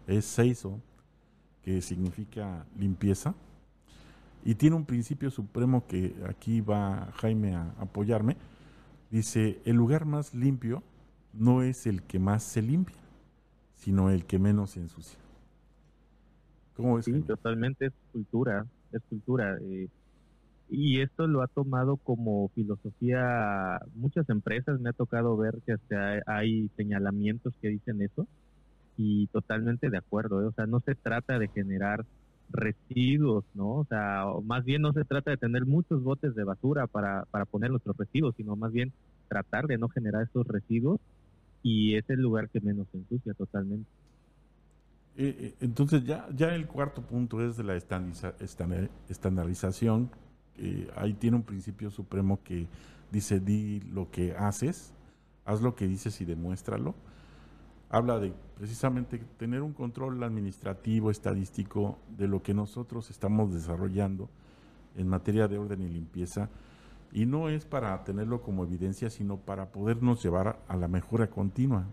es 0.07 0.25
Seiso, 0.25 0.79
que 1.63 1.81
significa 1.81 2.65
limpieza. 2.77 3.33
Y 4.43 4.55
tiene 4.55 4.75
un 4.75 4.85
principio 4.85 5.31
supremo 5.31 5.87
que 5.87 6.15
aquí 6.29 6.61
va 6.61 7.11
Jaime 7.15 7.55
a 7.55 7.73
apoyarme. 7.79 8.37
Dice, 9.15 9.61
el 9.63 9.77
lugar 9.77 10.03
más 10.03 10.33
limpio 10.33 10.83
no 11.31 11.61
es 11.61 11.87
el 11.87 12.03
que 12.03 12.19
más 12.19 12.43
se 12.43 12.61
limpia, 12.61 12.97
sino 13.77 14.09
el 14.09 14.25
que 14.25 14.39
menos 14.39 14.71
se 14.71 14.81
ensucia. 14.81 15.17
¿Cómo 16.75 16.99
es? 16.99 17.05
Sí, 17.05 17.21
totalmente 17.21 17.85
es 17.85 17.93
cultura, 18.11 18.65
es 18.91 19.01
cultura. 19.03 19.57
Eh, 19.61 19.87
y 20.67 20.99
esto 20.99 21.27
lo 21.27 21.43
ha 21.43 21.47
tomado 21.47 21.95
como 21.95 22.49
filosofía 22.49 23.79
muchas 23.93 24.29
empresas. 24.29 24.81
Me 24.81 24.89
ha 24.89 24.93
tocado 24.93 25.37
ver 25.37 25.61
que 25.65 25.71
hasta 25.71 26.21
hay 26.27 26.69
señalamientos 26.75 27.53
que 27.61 27.69
dicen 27.69 28.01
eso 28.01 28.27
y 28.97 29.27
totalmente 29.27 29.89
de 29.89 29.97
acuerdo. 29.97 30.41
¿eh? 30.41 30.47
O 30.47 30.51
sea, 30.51 30.65
no 30.65 30.81
se 30.81 30.93
trata 30.93 31.39
de 31.39 31.47
generar 31.47 32.05
residuos, 32.49 33.45
¿no? 33.53 33.75
O 33.75 33.85
sea, 33.85 34.25
más 34.43 34.63
bien 34.63 34.81
no 34.81 34.93
se 34.93 35.05
trata 35.05 35.31
de 35.31 35.37
tener 35.37 35.65
muchos 35.65 36.03
botes 36.03 36.35
de 36.35 36.43
basura 36.43 36.87
para, 36.87 37.25
para 37.31 37.45
poner 37.45 37.71
nuestros 37.71 37.97
residuos, 37.97 38.35
sino 38.35 38.55
más 38.55 38.71
bien 38.71 38.91
tratar 39.27 39.67
de 39.67 39.77
no 39.77 39.89
generar 39.89 40.23
esos 40.23 40.47
residuos 40.47 40.99
y 41.63 41.95
es 41.95 42.07
el 42.09 42.21
lugar 42.21 42.49
que 42.49 42.61
menos 42.61 42.87
ensucia 42.93 43.33
totalmente. 43.33 43.89
Eh, 45.17 45.35
eh, 45.39 45.55
entonces 45.61 46.03
ya, 46.03 46.27
ya 46.35 46.53
el 46.53 46.67
cuarto 46.67 47.01
punto 47.01 47.41
es 47.41 47.57
de 47.57 47.63
la 47.63 47.75
estandarización. 47.75 50.11
ahí 50.95 51.13
tiene 51.13 51.37
un 51.37 51.43
principio 51.43 51.89
supremo 51.89 52.39
que 52.43 52.67
dice 53.11 53.39
di 53.39 53.81
lo 53.91 54.11
que 54.11 54.35
haces, 54.35 54.93
haz 55.45 55.61
lo 55.61 55.75
que 55.75 55.87
dices 55.87 56.19
y 56.21 56.25
demuéstralo 56.25 56.95
habla 57.89 58.19
de 58.19 58.33
precisamente 58.55 59.19
tener 59.37 59.61
un 59.61 59.73
control 59.73 60.23
administrativo, 60.23 61.11
estadístico 61.11 61.99
de 62.17 62.27
lo 62.27 62.41
que 62.41 62.53
nosotros 62.53 63.09
estamos 63.09 63.53
desarrollando 63.53 64.29
en 64.95 65.07
materia 65.07 65.47
de 65.47 65.57
orden 65.57 65.81
y 65.81 65.89
limpieza. 65.89 66.49
Y 67.11 67.25
no 67.25 67.49
es 67.49 67.65
para 67.65 68.03
tenerlo 68.03 68.41
como 68.41 68.63
evidencia, 68.63 69.09
sino 69.09 69.37
para 69.37 69.71
podernos 69.71 70.21
llevar 70.23 70.59
a 70.67 70.75
la 70.75 70.87
mejora 70.87 71.29
continua. 71.29 71.85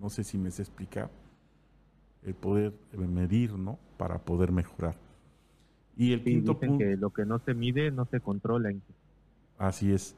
No 0.00 0.10
sé 0.10 0.24
si 0.24 0.36
me 0.36 0.50
sé 0.50 0.62
explicar. 0.62 1.10
El 2.22 2.34
poder 2.34 2.74
medir, 2.96 3.54
¿no? 3.54 3.78
Para 3.96 4.18
poder 4.18 4.52
mejorar. 4.52 4.96
Y 5.96 6.12
el 6.12 6.22
quinto 6.22 6.58
punto. 6.58 6.78
que 6.78 6.96
lo 6.96 7.10
que 7.10 7.24
no 7.24 7.38
se 7.38 7.54
mide 7.54 7.90
no 7.90 8.06
se 8.06 8.20
controla. 8.20 8.72
Así 9.58 9.92
es. 9.92 10.14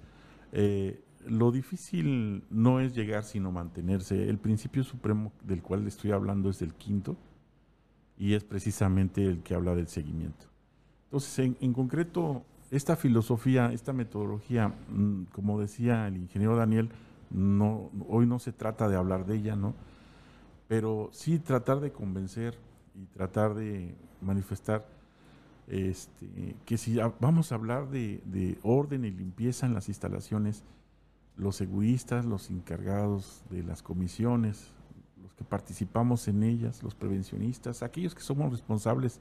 Eh, 0.53 1.04
lo 1.27 1.51
difícil 1.51 2.45
no 2.51 2.81
es 2.81 2.95
llegar 2.95 3.25
sino 3.25 3.53
mantenerse. 3.53 4.29
El 4.29 4.39
principio 4.39 4.85
supremo 4.85 5.33
del 5.43 5.63
cual 5.63 5.87
estoy 5.87 6.13
hablando 6.13 6.51
es 6.51 6.63
el 6.63 6.75
quinto 6.75 7.17
y 8.19 8.35
es 8.35 8.45
precisamente 8.45 9.25
el 9.25 9.43
que 9.43 9.55
habla 9.55 9.75
del 9.75 9.89
seguimiento. 9.89 10.47
Entonces, 11.07 11.55
en, 11.61 11.73
concreto, 11.73 12.45
esta 12.71 12.97
filosofía, 12.97 13.73
esta 13.73 13.93
metodología, 13.93 14.69
mm, 14.69 15.25
como 15.33 15.61
decía 15.61 16.09
el 16.09 16.17
ingeniero 16.17 16.57
Daniel, 16.57 16.91
no, 17.31 17.91
hoy 18.09 18.27
no 18.27 18.39
se 18.39 18.53
trata 18.53 18.89
de 18.89 18.97
hablar 18.97 19.27
de 19.27 19.37
ella, 19.37 19.57
¿no? 19.57 19.75
Pero 20.69 21.11
sí 21.13 21.39
tratar 21.39 21.81
de 21.81 21.93
convencer 21.93 22.59
y 22.95 23.07
tratar 23.07 23.55
de 23.55 23.95
manifestar 24.21 24.87
este, 25.67 26.57
que 26.65 26.77
si 26.77 26.99
vamos 27.21 27.51
a 27.51 27.55
hablar 27.55 27.89
de, 27.89 28.21
de 28.25 28.59
orden 28.63 29.05
y 29.05 29.11
limpieza 29.11 29.67
en 29.67 29.75
las 29.75 29.89
instalaciones, 29.89 30.63
los 31.37 31.61
egoístas, 31.61 32.25
los 32.25 32.51
encargados 32.51 33.43
de 33.51 33.63
las 33.63 33.83
comisiones, 33.83 34.71
los 35.23 35.35
que 35.35 35.45
participamos 35.45 36.29
en 36.29 36.43
ellas, 36.43 36.83
los 36.83 36.95
prevencionistas, 36.95 37.83
aquellos 37.83 38.15
que 38.15 38.23
somos 38.23 38.53
responsables 38.53 39.21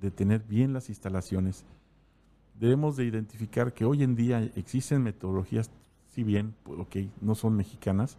de 0.00 0.10
tener 0.10 0.42
bien 0.42 0.72
las 0.72 0.88
instalaciones, 0.88 1.64
debemos 2.58 2.96
de 2.96 3.04
identificar 3.04 3.74
que 3.74 3.84
hoy 3.84 4.02
en 4.02 4.14
día 4.14 4.42
existen 4.54 5.02
metodologías, 5.02 5.70
si 6.14 6.24
bien, 6.24 6.54
pues, 6.62 6.80
ok, 6.80 6.96
no 7.20 7.34
son 7.34 7.54
mexicanas, 7.54 8.16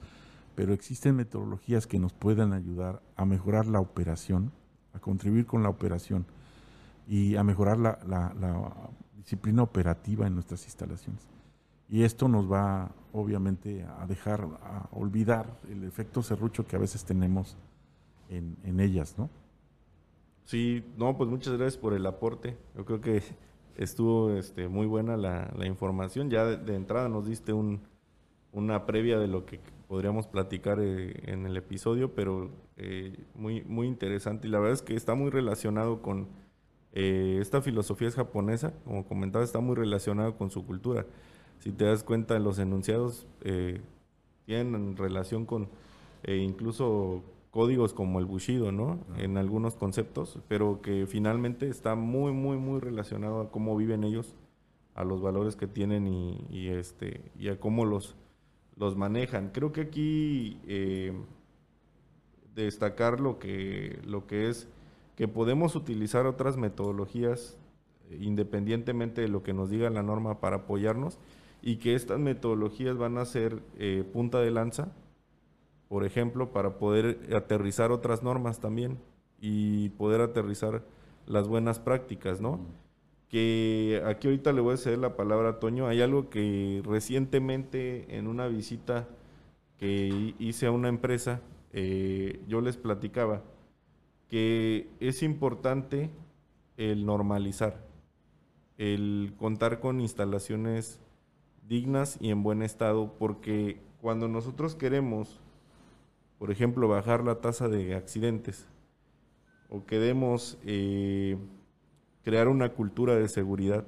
pero 0.55 0.73
existen 0.73 1.15
metodologías 1.15 1.87
que 1.87 1.99
nos 1.99 2.13
puedan 2.13 2.53
ayudar 2.53 3.01
a 3.15 3.25
mejorar 3.25 3.67
la 3.67 3.79
operación, 3.79 4.51
a 4.93 4.99
contribuir 4.99 5.45
con 5.45 5.63
la 5.63 5.69
operación 5.69 6.25
y 7.07 7.35
a 7.35 7.43
mejorar 7.43 7.79
la, 7.79 7.99
la 8.07 8.73
disciplina 9.15 9.63
operativa 9.63 10.27
en 10.27 10.33
nuestras 10.35 10.65
instalaciones. 10.65 11.36
Y 11.89 12.03
esto 12.03 12.27
nos 12.27 12.51
va 12.51 12.91
obviamente 13.13 13.83
a 13.83 14.05
dejar, 14.05 14.41
a 14.61 14.89
olvidar 14.91 15.59
el 15.69 15.83
efecto 15.83 16.21
serrucho 16.21 16.65
que 16.65 16.75
a 16.75 16.79
veces 16.79 17.05
tenemos 17.05 17.57
en, 18.29 18.57
en 18.63 18.79
ellas, 18.79 19.15
¿no? 19.17 19.29
Sí, 20.43 20.85
no, 20.97 21.17
pues 21.17 21.29
muchas 21.29 21.57
gracias 21.57 21.77
por 21.77 21.93
el 21.93 22.05
aporte. 22.05 22.57
Yo 22.75 22.85
creo 22.85 23.01
que 23.01 23.21
estuvo 23.77 24.31
este, 24.31 24.67
muy 24.67 24.85
buena 24.85 25.17
la, 25.17 25.51
la 25.57 25.65
información. 25.65 26.29
Ya 26.29 26.45
de, 26.45 26.75
entrada 26.75 27.09
nos 27.09 27.25
diste 27.25 27.53
un, 27.53 27.81
una 28.51 28.85
previa 28.85 29.19
de 29.19 29.27
lo 29.27 29.45
que 29.45 29.59
podríamos 29.87 30.27
platicar 30.27 30.79
eh, 30.81 31.31
en 31.31 31.45
el 31.45 31.57
episodio, 31.57 32.13
pero 32.13 32.49
eh, 32.77 33.25
muy, 33.35 33.63
muy 33.63 33.87
interesante. 33.87 34.47
Y 34.47 34.51
la 34.51 34.59
verdad 34.59 34.73
es 34.73 34.81
que 34.81 34.95
está 34.95 35.15
muy 35.15 35.31
relacionado 35.31 36.01
con 36.01 36.27
eh, 36.93 37.39
esta 37.41 37.61
filosofía 37.61 38.07
es 38.07 38.15
japonesa, 38.15 38.73
como 38.85 39.05
comentaba, 39.05 39.43
está 39.43 39.59
muy 39.59 39.75
relacionado 39.75 40.37
con 40.37 40.49
su 40.49 40.65
cultura 40.65 41.05
si 41.59 41.71
te 41.71 41.85
das 41.85 42.03
cuenta, 42.03 42.37
los 42.39 42.59
enunciados 42.59 43.25
eh, 43.41 43.81
tienen 44.45 44.95
relación 44.95 45.45
con 45.45 45.67
eh, 46.23 46.37
incluso 46.37 47.23
códigos 47.51 47.93
como 47.93 48.19
el 48.19 48.25
Bushido, 48.25 48.71
¿no? 48.71 48.99
En 49.17 49.37
algunos 49.37 49.75
conceptos, 49.75 50.39
pero 50.47 50.81
que 50.81 51.07
finalmente 51.07 51.67
está 51.69 51.95
muy, 51.95 52.31
muy, 52.31 52.57
muy 52.57 52.79
relacionado 52.79 53.41
a 53.41 53.51
cómo 53.51 53.75
viven 53.75 54.03
ellos, 54.03 54.35
a 54.93 55.03
los 55.03 55.21
valores 55.21 55.55
que 55.55 55.67
tienen 55.67 56.07
y, 56.07 56.67
este, 56.67 57.21
y 57.37 57.49
a 57.49 57.59
cómo 57.59 57.85
los, 57.85 58.15
los 58.75 58.95
manejan. 58.95 59.51
Creo 59.53 59.71
que 59.71 59.81
aquí 59.81 60.59
eh, 60.67 61.13
destacar 62.55 63.19
lo 63.19 63.39
que, 63.39 63.99
lo 64.05 64.27
que 64.27 64.49
es 64.49 64.67
que 65.15 65.27
podemos 65.27 65.75
utilizar 65.75 66.27
otras 66.27 66.57
metodologías 66.57 67.57
independientemente 68.19 69.21
de 69.21 69.27
lo 69.27 69.43
que 69.43 69.53
nos 69.53 69.69
diga 69.69 69.89
la 69.89 70.03
norma 70.03 70.39
para 70.39 70.57
apoyarnos 70.57 71.17
y 71.61 71.77
que 71.77 71.95
estas 71.95 72.19
metodologías 72.19 72.97
van 72.97 73.17
a 73.17 73.25
ser 73.25 73.61
eh, 73.77 74.03
punta 74.11 74.39
de 74.39 74.51
lanza, 74.51 74.91
por 75.87 76.05
ejemplo, 76.05 76.51
para 76.51 76.77
poder 76.77 77.19
aterrizar 77.35 77.91
otras 77.91 78.23
normas 78.23 78.59
también 78.59 78.97
y 79.39 79.89
poder 79.89 80.21
aterrizar 80.21 80.83
las 81.25 81.47
buenas 81.47 81.79
prácticas, 81.79 82.41
¿no? 82.41 82.59
Que 83.29 84.01
aquí 84.05 84.27
ahorita 84.27 84.53
le 84.53 84.61
voy 84.61 84.75
a 84.75 84.77
ceder 84.77 84.99
la 84.99 85.15
palabra 85.15 85.49
a 85.49 85.59
Toño. 85.59 85.87
Hay 85.87 86.01
algo 86.01 86.29
que 86.29 86.81
recientemente 86.85 88.17
en 88.17 88.27
una 88.27 88.47
visita 88.47 89.07
que 89.77 90.33
hice 90.39 90.67
a 90.67 90.71
una 90.71 90.89
empresa, 90.89 91.41
eh, 91.73 92.39
yo 92.47 92.61
les 92.61 92.77
platicaba 92.77 93.43
que 94.29 94.89
es 94.99 95.23
importante 95.23 96.09
el 96.77 97.05
normalizar, 97.05 97.85
el 98.77 99.33
contar 99.37 99.79
con 99.79 100.01
instalaciones 100.01 100.99
dignas 101.67 102.17
y 102.19 102.29
en 102.29 102.43
buen 102.43 102.61
estado, 102.61 103.13
porque 103.19 103.77
cuando 104.01 104.27
nosotros 104.27 104.75
queremos, 104.75 105.39
por 106.39 106.51
ejemplo, 106.51 106.87
bajar 106.87 107.23
la 107.23 107.41
tasa 107.41 107.67
de 107.67 107.95
accidentes 107.95 108.67
o 109.69 109.85
queremos 109.85 110.57
eh, 110.65 111.37
crear 112.23 112.47
una 112.47 112.69
cultura 112.69 113.15
de 113.15 113.27
seguridad, 113.27 113.85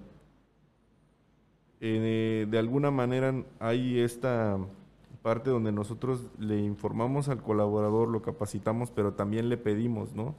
eh, 1.82 2.46
de 2.50 2.60
alguna 2.60 2.92
manera 2.92 3.34
hay 3.60 4.00
esta 4.00 4.58
parte 5.22 5.50
donde 5.50 5.72
nosotros 5.72 6.28
le 6.38 6.60
informamos 6.60 7.30
al 7.30 7.42
colaborador, 7.42 8.10
lo 8.10 8.22
capacitamos, 8.22 8.92
pero 8.92 9.14
también 9.14 9.48
le 9.48 9.58
pedimos, 9.58 10.14
¿no? 10.14 10.36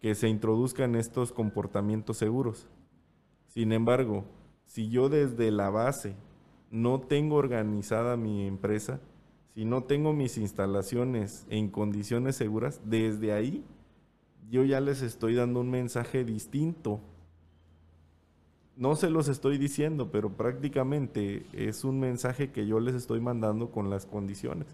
Que 0.00 0.14
se 0.14 0.28
introduzcan 0.28 0.94
estos 0.94 1.32
comportamientos 1.32 2.18
seguros. 2.18 2.68
Sin 3.46 3.72
embargo, 3.72 4.24
si 4.66 4.90
yo 4.90 5.08
desde 5.08 5.50
la 5.50 5.70
base 5.70 6.14
no 6.70 7.00
tengo 7.00 7.36
organizada 7.36 8.16
mi 8.16 8.46
empresa, 8.46 9.00
si 9.54 9.64
no 9.64 9.84
tengo 9.84 10.12
mis 10.12 10.38
instalaciones 10.38 11.46
en 11.50 11.68
condiciones 11.68 12.36
seguras, 12.36 12.80
desde 12.84 13.32
ahí 13.32 13.64
yo 14.50 14.64
ya 14.64 14.80
les 14.80 15.02
estoy 15.02 15.34
dando 15.34 15.60
un 15.60 15.70
mensaje 15.70 16.24
distinto. 16.24 17.00
No 18.76 18.94
se 18.94 19.10
los 19.10 19.28
estoy 19.28 19.58
diciendo, 19.58 20.10
pero 20.12 20.30
prácticamente 20.30 21.44
es 21.52 21.84
un 21.84 21.98
mensaje 21.98 22.50
que 22.52 22.66
yo 22.66 22.78
les 22.80 22.94
estoy 22.94 23.20
mandando 23.20 23.70
con 23.70 23.90
las 23.90 24.06
condiciones. 24.06 24.68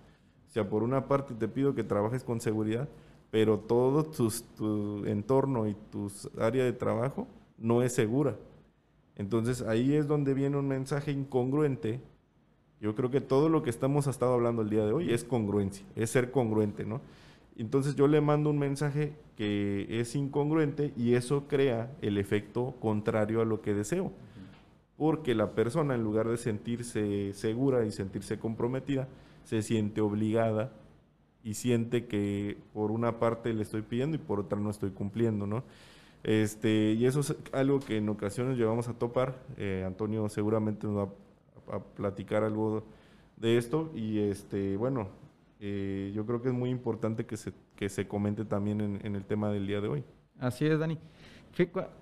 O 0.49 0.53
sea, 0.53 0.68
por 0.68 0.82
una 0.82 1.09
parte 1.09 1.34
te 1.34 1.49
pido 1.49 1.74
que 1.74 1.82
trabajes 1.82 2.22
con 2.22 2.40
seguridad, 2.40 2.88
pero 3.30 3.59
todo 3.59 4.05
tu 4.05 5.05
entorno 5.07 5.66
y 5.66 5.74
tu 5.90 6.12
área 6.38 6.64
de 6.64 6.72
trabajo 6.72 7.26
no 7.59 7.82
es 7.82 7.95
segura. 7.95 8.36
Entonces 9.16 9.62
ahí 9.62 9.94
es 9.94 10.06
donde 10.08 10.34
viene 10.34 10.56
un 10.56 10.68
mensaje 10.68 11.12
incongruente 11.12 12.00
Yo 12.80 12.94
creo 12.94 13.10
que 13.10 13.20
todo 13.20 13.48
lo 13.48 13.62
que 13.62 13.70
estamos 13.70 14.06
estado 14.06 14.34
hablando 14.34 14.62
el 14.62 14.70
día 14.70 14.84
de 14.84 14.92
hoy 14.92 15.12
es 15.12 15.24
congruencia, 15.24 15.86
es 15.96 16.10
ser 16.10 16.30
congruente, 16.30 16.84
¿no? 16.84 17.00
Entonces 17.56 17.94
yo 17.94 18.08
le 18.08 18.20
mando 18.20 18.50
un 18.50 18.58
mensaje 18.58 19.12
que 19.36 19.86
es 20.00 20.14
incongruente 20.16 20.92
y 20.96 21.14
eso 21.14 21.46
crea 21.46 21.90
el 22.02 22.18
efecto 22.18 22.74
contrario 22.80 23.40
a 23.40 23.44
lo 23.44 23.62
que 23.62 23.74
deseo. 23.74 24.12
Porque 24.96 25.34
la 25.34 25.52
persona, 25.52 25.94
en 25.94 26.02
lugar 26.02 26.28
de 26.28 26.36
sentirse 26.36 27.32
segura 27.32 27.84
y 27.84 27.92
sentirse 27.92 28.38
comprometida, 28.38 29.08
se 29.44 29.62
siente 29.62 30.00
obligada 30.00 30.72
y 31.44 31.54
siente 31.54 32.06
que 32.06 32.56
por 32.72 32.90
una 32.90 33.18
parte 33.18 33.52
le 33.52 33.62
estoy 33.62 33.82
pidiendo 33.82 34.16
y 34.16 34.20
por 34.20 34.40
otra 34.40 34.58
no 34.58 34.70
estoy 34.70 34.90
cumpliendo, 34.90 35.46
¿no? 35.46 35.62
Este, 36.24 36.94
y 36.98 37.04
eso 37.04 37.20
es 37.20 37.36
algo 37.52 37.80
que 37.80 37.98
en 37.98 38.08
ocasiones 38.08 38.56
llevamos 38.56 38.88
a 38.88 38.94
topar. 38.94 39.34
Eh, 39.58 39.84
Antonio 39.86 40.28
seguramente 40.30 40.86
nos 40.86 40.96
va 40.96 41.12
a, 41.70 41.80
platicar 41.80 42.42
algo 42.42 42.84
de 43.36 43.58
esto. 43.58 43.92
Y 43.94 44.18
este, 44.20 44.76
bueno, 44.78 45.08
eh, 45.60 46.12
yo 46.14 46.24
creo 46.24 46.40
que 46.40 46.48
es 46.48 46.54
muy 46.54 46.70
importante 46.70 47.26
que 47.26 47.36
se, 47.36 47.52
que 47.76 47.90
se 47.90 48.08
comente 48.08 48.46
también 48.46 48.80
en, 48.80 49.14
el 49.14 49.24
tema 49.26 49.50
del 49.50 49.66
día 49.66 49.82
de 49.82 49.88
hoy. 49.88 50.04
Así 50.40 50.66
es, 50.66 50.78
Dani. 50.78 50.98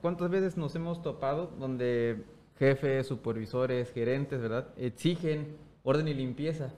¿Cuántas 0.01 0.31
veces 0.31 0.57
nos 0.57 0.75
hemos 0.77 1.03
topado 1.03 1.49
donde 1.59 2.25
jefes, 2.59 3.09
supervisores, 3.09 3.93
gerentes, 3.93 4.41
¿verdad? 4.41 4.69
Exigen 4.77 5.57
orden 5.83 6.07
y 6.07 6.15
limpieza. 6.15 6.73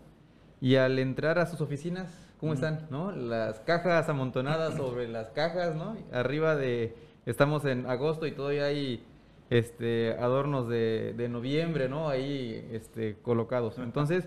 Y 0.61 0.76
al 0.76 0.99
entrar 0.99 1.38
a 1.38 1.47
sus 1.47 1.61
oficinas, 1.61 2.11
¿cómo 2.40 2.55
están? 2.55 2.86
¿No? 2.90 3.12
Las 3.12 3.61
cajas 3.61 4.09
amontonadas 4.09 4.76
sobre 4.76 5.09
las 5.09 5.28
cajas, 5.30 5.76
¿no? 5.76 5.95
Arriba 6.11 6.57
de 6.57 6.97
estamos 7.27 7.64
en 7.64 7.87
agosto 7.87 8.27
y 8.27 8.33
todavía 8.33 8.64
hay 8.66 9.03
este, 9.51 10.12
adornos 10.18 10.68
de, 10.68 11.29
noviembre, 11.31 11.89
¿no? 11.89 12.09
Ahí 12.09 12.68
este, 12.72 13.16
colocados. 13.22 13.79
Entonces, 13.79 14.25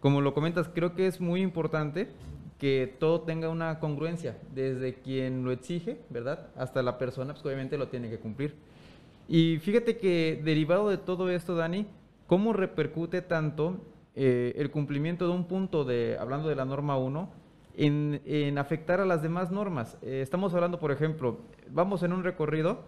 como 0.00 0.20
lo 0.20 0.34
comentas, 0.34 0.68
creo 0.68 0.94
que 0.94 1.06
es 1.06 1.20
muy 1.20 1.42
importante 1.42 2.08
que 2.58 2.94
todo 2.98 3.22
tenga 3.22 3.48
una 3.48 3.78
congruencia, 3.80 4.38
desde 4.54 4.94
quien 4.94 5.44
lo 5.44 5.52
exige, 5.52 5.98
¿verdad? 6.10 6.48
Hasta 6.56 6.82
la 6.82 6.98
persona, 6.98 7.34
pues 7.34 7.44
obviamente 7.44 7.76
lo 7.76 7.88
tiene 7.88 8.08
que 8.08 8.18
cumplir. 8.18 8.54
Y 9.28 9.58
fíjate 9.58 9.96
que 9.96 10.40
derivado 10.44 10.88
de 10.88 10.98
todo 10.98 11.30
esto, 11.30 11.56
Dani, 11.56 11.86
¿cómo 12.26 12.52
repercute 12.52 13.22
tanto 13.22 13.78
eh, 14.14 14.52
el 14.56 14.70
cumplimiento 14.70 15.26
de 15.26 15.32
un 15.32 15.44
punto 15.44 15.84
de, 15.84 16.16
hablando 16.18 16.48
de 16.48 16.54
la 16.54 16.64
norma 16.64 16.96
1, 16.96 17.28
en, 17.76 18.58
afectar 18.58 19.00
a 19.00 19.06
las 19.06 19.22
demás 19.22 19.50
normas. 19.50 19.98
Eh, 20.02 20.20
estamos 20.22 20.54
hablando, 20.54 20.78
por 20.78 20.92
ejemplo, 20.92 21.40
vamos 21.70 22.02
en 22.02 22.12
un 22.12 22.24
recorrido 22.24 22.84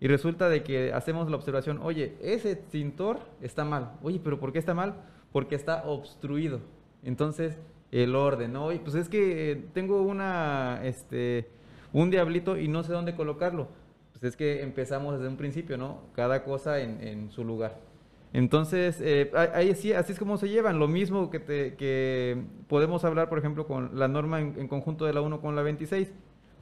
y 0.00 0.06
resulta 0.06 0.48
de 0.48 0.62
que 0.62 0.92
hacemos 0.92 1.28
la 1.30 1.36
observación, 1.36 1.80
oye, 1.82 2.16
ese 2.20 2.52
extintor 2.52 3.18
está 3.40 3.64
mal. 3.64 3.92
Oye, 4.02 4.20
pero 4.22 4.38
¿por 4.38 4.52
qué 4.52 4.58
está 4.58 4.74
mal? 4.74 4.94
Porque 5.32 5.56
está 5.56 5.84
obstruido. 5.84 6.60
Entonces, 7.02 7.58
el 7.90 8.14
orden, 8.14 8.52
¿no? 8.52 8.66
Oye, 8.66 8.80
pues 8.80 8.94
es 8.94 9.08
que 9.08 9.52
eh, 9.52 9.56
tengo 9.72 10.02
una, 10.02 10.80
este, 10.84 11.48
un 11.92 12.10
diablito 12.10 12.56
y 12.56 12.68
no 12.68 12.84
sé 12.84 12.92
dónde 12.92 13.16
colocarlo. 13.16 13.68
Pues 14.12 14.24
es 14.24 14.36
que 14.36 14.62
empezamos 14.62 15.14
desde 15.14 15.28
un 15.28 15.36
principio, 15.36 15.76
¿no? 15.76 16.02
Cada 16.14 16.44
cosa 16.44 16.80
en, 16.80 17.00
en 17.00 17.30
su 17.30 17.44
lugar. 17.44 17.87
Entonces, 18.32 19.00
eh, 19.00 19.30
ahí 19.54 19.74
sí, 19.74 19.92
así 19.92 20.12
es 20.12 20.18
como 20.18 20.36
se 20.36 20.48
llevan. 20.48 20.78
Lo 20.78 20.88
mismo 20.88 21.30
que, 21.30 21.40
te, 21.40 21.74
que 21.76 22.42
podemos 22.68 23.04
hablar, 23.04 23.28
por 23.28 23.38
ejemplo, 23.38 23.66
con 23.66 23.98
la 23.98 24.08
norma 24.08 24.40
en, 24.40 24.68
conjunto 24.68 25.06
de 25.06 25.12
la 25.12 25.20
1 25.20 25.40
con 25.40 25.56
la 25.56 25.62
26. 25.62 26.12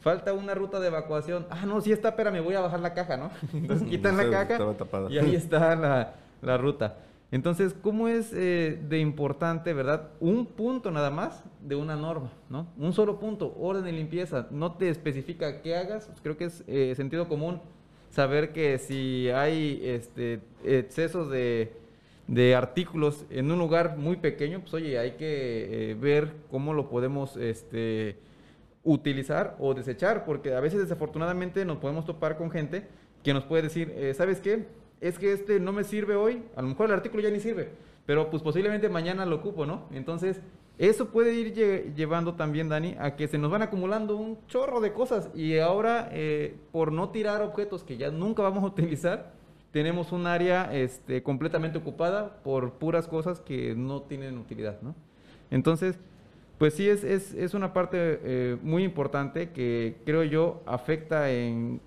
Falta 0.01 0.33
una 0.33 0.55
ruta 0.55 0.79
de 0.79 0.89
evacuación. 0.89 1.47
Ah, 1.51 1.67
no, 1.67 1.81
sí 1.81 1.91
está, 1.91 2.15
me 2.31 2.41
voy 2.41 2.55
a 2.55 2.61
bajar 2.61 2.81
la 2.81 2.95
caja, 2.95 3.17
¿no? 3.17 3.31
Entonces 3.53 3.89
quitan 3.89 4.17
la 4.17 4.31
caja 4.31 4.59
y 5.11 5.19
ahí 5.19 5.35
está 5.35 5.75
la, 5.75 6.15
la 6.43 6.57
ruta. 6.57 6.99
Entonces, 7.33 7.75
¿cómo 7.83 8.07
es 8.07 8.33
eh, 8.33 8.81
de 8.89 9.01
importante, 9.01 9.73
verdad? 9.73 10.11
Un 10.21 10.47
punto 10.47 10.93
nada 10.93 11.11
más 11.11 11.43
de 11.61 11.75
una 11.75 11.97
norma, 11.97 12.31
¿no? 12.49 12.69
Un 12.79 12.93
solo 12.93 13.19
punto, 13.19 13.53
orden 13.59 13.87
y 13.89 13.93
limpieza. 13.93 14.47
No 14.51 14.75
te 14.75 14.89
especifica 14.89 15.61
qué 15.61 15.77
hagas. 15.77 16.09
Creo 16.23 16.37
que 16.37 16.45
es 16.45 16.63
eh, 16.69 16.95
sentido 16.95 17.27
común 17.29 17.61
saber 18.17 18.55
que 18.55 18.79
si 18.79 19.29
hay 19.29 19.79
este, 19.85 20.41
excesos 20.65 21.31
de, 21.31 21.71
artículos 22.57 23.27
en 23.29 23.53
un 23.53 23.59
lugar 23.59 23.99
muy 23.99 24.17
pequeño, 24.17 24.61
pues 24.61 24.73
oye, 24.73 24.99
hay 24.99 25.13
que 25.13 25.91
eh, 25.91 25.95
ver 25.95 26.33
cómo 26.51 26.73
lo 26.73 26.89
podemos 26.89 27.37
este, 27.37 28.17
utilizar 28.85 29.55
o 29.59 29.75
desechar, 29.75 30.25
porque 30.25 30.55
a 30.55 30.61
veces 30.61 30.81
desafortunadamente 30.81 31.65
nos 31.67 31.77
podemos 31.77 32.07
topar 32.07 32.39
con 32.39 32.51
gente 32.51 32.89
que 33.23 33.35
nos 33.35 33.45
puede 33.45 33.65
decir, 33.65 33.93
eh, 33.95 34.15
¿sabes 34.15 34.41
qué? 34.41 34.65
Es 35.03 35.19
que 35.19 35.35
este 35.35 35.61
no 35.61 35.73
me 35.73 35.85
sirve 35.85 36.17
hoy, 36.17 36.43
a 36.57 36.63
lo 36.63 36.69
mejor 36.69 36.87
el 36.87 36.95
artículo 36.95 37.23
ya 37.23 37.31
ni 37.31 37.39
sirve, 37.39 37.69
pero 38.07 38.31
pues 38.31 38.43
posiblemente 38.43 38.89
mañana 38.89 39.27
lo 39.27 39.37
ocupo, 39.37 39.67
¿no? 39.67 39.89
Entonces, 39.93 40.41
eso 40.79 41.09
puede 41.09 41.35
ir 41.35 41.55
llevando 41.95 42.35
también, 42.35 42.69
Dani, 42.69 42.97
a 42.99 43.17
que 43.17 43.29
se 43.29 43.39
nos 43.39 43.51
van 43.51 43.63
acumulando 43.63 44.17
un 44.17 44.39
chorro 44.47 44.81
de 44.81 44.93
cosas 44.93 45.31
y 45.35 45.59
ahora, 45.59 46.11
eh, 46.13 46.57
por 46.71 46.93
no 46.93 47.09
tirar 47.09 47.41
objetos 47.41 47.83
que 47.83 47.97
ya 47.97 48.11
nunca 48.11 48.43
vamos 48.43 48.63
a 48.63 48.67
utilizar, 48.67 49.33
tenemos 49.73 50.13
un 50.13 50.27
área 50.27 50.75
este, 50.75 51.23
completamente 51.23 51.79
ocupada 51.79 52.43
por 52.43 52.75
puras 52.75 53.09
cosas 53.09 53.41
que 53.41 53.75
no 53.75 54.03
tienen 54.03 54.39
utilidad, 54.39 54.81
¿no? 54.83 54.95
Entonces, 55.51 55.99
pues 56.59 56.75
sí, 56.75 56.89
es, 56.89 57.05
es, 57.05 57.35
es 57.35 57.55
una 57.55 57.73
parte 57.73 58.21
eh, 58.23 58.57
muy 58.63 58.85
importante 58.85 59.51
que 59.51 59.97
creo 60.05 60.25
yo 60.25 60.63
afecta 60.67 61.31
en 61.31 61.81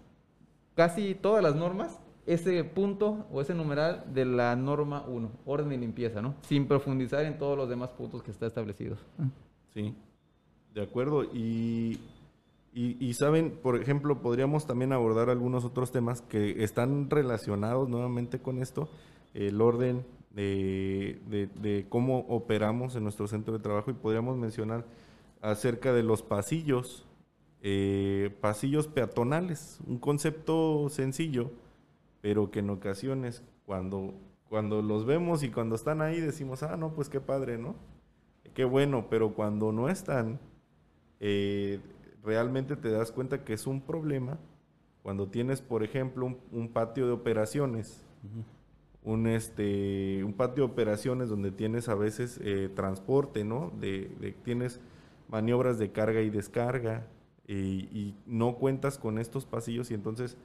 casi 0.75 1.15
todas 1.15 1.43
las 1.43 1.55
normas 1.55 1.99
ese 2.25 2.63
punto 2.63 3.25
o 3.31 3.41
ese 3.41 3.53
numeral 3.53 4.03
de 4.13 4.25
la 4.25 4.55
norma 4.55 5.03
1, 5.07 5.31
orden 5.45 5.71
y 5.71 5.77
limpieza, 5.77 6.21
¿no? 6.21 6.35
Sin 6.41 6.67
profundizar 6.67 7.25
en 7.25 7.37
todos 7.37 7.57
los 7.57 7.69
demás 7.69 7.89
puntos 7.91 8.21
que 8.23 8.31
está 8.31 8.45
establecidos. 8.45 8.99
Sí, 9.73 9.95
de 10.73 10.81
acuerdo. 10.81 11.23
Y, 11.23 11.99
y, 12.73 13.13
saben, 13.13 13.51
por 13.61 13.81
ejemplo, 13.81 14.21
podríamos 14.21 14.67
también 14.67 14.93
abordar 14.93 15.29
algunos 15.29 15.65
otros 15.65 15.91
temas 15.91 16.21
que 16.21 16.63
están 16.63 17.09
relacionados 17.09 17.89
nuevamente 17.89 18.39
con 18.39 18.61
esto, 18.61 18.89
el 19.33 19.59
orden 19.59 20.05
de, 20.35 21.19
de, 21.29 21.85
cómo 21.89 22.19
operamos 22.29 22.95
en 22.95 23.03
nuestro 23.03 23.27
centro 23.27 23.53
de 23.53 23.59
trabajo 23.59 23.91
y 23.91 23.95
podríamos 23.95 24.37
mencionar 24.37 24.85
acerca 25.41 25.93
de 25.93 26.03
los 26.03 26.21
pasillos, 26.21 27.05
eh, 27.61 28.35
pasillos 28.39 28.87
peatonales, 28.87 29.79
un 29.87 29.97
concepto 29.97 30.87
sencillo 30.89 31.51
pero 32.21 32.51
que 32.51 32.59
en 32.59 32.69
ocasiones 32.69 33.43
cuando, 33.65 34.13
cuando 34.49 34.81
los 34.81 35.05
vemos 35.05 35.43
y 35.43 35.49
cuando 35.49 35.75
están 35.75 36.01
ahí 36.01 36.19
decimos, 36.19 36.63
ah, 36.63 36.75
no, 36.77 36.93
pues 36.93 37.09
qué 37.09 37.21
padre, 37.21 37.57
¿no? 37.57 37.75
Qué 38.53 38.65
bueno, 38.65 39.07
pero 39.09 39.33
cuando 39.33 39.71
no 39.71 39.89
están, 39.89 40.39
eh, 41.19 41.79
realmente 42.23 42.75
te 42.75 42.89
das 42.89 43.11
cuenta 43.11 43.43
que 43.43 43.53
es 43.53 43.67
un 43.67 43.81
problema 43.81 44.37
cuando 45.03 45.27
tienes, 45.27 45.61
por 45.61 45.83
ejemplo, 45.83 46.35
un, 46.51 46.69
patio 46.69 47.05
de 47.05 47.13
operaciones, 47.13 48.05
un, 49.03 49.27
este, 49.27 50.23
un 50.23 50.33
patio 50.33 50.65
de 50.65 50.71
operaciones 50.71 51.29
donde 51.29 51.51
tienes 51.51 51.87
a 51.87 51.95
veces 51.95 52.39
eh, 52.43 52.69
transporte, 52.75 53.45
¿no? 53.45 53.71
De, 53.79 54.35
tienes 54.43 54.79
maniobras 55.29 55.79
de 55.79 55.91
carga 55.91 56.21
y 56.21 56.29
descarga 56.29 57.07
y 57.47 58.13
no 58.27 58.57
cuentas 58.57 58.99
con 58.99 59.17
estos 59.17 59.47
pasillos 59.47 59.89
y 59.89 59.95
entonces 59.95 60.37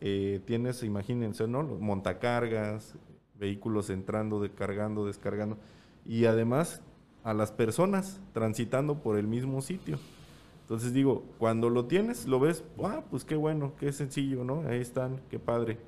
eh, 0.00 0.40
tienes, 0.44 0.82
imagínense, 0.82 1.46
¿no? 1.48 1.62
Montacargas, 1.62 2.94
vehículos 3.38 3.90
entrando, 3.90 4.40
descargando, 4.40 5.06
descargando. 5.06 5.58
Y 6.04 6.26
además 6.26 6.82
a 7.24 7.34
las 7.34 7.50
personas 7.50 8.20
transitando 8.32 9.02
por 9.02 9.18
el 9.18 9.26
mismo 9.26 9.60
sitio. 9.62 9.98
Entonces 10.62 10.92
digo, 10.92 11.24
cuando 11.38 11.70
lo 11.70 11.86
tienes, 11.86 12.26
lo 12.26 12.40
ves, 12.40 12.64
ah, 12.82 13.04
pues 13.10 13.24
qué 13.24 13.36
bueno, 13.36 13.72
qué 13.78 13.92
sencillo, 13.92 14.44
¿no? 14.44 14.62
Ahí 14.68 14.80
están, 14.80 15.20
qué 15.30 15.38
padre. 15.38 15.78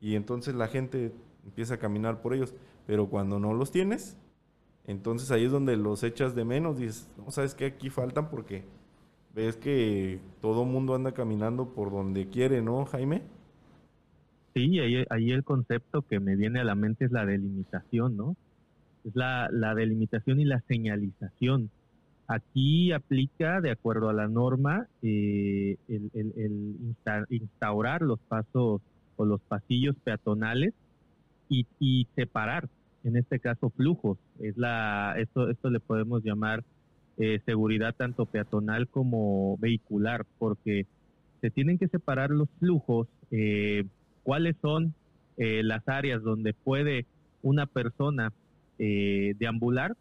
Y 0.00 0.16
entonces 0.16 0.54
la 0.54 0.68
gente 0.68 1.12
empieza 1.44 1.74
a 1.74 1.78
caminar 1.78 2.20
por 2.20 2.34
ellos. 2.34 2.54
Pero 2.86 3.08
cuando 3.08 3.38
no 3.38 3.54
los 3.54 3.70
tienes, 3.70 4.16
entonces 4.86 5.30
ahí 5.30 5.44
es 5.44 5.52
donde 5.52 5.76
los 5.76 6.02
echas 6.02 6.34
de 6.34 6.44
menos. 6.44 6.78
Dices, 6.78 7.08
no, 7.16 7.30
sabes 7.30 7.54
que 7.54 7.66
aquí 7.66 7.90
faltan 7.90 8.28
porque 8.28 8.64
ves 9.34 9.56
que 9.56 10.20
todo 10.40 10.64
mundo 10.64 10.94
anda 10.94 11.12
caminando 11.12 11.70
por 11.70 11.90
donde 11.90 12.28
quiere, 12.28 12.60
¿no, 12.60 12.84
Jaime? 12.86 13.22
Sí, 14.54 14.78
ahí, 14.78 15.32
el 15.32 15.42
concepto 15.42 16.02
que 16.02 16.20
me 16.20 16.36
viene 16.36 16.60
a 16.60 16.64
la 16.64 16.76
mente 16.76 17.06
es 17.06 17.10
la 17.10 17.26
delimitación, 17.26 18.16
¿no? 18.16 18.36
Es 19.04 19.16
la, 19.16 19.48
delimitación 19.74 20.38
y 20.38 20.44
la 20.44 20.60
señalización. 20.68 21.70
Aquí 22.28 22.92
aplica, 22.92 23.60
de 23.60 23.72
acuerdo 23.72 24.08
a 24.08 24.12
la 24.12 24.28
norma, 24.28 24.86
eh, 25.02 25.76
el, 25.88 26.94
instaurar 27.30 28.02
los 28.02 28.20
pasos 28.20 28.80
o 29.16 29.24
los 29.24 29.40
pasillos 29.42 29.96
peatonales 30.04 30.72
y, 31.48 32.06
separar, 32.14 32.68
en 33.02 33.16
este 33.16 33.40
caso, 33.40 33.70
flujos. 33.70 34.18
Es 34.38 34.56
la, 34.56 35.16
esto, 35.18 35.50
esto 35.50 35.68
le 35.68 35.80
podemos 35.80 36.22
llamar 36.22 36.62
eh, 37.18 37.40
seguridad 37.44 37.94
tanto 37.96 38.24
peatonal 38.26 38.86
como 38.86 39.56
vehicular, 39.58 40.24
porque 40.38 40.86
se 41.40 41.50
tienen 41.50 41.76
que 41.76 41.88
separar 41.88 42.30
los 42.30 42.48
flujos 42.60 43.08
eh, 43.32 43.84
cuáles 44.24 44.56
son 44.60 44.94
eh, 45.36 45.62
las 45.62 45.86
áreas 45.88 46.22
donde 46.22 46.52
puede 46.52 47.06
una 47.42 47.66
persona 47.66 48.32
eh, 48.78 49.34
deambular, 49.38 49.94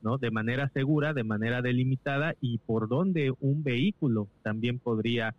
¿no? 0.00 0.16
De 0.16 0.30
manera 0.30 0.70
segura, 0.70 1.12
de 1.12 1.24
manera 1.24 1.60
delimitada 1.60 2.34
y 2.40 2.58
por 2.58 2.88
donde 2.88 3.34
un 3.40 3.62
vehículo 3.62 4.28
también 4.42 4.78
podría 4.78 5.34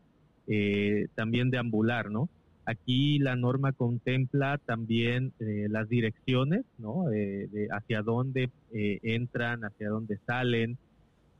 eh, 0.48 1.08
también 1.16 1.50
deambular, 1.50 2.12
¿no? 2.12 2.30
Aquí 2.66 3.20
la 3.20 3.36
norma 3.36 3.72
contempla 3.72 4.60
también 4.60 5.34
eh, 5.40 5.68
las 5.70 5.88
direcciones, 5.88 6.66
¿no? 6.80 7.06
de 7.10 7.68
hacia 7.72 8.02
dónde 8.02 8.50
entran, 8.72 9.64
hacia 9.64 9.90
dónde 9.90 10.18
salen 10.26 10.78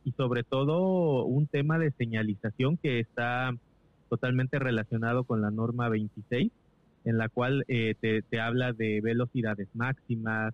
y 0.04 0.12
sobre 0.12 0.44
todo 0.44 1.26
un 1.26 1.48
tema 1.48 1.80
de 1.80 1.90
señalización 1.92 2.78
que 2.78 3.00
está 3.00 3.52
totalmente 4.08 4.60
relacionado 4.60 5.24
con 5.24 5.42
la 5.42 5.50
norma 5.50 5.90
26, 5.90 6.52
en 7.06 7.18
la 7.18 7.30
cual 7.30 7.64
eh, 7.68 7.96
te, 8.02 8.40
habla 8.40 8.74
de 8.74 9.00
velocidades 9.02 9.68
máximas, 9.74 10.54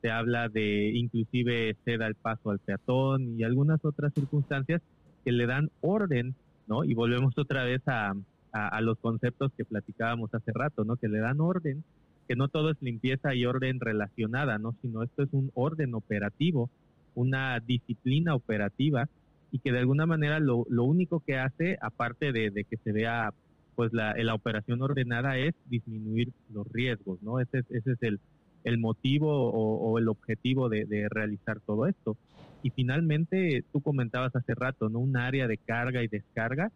te 0.00 0.10
habla 0.10 0.48
de 0.48 0.90
inclusive 0.94 1.76
ceda 1.84 2.06
el 2.06 2.16
paso 2.16 2.50
al 2.50 2.58
peatón 2.58 3.38
y 3.38 3.44
algunas 3.44 3.84
otras 3.84 4.12
circunstancias 4.12 4.82
que 5.24 5.32
le 5.32 5.46
dan 5.46 5.70
orden, 5.80 6.34
¿no? 6.66 6.84
Y 6.84 6.94
volvemos 6.94 7.38
otra 7.38 7.64
vez 7.64 7.80
a, 7.86 8.12
a, 8.52 8.80
los 8.80 8.98
conceptos 8.98 9.52
que 9.56 9.64
platicábamos 9.64 10.34
hace 10.34 10.52
rato, 10.52 10.84
¿no? 10.84 10.96
Que 10.96 11.08
le 11.08 11.20
dan 11.20 11.40
orden, 11.40 11.84
que 12.28 12.34
no 12.34 12.48
todo 12.48 12.70
es 12.70 12.82
limpieza 12.82 13.34
y 13.34 13.46
orden 13.46 13.78
relacionada, 13.78 14.58
¿no? 14.58 14.74
Sino 14.82 15.04
esto 15.04 15.22
es 15.22 15.28
un 15.32 15.52
orden 15.54 15.94
operativo, 15.94 16.68
una 17.14 17.60
disciplina 17.60 18.34
operativa 18.34 19.08
y 19.52 19.58
que 19.58 19.70
de 19.70 19.78
alguna 19.78 20.06
manera 20.06 20.40
lo, 20.40 20.66
lo 20.68 20.84
único 20.84 21.20
que 21.20 21.38
hace, 21.38 21.78
aparte 21.80 22.32
de, 22.32 22.64
que 22.68 22.76
se 22.78 22.90
vea 22.90 23.32
pues 23.74 23.92
la, 23.92 24.14
la, 24.16 24.34
operación 24.34 24.82
ordenada, 24.82 25.38
es 25.38 25.54
disminuir 25.66 26.32
los 26.52 26.70
riesgos, 26.70 27.22
¿no? 27.22 27.40
Ese, 27.40 27.58
ese 27.70 27.92
es 27.92 28.02
el, 28.02 28.20
el 28.64 28.78
motivo 28.78 29.50
o, 29.50 29.98
el 29.98 30.08
objetivo 30.08 30.68
de, 30.68 30.84
de, 30.84 31.08
realizar 31.08 31.60
todo 31.60 31.86
esto. 31.86 32.16
Y 32.62 32.70
finalmente, 32.70 33.64
tú 33.72 33.80
comentabas 33.80 34.34
hace 34.36 34.54
rato, 34.54 34.88
¿no? 34.88 35.00
Un 35.00 35.16
área 35.16 35.48
de 35.48 35.58
carga 35.58 36.02
y 36.02 36.08
descarga. 36.08 36.70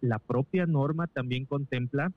La 0.00 0.18
propia 0.18 0.66
norma 0.66 1.06
también 1.06 1.46
contempla 1.46 2.12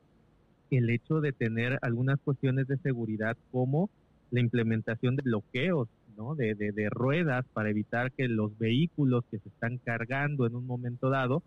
el 0.72 0.90
hecho 0.90 1.22
de 1.22 1.32
tener 1.32 1.80
algunas 1.82 2.20
cuestiones 2.20 2.68
de 2.68 2.78
seguridad 2.78 3.38
como 3.52 3.90
la 4.32 4.42
implementación 4.42 5.16
de 5.16 5.24
bloqueos 5.24 5.88
de, 6.36 6.90
ruedas 6.90 7.46
para 7.54 7.70
evitar 7.70 8.12
que 8.12 8.28
los 8.28 8.58
vehículos 8.58 9.24
que 9.30 9.38
se 9.40 9.50
están 9.50 9.78
cargando 9.78 10.48
en 10.48 10.56
un 10.56 10.66
momento 10.66 11.10
dado, 11.10 11.44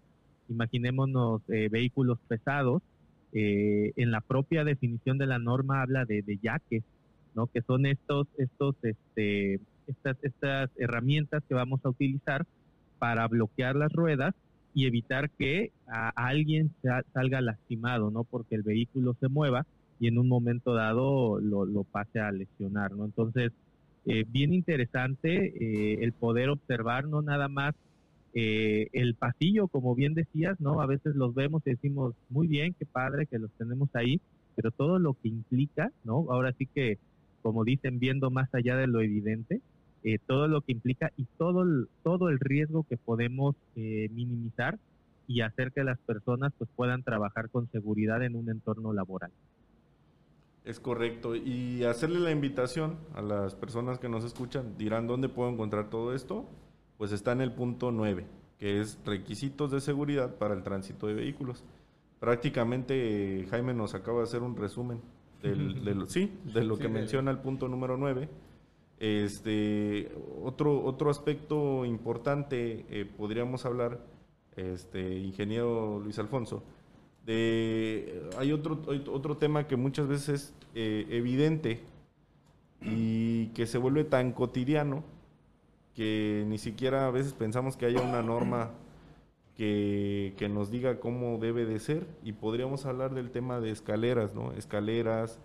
imaginémonos 0.51 1.42
eh, 1.48 1.68
vehículos 1.70 2.18
pesados, 2.28 2.82
eh, 3.32 3.92
en 3.96 4.11
la 4.11 4.20
propia 4.20 4.64
definición 4.64 5.16
de 5.16 5.26
la 5.26 5.38
norma 5.38 5.82
habla 5.82 6.05
de, 6.05 6.22
de 6.22 6.38
yaques, 6.42 6.82
¿no? 7.34 7.46
que 7.46 7.62
son 7.62 7.86
estos, 7.86 8.26
estos, 8.36 8.74
este, 8.82 9.61
estas, 9.86 10.16
estas 10.22 10.70
herramientas 10.76 11.42
que 11.48 11.55
vamos 11.55 11.80
a 11.84 11.90
utilizar 11.90 12.44
para 12.98 13.26
bloquear 13.28 13.76
las 13.76 13.92
ruedas 13.92 14.34
y 14.74 14.86
evitar 14.86 15.30
que 15.30 15.72
a 15.86 16.11
alguien 16.11 16.70
salga 17.12 17.40
lastimado, 17.40 18.11
¿no? 18.11 18.22
Porque 18.22 18.55
el 18.55 18.62
vehículo 18.62 19.16
se 19.18 19.28
mueva 19.28 19.66
y 19.98 20.07
en 20.07 20.16
un 20.16 20.28
momento 20.28 20.74
dado 20.74 21.40
lo, 21.40 21.64
lo 21.64 21.82
pase 21.82 22.20
a 22.20 22.30
lesionar, 22.30 22.92
¿no? 22.92 23.05
Entonces, 23.05 23.53
eh, 24.07 24.24
bien 24.28 24.55
interesante 24.55 25.53
eh, 25.57 25.98
el 26.03 26.12
poder 26.12 26.48
observar 26.48 27.07
no 27.07 27.20
nada 27.20 27.48
más 27.48 27.74
eh, 28.35 28.89
el 28.93 29.14
pasillo, 29.14 29.68
como 29.68 29.95
bien 29.95 30.14
decías, 30.14 30.61
¿no? 30.61 30.81
A 30.81 30.87
veces 30.87 31.14
los 31.16 31.35
vemos 31.35 31.62
y 31.66 31.70
decimos, 31.70 32.14
muy 32.28 32.47
bien, 32.47 32.74
qué 32.78 32.87
padre 32.87 33.26
que 33.26 33.39
los 33.39 33.51
tenemos 33.53 33.89
ahí, 33.95 34.20
pero 34.57 34.70
todo 34.70 34.99
lo 34.99 35.14
que 35.14 35.28
implica, 35.28 35.93
¿no? 36.05 36.26
Ahora 36.31 36.53
sí 36.53 36.66
que, 36.66 36.99
como 37.43 37.64
dicen, 37.64 37.99
viendo 37.99 38.31
más 38.31 38.53
allá 38.55 38.76
de 38.76 38.87
lo 38.87 39.01
evidente, 39.01 39.61
todo 40.26 40.49
lo 40.49 40.62
que 40.62 40.72
implica 40.72 41.12
y 41.18 41.26
todo 41.37 41.62
el, 41.62 41.89
todo 42.03 42.31
el 42.31 42.39
riesgo 42.41 42.85
que 42.85 42.97
podemos 42.97 43.55
minimizar 43.74 44.78
y 45.26 45.43
hacer 45.43 45.72
que 45.72 45.85
las 45.85 45.99
personas 45.99 46.53
pues 46.59 46.68
puedan 46.74 47.03
trabajar 47.03 47.51
con 47.51 47.70
seguridad 47.70 48.22
en 48.24 48.35
un 48.35 48.51
entorno 48.51 48.93
laboral. 48.93 49.31
Es 50.64 50.81
correcto. 50.81 51.37
Y 51.37 51.85
hacerle 51.85 52.18
la 52.20 52.33
invitación 52.33 52.99
a 53.14 53.22
las 53.22 53.55
personas 53.55 53.99
que 53.99 54.09
nos 54.09 54.24
escuchan, 54.24 54.76
dirán 54.76 55.07
dónde 55.07 55.28
puedo 55.28 55.49
encontrar 55.49 55.89
todo 55.89 56.14
esto. 56.14 56.49
Pues 57.01 57.12
está 57.12 57.32
en 57.32 57.40
el 57.40 57.51
punto 57.51 57.90
9, 57.90 58.26
que 58.59 58.78
es 58.78 58.98
requisitos 59.07 59.70
de 59.70 59.80
seguridad 59.80 60.34
para 60.36 60.53
el 60.53 60.62
tránsito 60.62 61.07
de 61.07 61.14
vehículos. 61.14 61.64
Prácticamente 62.18 63.46
Jaime 63.48 63.72
nos 63.72 63.94
acaba 63.94 64.18
de 64.18 64.24
hacer 64.24 64.42
un 64.42 64.55
resumen 64.55 65.01
del, 65.42 65.82
de 65.82 65.94
lo, 65.94 66.07
sí, 66.07 66.30
de 66.44 66.62
lo 66.62 66.76
que 66.76 66.90
menciona 66.90 67.30
el 67.30 67.38
punto 67.38 67.68
número 67.68 67.96
9. 67.96 68.28
Este, 68.98 70.12
otro, 70.44 70.84
otro 70.84 71.09
aspecto 71.09 71.86
importante, 71.86 72.84
eh, 72.90 73.07
podríamos 73.16 73.64
hablar, 73.64 73.98
este, 74.55 75.20
ingeniero 75.20 76.01
Luis 76.01 76.18
Alfonso, 76.18 76.62
hay 77.26 78.53
otro, 78.53 78.78
otro 79.11 79.38
tema 79.38 79.66
que 79.66 79.76
muchas 79.76 80.07
veces 80.07 80.28
es 80.28 80.55
eh, 80.74 81.07
evidente 81.09 81.80
y 82.82 83.46
que 83.55 83.66
se 83.66 83.78
vuelve 83.78 84.05
tan 84.05 84.32
cotidiano 84.32 85.03
que 86.01 86.46
ni 86.48 86.57
siquiera 86.57 87.07
a 87.07 87.11
veces 87.11 87.34
pensamos 87.34 87.76
que 87.76 87.84
haya 87.84 88.01
una 88.01 88.22
norma 88.22 88.70
que, 89.55 90.48
nos 90.51 90.70
diga 90.70 90.98
cómo 90.98 91.36
debe 91.36 91.66
de 91.66 91.78
ser 91.78 92.07
y 92.24 92.32
podríamos 92.32 92.86
hablar 92.86 93.12
del 93.12 93.30
tema 93.30 93.61
de 93.61 93.70
escaleras, 93.70 94.34
¿no? 94.34 94.53
Escaleras, 94.53 95.38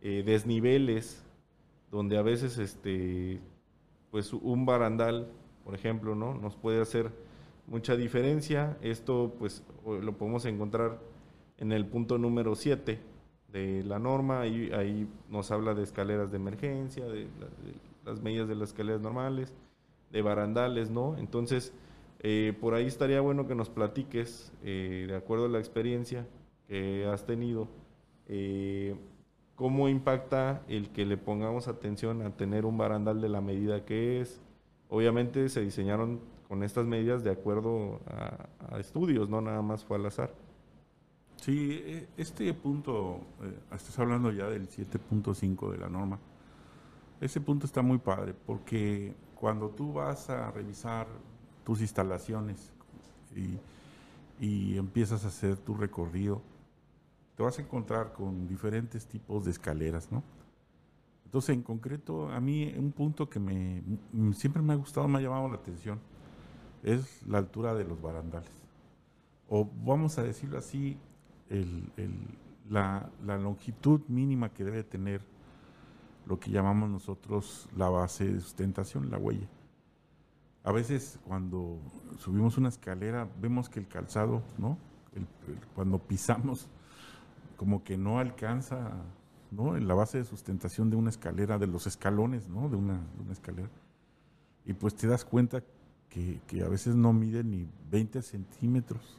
eh, 0.00 0.22
desniveles, 0.24 1.22
donde 1.90 2.16
a 2.16 2.22
veces 2.22 2.56
este, 2.56 3.38
pues 4.10 4.32
un 4.32 4.64
barandal, 4.64 5.28
por 5.62 5.74
ejemplo, 5.74 6.14
¿no? 6.14 6.32
Nos 6.32 6.56
puede 6.56 6.80
hacer 6.80 7.10
mucha 7.66 7.94
diferencia. 7.94 8.78
Esto 8.80 9.34
pues 9.38 9.62
lo 9.84 10.16
podemos 10.16 10.46
encontrar 10.46 11.00
en 11.58 11.70
el 11.70 11.84
punto 11.84 12.16
número 12.16 12.54
7 12.54 12.98
de 13.52 13.84
la 13.84 13.98
norma, 13.98 14.40
ahí, 14.40 14.70
ahí 14.72 15.06
nos 15.28 15.50
habla 15.50 15.74
de 15.74 15.82
escaleras 15.82 16.30
de 16.30 16.38
emergencia, 16.38 17.04
de, 17.04 17.26
las 18.06 18.22
medidas 18.22 18.48
de 18.48 18.54
las 18.54 18.70
escaleras 18.70 19.02
normales, 19.02 19.52
de 20.10 20.22
barandales, 20.22 20.90
¿no? 20.90 21.16
Entonces, 21.18 21.72
eh, 22.20 22.56
por 22.60 22.74
ahí 22.74 22.86
estaría 22.86 23.20
bueno 23.20 23.46
que 23.46 23.54
nos 23.54 23.70
platiques, 23.70 24.52
eh, 24.62 25.06
de 25.08 25.16
acuerdo 25.16 25.46
a 25.46 25.48
la 25.48 25.58
experiencia 25.58 26.26
que 26.66 27.06
has 27.06 27.24
tenido, 27.24 27.68
eh, 28.26 28.96
cómo 29.54 29.88
impacta 29.88 30.62
el 30.68 30.90
que 30.90 31.06
le 31.06 31.16
pongamos 31.16 31.68
atención 31.68 32.22
a 32.22 32.30
tener 32.30 32.66
un 32.66 32.76
barandal 32.76 33.20
de 33.20 33.28
la 33.28 33.40
medida 33.40 33.84
que 33.84 34.20
es. 34.20 34.40
Obviamente 34.88 35.48
se 35.48 35.60
diseñaron 35.60 36.20
con 36.48 36.62
estas 36.62 36.86
medidas 36.86 37.22
de 37.24 37.30
acuerdo 37.30 38.00
a, 38.06 38.74
a 38.74 38.80
estudios, 38.80 39.28
no 39.28 39.40
nada 39.40 39.62
más 39.62 39.84
fue 39.84 39.98
al 39.98 40.06
azar. 40.06 40.32
Sí, 41.36 41.82
e, 41.84 42.08
este 42.16 42.52
punto, 42.54 43.20
estás 43.72 43.98
hablando 43.98 44.32
ya 44.32 44.48
del 44.48 44.68
7.5 44.68 45.70
de 45.72 45.78
la 45.78 45.88
norma. 45.88 46.18
Ese 47.20 47.40
punto 47.40 47.66
está 47.66 47.82
muy 47.82 47.98
padre 47.98 48.34
porque 48.46 49.14
cuando 49.38 49.70
tú 49.70 49.92
vas 49.92 50.28
a 50.30 50.50
revisar 50.50 51.06
tus 51.64 51.80
instalaciones 51.80 52.72
y, 53.34 53.58
empiezas 54.76 55.24
a 55.24 55.28
hacer 55.28 55.56
tu 55.56 55.74
recorrido, 55.74 56.40
te 57.36 57.42
vas 57.42 57.58
a 57.58 57.62
encontrar 57.62 58.12
con 58.12 58.46
diferentes 58.46 59.06
tipos 59.06 59.44
de 59.44 59.50
escaleras, 59.50 60.10
¿no? 60.12 60.22
Entonces, 61.24 61.54
en 61.54 61.62
concreto, 61.62 62.30
a 62.30 62.40
mí 62.40 62.72
un 62.76 62.92
punto 62.92 63.28
que 63.28 63.38
me 63.40 63.82
siempre 64.32 64.62
me 64.62 64.72
ha 64.72 64.76
gustado, 64.76 65.08
me 65.08 65.18
ha 65.18 65.20
llamado 65.20 65.48
la 65.48 65.56
atención, 65.56 65.98
es 66.82 67.26
la 67.26 67.38
altura 67.38 67.74
de 67.74 67.84
los 67.84 68.00
barandales. 68.00 68.50
O 69.48 69.68
vamos 69.84 70.18
a 70.18 70.22
decirlo 70.22 70.58
así, 70.58 70.96
la, 72.68 73.10
longitud 73.20 74.00
mínima 74.08 74.52
que 74.52 74.64
debe 74.64 74.84
tener 74.84 75.20
lo 76.28 76.38
que 76.38 76.50
llamamos 76.50 76.90
nosotros 76.90 77.68
la 77.76 77.88
base 77.88 78.32
de 78.32 78.40
sustentación, 78.40 79.10
la 79.10 79.18
huella. 79.18 79.48
A 80.62 80.72
veces 80.72 81.18
cuando 81.26 81.78
subimos 82.18 82.58
una 82.58 82.68
escalera 82.68 83.28
vemos 83.40 83.68
que 83.68 83.80
el 83.80 83.88
calzado, 83.88 84.42
¿no? 84.58 84.76
cuando 85.74 85.98
pisamos, 85.98 86.68
como 87.56 87.82
que 87.82 87.96
no 87.96 88.20
alcanza, 88.20 88.92
¿no? 89.50 89.76
En 89.76 89.88
la 89.88 89.94
base 89.94 90.18
de 90.18 90.24
sustentación 90.24 90.90
de 90.90 90.96
una 90.96 91.10
escalera, 91.10 91.58
de 91.58 91.66
los 91.66 91.88
escalones, 91.88 92.48
¿no? 92.48 92.68
De 92.68 92.76
una, 92.76 93.00
escalera. 93.32 93.70
Y 94.64 94.74
pues 94.74 94.94
te 94.94 95.08
das 95.08 95.24
cuenta 95.24 95.64
que, 96.08 96.40
que, 96.46 96.62
a 96.62 96.68
veces 96.68 96.94
no 96.94 97.12
mide 97.12 97.42
ni 97.42 97.66
20 97.90 98.22
centímetros 98.22 99.18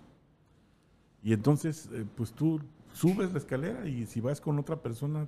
y 1.24 1.34
entonces, 1.34 1.90
eh, 1.92 2.06
pues 2.16 2.32
tú 2.32 2.60
subes 2.94 3.32
la 3.32 3.40
escalera 3.40 3.88
y 3.88 4.06
si 4.06 4.22
vas 4.22 4.40
con 4.40 4.58
otra 4.60 4.82
persona, 4.82 5.28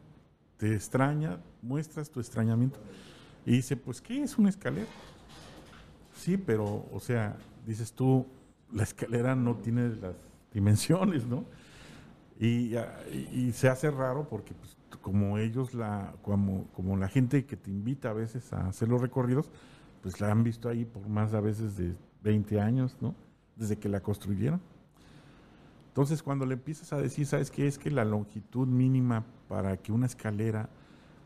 te 0.61 0.75
extraña, 0.75 1.39
muestras 1.63 2.11
tu 2.11 2.19
extrañamiento. 2.19 2.79
Y 3.47 3.53
dice, 3.53 3.75
pues, 3.75 3.99
¿qué 3.99 4.21
es 4.21 4.37
una 4.37 4.49
escalera? 4.49 4.85
Sí, 6.13 6.37
pero, 6.37 6.85
o 6.93 6.99
sea, 6.99 7.35
dices 7.65 7.93
tú, 7.93 8.27
la 8.71 8.83
escalera 8.83 9.35
no 9.35 9.55
tiene 9.55 9.89
las 9.95 10.13
dimensiones, 10.53 11.25
¿no? 11.25 11.45
Y, 12.39 12.75
se 13.53 13.69
hace 13.69 13.89
raro 13.89 14.29
porque 14.29 14.53
pues, 14.53 14.77
como 15.01 15.39
ellos 15.39 15.73
la, 15.73 16.13
como, 16.21 16.67
como 16.73 16.95
la 16.95 17.07
gente 17.07 17.43
que 17.45 17.57
te 17.57 17.71
invita 17.71 18.11
a 18.11 18.13
veces 18.13 18.53
a 18.53 18.67
hacer 18.67 18.87
los 18.87 19.01
recorridos, 19.01 19.49
pues 20.03 20.21
la 20.21 20.31
han 20.31 20.43
visto 20.43 20.69
ahí 20.69 20.85
por 20.85 21.09
más 21.09 21.33
a 21.33 21.41
veces 21.41 21.75
de 21.75 21.95
20 22.21 22.61
años, 22.61 22.97
¿no? 23.01 23.15
Desde 23.55 23.79
que 23.79 23.89
la 23.89 24.01
construyeron. 24.01 24.61
Entonces, 25.91 26.23
cuando 26.23 26.45
le 26.45 26.53
empiezas 26.53 26.93
a 26.93 26.97
decir, 26.97 27.25
¿sabes 27.25 27.51
qué? 27.51 27.67
Es 27.67 27.77
que 27.77 27.91
la 27.91 28.05
longitud 28.05 28.65
mínima 28.65 29.25
para 29.49 29.75
que 29.75 29.91
una 29.91 30.05
escalera, 30.05 30.69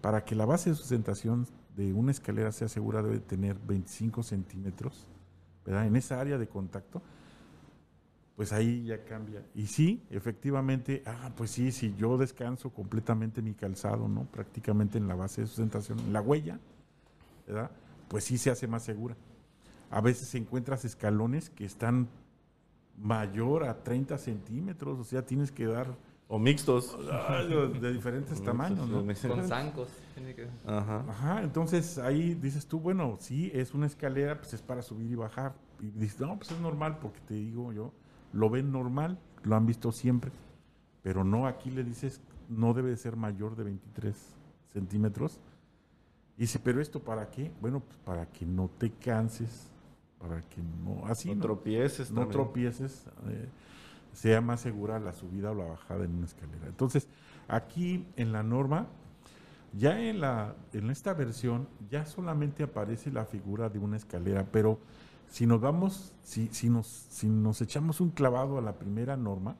para 0.01 0.25
que 0.25 0.33
la 0.33 0.45
base 0.45 0.71
de 0.71 0.75
sustentación 0.75 1.45
de 1.77 1.93
una 1.93 2.09
escalera 2.09 2.51
sea 2.51 2.67
segura 2.67 3.03
debe 3.03 3.19
tener 3.19 3.59
25 3.59 4.23
centímetros, 4.23 5.05
¿verdad? 5.63 5.85
En 5.85 5.95
esa 5.95 6.19
área 6.19 6.39
de 6.39 6.47
contacto, 6.47 7.03
pues 8.35 8.53
ahí 8.53 8.85
ya 8.85 9.03
cambia. 9.05 9.45
Y 9.53 9.67
sí, 9.67 10.03
efectivamente, 10.09 11.03
ah, 11.05 11.31
pues 11.37 11.51
sí, 11.51 11.71
si 11.71 11.93
yo 11.95 12.17
descanso 12.17 12.71
completamente 12.71 13.43
mi 13.43 13.53
calzado, 13.53 14.07
¿no? 14.07 14.23
Prácticamente 14.25 14.97
en 14.97 15.07
la 15.07 15.13
base 15.13 15.41
de 15.41 15.47
sustentación, 15.47 15.99
en 15.99 16.11
la 16.11 16.21
huella, 16.21 16.59
¿verdad? 17.45 17.69
Pues 18.07 18.23
sí 18.23 18.39
se 18.39 18.49
hace 18.49 18.67
más 18.67 18.81
segura. 18.81 19.15
A 19.91 20.01
veces 20.01 20.33
encuentras 20.33 20.85
escalones 20.85 21.51
que 21.51 21.65
están 21.65 22.07
mayor 22.97 23.63
a 23.63 23.83
30 23.83 24.17
centímetros, 24.17 24.99
o 24.99 25.03
sea, 25.03 25.25
tienes 25.25 25.51
que 25.51 25.65
dar... 25.65 25.95
O 26.27 26.39
mixtos. 26.39 26.97
De 27.79 27.93
diferentes 27.93 28.41
tamaños, 28.41 28.89
¿no? 28.89 29.05
Con 29.05 29.47
zancos. 29.47 29.89
Ajá. 30.65 31.05
Ajá, 31.07 31.43
entonces 31.43 31.99
ahí 31.99 32.33
dices 32.33 32.65
tú, 32.65 32.79
bueno, 32.79 33.15
sí, 33.19 33.51
es 33.53 33.75
una 33.75 33.85
escalera, 33.85 34.39
pues 34.39 34.53
es 34.55 34.61
para 34.61 34.81
subir 34.81 35.11
y 35.11 35.15
bajar. 35.15 35.53
Y 35.79 35.91
dices, 35.91 36.19
no, 36.21 36.35
pues 36.35 36.49
es 36.49 36.59
normal, 36.59 36.97
porque 36.99 37.19
te 37.27 37.35
digo 37.35 37.71
yo, 37.73 37.93
lo 38.33 38.49
ven 38.49 38.71
normal, 38.71 39.19
lo 39.43 39.55
han 39.55 39.67
visto 39.67 39.91
siempre, 39.91 40.31
pero 41.03 41.23
no, 41.23 41.45
aquí 41.45 41.69
le 41.69 41.83
dices, 41.83 42.21
no 42.49 42.73
debe 42.73 42.97
ser 42.97 43.15
mayor 43.15 43.55
de 43.55 43.65
23 43.65 44.15
centímetros. 44.73 45.39
Y 46.37 46.41
dice, 46.41 46.59
pero 46.59 46.81
esto 46.81 46.99
para 47.01 47.29
qué? 47.29 47.51
Bueno, 47.61 47.81
pues 47.81 47.97
para 47.99 48.25
que 48.25 48.45
no 48.45 48.67
te 48.79 48.89
canses, 48.91 49.71
para 50.27 50.41
que 50.41 50.61
no, 50.83 51.05
así 51.05 51.33
no, 51.33 51.41
tropieces, 51.41 52.11
no 52.11 52.27
tropieces, 52.27 53.05
eh, 53.27 53.47
sea 54.13 54.41
más 54.41 54.61
segura 54.61 54.99
la 54.99 55.13
subida 55.13 55.51
o 55.51 55.55
la 55.55 55.65
bajada 55.65 56.05
en 56.05 56.15
una 56.15 56.25
escalera. 56.25 56.67
Entonces, 56.67 57.07
aquí 57.47 58.07
en 58.15 58.31
la 58.31 58.43
norma, 58.43 58.87
ya 59.77 59.99
en, 59.99 60.21
la, 60.21 60.55
en 60.73 60.89
esta 60.89 61.13
versión, 61.13 61.67
ya 61.89 62.05
solamente 62.05 62.63
aparece 62.63 63.11
la 63.11 63.25
figura 63.25 63.69
de 63.69 63.79
una 63.79 63.97
escalera, 63.97 64.45
pero 64.51 64.79
si 65.27 65.45
nos 65.45 65.61
vamos, 65.61 66.13
si, 66.23 66.47
si, 66.47 66.69
nos, 66.69 66.87
si 66.87 67.27
nos 67.27 67.61
echamos 67.61 67.99
un 68.01 68.09
clavado 68.09 68.57
a 68.57 68.61
la 68.61 68.73
primera 68.73 69.17
norma 69.17 69.55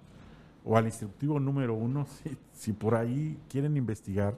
o 0.63 0.77
al 0.77 0.85
instructivo 0.85 1.39
número 1.39 1.73
uno, 1.73 2.07
si, 2.53 2.73
por 2.73 2.95
ahí 2.95 3.37
quieren 3.49 3.77
investigar, 3.77 4.35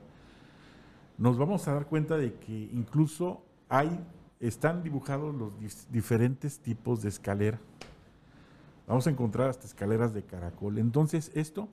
nos 1.17 1.37
vamos 1.37 1.67
a 1.67 1.73
dar 1.73 1.87
cuenta 1.87 2.17
de 2.17 2.33
que 2.35 2.69
incluso 2.73 3.43
hay, 3.69 3.99
están 4.39 4.83
dibujados 4.83 5.33
los 5.33 5.51
diferentes 5.91 6.59
tipos 6.59 7.01
de 7.01 7.09
escalera. 7.09 7.59
Vamos 8.87 9.07
a 9.07 9.09
encontrar 9.09 9.49
hasta 9.49 9.67
escaleras 9.67 10.13
de 10.13 10.23
caracol. 10.23 10.77
Entonces, 10.77 11.31
esto 11.33 11.67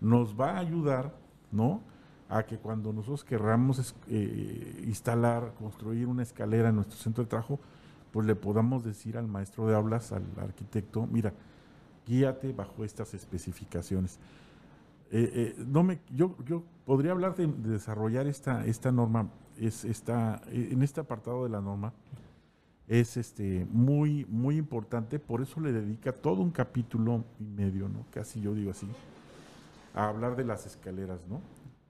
nos 0.00 0.38
va 0.38 0.52
a 0.52 0.58
ayudar, 0.58 1.14
¿no? 1.50 1.80
A 2.28 2.44
que 2.44 2.58
cuando 2.58 2.92
nosotros 2.92 3.24
querramos 3.24 3.94
eh, 4.08 4.84
instalar, 4.86 5.54
construir 5.58 6.06
una 6.06 6.22
escalera 6.22 6.68
en 6.68 6.76
nuestro 6.76 6.96
centro 6.96 7.24
de 7.24 7.30
trabajo, 7.30 7.58
pues 8.12 8.26
le 8.26 8.34
podamos 8.36 8.84
decir 8.84 9.16
al 9.16 9.26
maestro 9.26 9.66
de 9.66 9.74
aulas, 9.74 10.12
al 10.12 10.24
arquitecto, 10.38 11.06
mira, 11.06 11.32
guíate 12.06 12.52
bajo 12.52 12.84
estas 12.84 13.14
especificaciones. 13.14 14.18
Eh, 15.10 15.54
eh, 15.58 15.64
no 15.66 15.82
me, 15.82 16.00
yo, 16.10 16.36
yo 16.46 16.62
podría 16.84 17.12
hablar 17.12 17.36
de, 17.36 17.46
desarrollar 17.46 18.26
esta, 18.26 18.64
esta 18.66 18.92
norma, 18.92 19.28
es 19.58 19.84
esta, 19.84 20.42
en 20.50 20.82
este 20.82 21.00
apartado 21.00 21.44
de 21.44 21.50
la 21.50 21.60
norma, 21.60 21.92
es 22.88 23.16
este 23.16 23.66
muy, 23.70 24.26
muy 24.28 24.56
importante, 24.56 25.18
por 25.18 25.40
eso 25.40 25.60
le 25.60 25.72
dedica 25.72 26.12
todo 26.12 26.42
un 26.42 26.50
capítulo 26.50 27.24
y 27.38 27.44
medio, 27.44 27.88
¿no? 27.88 28.04
Casi 28.10 28.40
yo 28.40 28.54
digo 28.54 28.70
así, 28.70 28.86
a 29.94 30.08
hablar 30.08 30.36
de 30.36 30.44
las 30.44 30.66
escaleras, 30.66 31.20
¿no? 31.28 31.40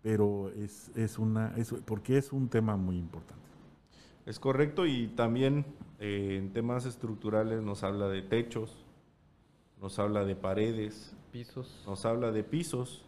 Pero 0.02 0.50
es, 0.50 0.90
es 0.96 1.18
una, 1.18 1.54
es, 1.56 1.72
porque 1.84 2.18
es 2.18 2.32
un 2.32 2.48
tema 2.48 2.76
muy 2.76 2.98
importante. 2.98 3.42
Es 4.26 4.38
correcto 4.38 4.86
y 4.86 5.08
también 5.08 5.64
eh, 5.98 6.36
en 6.38 6.52
temas 6.52 6.86
estructurales 6.86 7.62
nos 7.62 7.82
habla 7.82 8.08
de 8.08 8.22
techos, 8.22 8.84
nos 9.80 9.98
habla 9.98 10.24
de 10.24 10.36
paredes, 10.36 11.16
pisos, 11.32 11.82
nos 11.86 12.04
habla 12.04 12.30
de 12.30 12.44
pisos. 12.44 13.04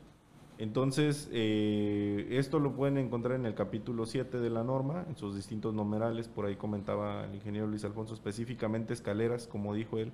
Entonces, 0.58 1.28
eh, 1.32 2.28
esto 2.30 2.60
lo 2.60 2.74
pueden 2.74 2.96
encontrar 2.96 3.38
en 3.38 3.46
el 3.46 3.54
capítulo 3.54 4.06
7 4.06 4.38
de 4.38 4.50
la 4.50 4.62
norma, 4.62 5.04
en 5.08 5.16
sus 5.16 5.34
distintos 5.34 5.74
numerales. 5.74 6.28
Por 6.28 6.46
ahí 6.46 6.56
comentaba 6.56 7.24
el 7.24 7.34
ingeniero 7.34 7.66
Luis 7.66 7.84
Alfonso 7.84 8.14
específicamente 8.14 8.94
escaleras, 8.94 9.48
como 9.48 9.74
dijo 9.74 9.98
él. 9.98 10.12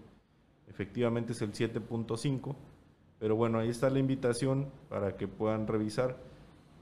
Efectivamente 0.69 1.33
es 1.33 1.43
el 1.43 1.53
7.5. 1.53 2.57
Pero 3.19 3.37
bueno, 3.37 3.59
ahí 3.59 3.69
está 3.69 3.91
la 3.91 3.99
invitación 3.99 4.71
para 4.89 5.17
que 5.17 5.29
puedan 5.29 5.67
revisar. 5.67 6.17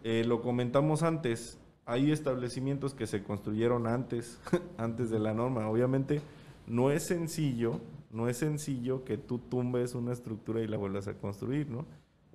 Eh, 0.04 0.24
lo 0.24 0.40
comentamos 0.40 1.02
antes, 1.02 1.58
hay 1.84 2.12
establecimientos 2.12 2.94
que 2.94 3.08
se 3.08 3.24
construyeron 3.24 3.88
antes, 3.88 4.40
antes 4.76 5.10
de 5.10 5.18
la 5.18 5.34
norma. 5.34 5.68
Obviamente 5.68 6.20
no 6.68 6.92
es 6.92 7.02
sencillo, 7.02 7.80
no 8.12 8.28
es 8.28 8.36
sencillo 8.36 9.04
que 9.04 9.18
tú 9.18 9.38
tumbes 9.38 9.96
una 9.96 10.12
estructura 10.12 10.60
y 10.60 10.68
la 10.68 10.76
vuelvas 10.76 11.08
a 11.08 11.14
construir, 11.14 11.68
¿no? 11.68 11.86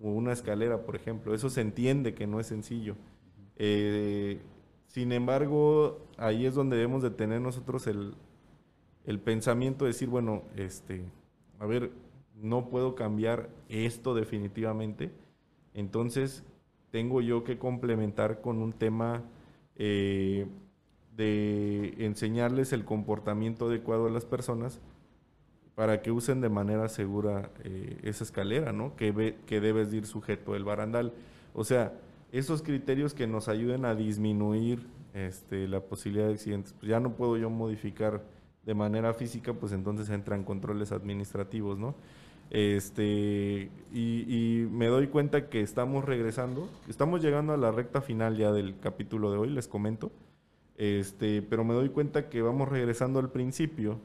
O 0.04 0.10
una 0.10 0.34
escalera, 0.34 0.84
por 0.84 0.96
ejemplo. 0.96 1.34
Eso 1.34 1.50
se 1.50 1.62
entiende 1.62 2.14
que 2.14 2.28
no 2.28 2.40
es 2.40 2.46
sencillo. 2.46 2.96
Eh, 3.56 4.40
sin 4.86 5.12
embargo, 5.12 6.06
ahí 6.18 6.46
es 6.46 6.54
donde 6.54 6.76
debemos 6.76 7.02
de 7.02 7.10
tener 7.10 7.42
nosotros 7.42 7.88
el, 7.88 8.14
el 9.06 9.20
pensamiento 9.20 9.86
de 9.86 9.90
decir, 9.92 10.10
bueno, 10.10 10.44
este, 10.56 11.06
a 11.60 11.66
ver, 11.66 11.92
no 12.36 12.70
puedo 12.70 12.94
cambiar 12.94 13.50
esto 13.70 14.14
definitivamente. 14.14 15.12
Entonces, 15.74 16.44
tengo 16.92 17.22
yo 17.22 17.44
que 17.44 17.58
complementar 17.58 18.42
con 18.42 18.62
un 18.62 18.74
tema 18.74 19.24
eh, 19.76 20.46
de 21.16 21.96
enseñarles 21.98 22.74
el 22.74 22.86
comportamiento 22.86 23.66
adecuado 23.66 24.08
a 24.08 24.12
las 24.12 24.26
personas 24.26 24.80
para 25.76 26.02
que 26.02 26.12
usen 26.12 26.42
de 26.42 26.50
manera 26.50 26.88
segura 26.90 27.50
eh, 27.64 28.00
esa 28.04 28.24
escalera, 28.24 28.72
¿no? 28.72 28.96
Que, 28.96 29.12
debes 29.48 29.94
ir 29.94 30.06
sujeto 30.06 30.56
el 30.56 30.64
barandal. 30.64 31.14
O 31.54 31.64
sea, 31.64 31.94
esos 32.32 32.62
criterios 32.62 33.14
que 33.14 33.28
nos 33.28 33.48
ayuden 33.48 33.86
a 33.86 33.96
disminuir 33.96 34.88
este, 35.14 35.68
la 35.68 35.80
posibilidad 35.82 36.28
de 36.28 36.34
accidentes. 36.34 36.74
Pues 36.74 36.90
ya 36.90 37.00
no 37.00 37.16
puedo 37.16 37.38
yo 37.38 37.50
modificar 37.50 38.24
de 38.66 38.74
manera 38.74 39.14
física, 39.14 39.54
pues 39.54 39.72
entonces 39.72 40.10
entran 40.10 40.44
controles 40.44 40.92
administrativos, 40.92 41.78
¿no? 41.78 41.96
Este, 42.50 43.72
y, 43.92 44.68
me 44.72 44.88
doy 44.88 45.08
cuenta 45.08 45.50
que 45.50 45.62
estamos 45.62 46.06
regresando, 46.06 46.70
estamos 46.88 47.22
llegando 47.22 47.54
a 47.54 47.58
la 47.58 47.72
recta 47.72 48.02
final 48.02 48.38
ya 48.38 48.52
del 48.52 48.80
capítulo 48.80 49.32
de 49.32 49.38
hoy, 49.38 49.50
les 49.50 49.68
comento. 49.68 50.12
Este, 50.78 51.42
pero 51.42 51.64
me 51.64 51.74
doy 51.74 51.90
cuenta 51.90 52.30
que 52.30 52.42
vamos 52.42 52.70
regresando 52.70 53.20
al 53.20 53.32
principio, 53.32 54.00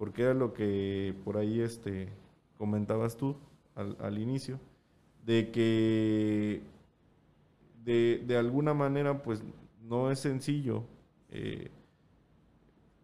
porque 0.00 0.22
era 0.22 0.32
lo 0.32 0.54
que 0.54 1.14
por 1.26 1.36
ahí 1.36 1.60
este, 1.60 2.08
comentabas 2.56 3.18
tú 3.18 3.36
al, 3.74 4.18
inicio, 4.18 4.58
de 5.26 5.50
que 5.50 6.62
de, 7.84 8.36
alguna 8.38 8.72
manera 8.72 9.22
pues 9.22 9.42
no 9.82 10.10
es 10.10 10.20
sencillo 10.20 10.84
eh, 11.28 11.68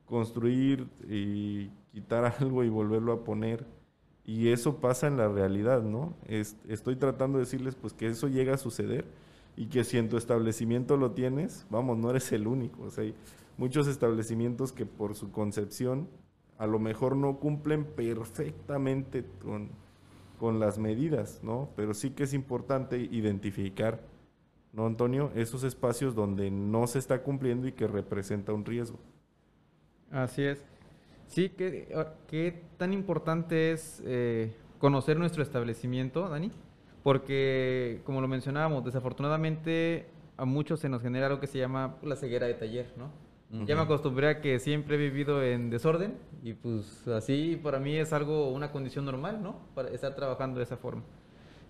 construir 0.06 0.88
y 1.06 1.68
quitar 1.92 2.34
algo 2.40 2.64
y 2.64 2.70
volverlo 2.70 3.12
a 3.12 3.24
poner 3.24 3.66
y 4.24 4.48
eso 4.48 4.78
pasa 4.78 5.06
en 5.06 5.18
la 5.18 5.28
realidad, 5.28 5.82
¿no? 5.82 6.14
estoy 6.26 6.96
tratando 6.96 7.36
de 7.36 7.44
decirles 7.44 7.74
pues 7.74 7.92
que 7.92 8.06
eso 8.06 8.28
llega 8.28 8.54
a 8.54 8.58
suceder 8.58 9.04
y 9.54 9.66
que 9.66 9.84
si 9.84 9.98
en 9.98 10.08
tu 10.08 10.16
establecimiento 10.16 10.96
lo 10.96 11.10
tienes, 11.10 11.66
vamos, 11.68 11.98
no 11.98 12.08
eres 12.08 12.32
el 12.32 12.46
único. 12.46 12.84
O 12.84 12.90
sea, 12.90 13.04
hay 13.04 13.14
muchos 13.58 13.86
establecimientos 13.86 14.72
que 14.72 14.86
por 14.86 15.14
su 15.14 15.30
concepción 15.30 16.08
a 16.58 16.66
lo 16.66 16.78
mejor 16.78 17.16
no 17.16 17.38
cumplen 17.38 17.84
perfectamente 17.84 19.24
con, 19.42 19.70
con 20.38 20.58
las 20.58 20.78
medidas, 20.78 21.40
¿no? 21.42 21.70
Pero 21.76 21.94
sí 21.94 22.10
que 22.10 22.24
es 22.24 22.34
importante 22.34 22.98
identificar, 22.98 24.00
¿no, 24.72 24.86
Antonio? 24.86 25.30
Esos 25.34 25.64
espacios 25.64 26.14
donde 26.14 26.50
no 26.50 26.86
se 26.86 26.98
está 26.98 27.22
cumpliendo 27.22 27.66
y 27.66 27.72
que 27.72 27.86
representa 27.86 28.52
un 28.52 28.64
riesgo. 28.64 28.98
Así 30.10 30.42
es. 30.42 30.64
Sí, 31.26 31.50
¿qué, 31.50 32.62
tan 32.76 32.92
importante 32.92 33.72
es 33.72 34.02
eh, 34.06 34.52
conocer 34.78 35.18
nuestro 35.18 35.42
establecimiento, 35.42 36.28
Dani? 36.28 36.52
Porque, 37.02 38.00
como 38.04 38.20
lo 38.20 38.28
mencionábamos, 38.28 38.84
desafortunadamente 38.84 40.06
a 40.36 40.44
muchos 40.44 40.80
se 40.80 40.88
nos 40.88 41.02
genera 41.02 41.26
algo 41.26 41.40
que 41.40 41.46
se 41.46 41.58
llama 41.58 41.96
la 42.02 42.16
ceguera 42.16 42.46
de 42.46 42.54
taller, 42.54 42.92
¿no? 42.96 43.25
Ya 43.50 43.76
me 43.76 43.82
acostumbré 43.82 44.28
a 44.28 44.40
que 44.40 44.58
siempre 44.58 44.96
he 44.96 44.98
vivido 44.98 45.42
en 45.42 45.70
desorden 45.70 46.18
y 46.42 46.54
pues 46.54 47.06
así 47.08 47.58
para 47.62 47.78
mí 47.78 47.96
es 47.96 48.12
algo, 48.12 48.50
una 48.50 48.72
condición 48.72 49.04
normal, 49.04 49.40
¿no? 49.42 49.60
Para 49.74 49.90
estar 49.90 50.14
trabajando 50.16 50.58
de 50.58 50.64
esa 50.64 50.76
forma. 50.76 51.02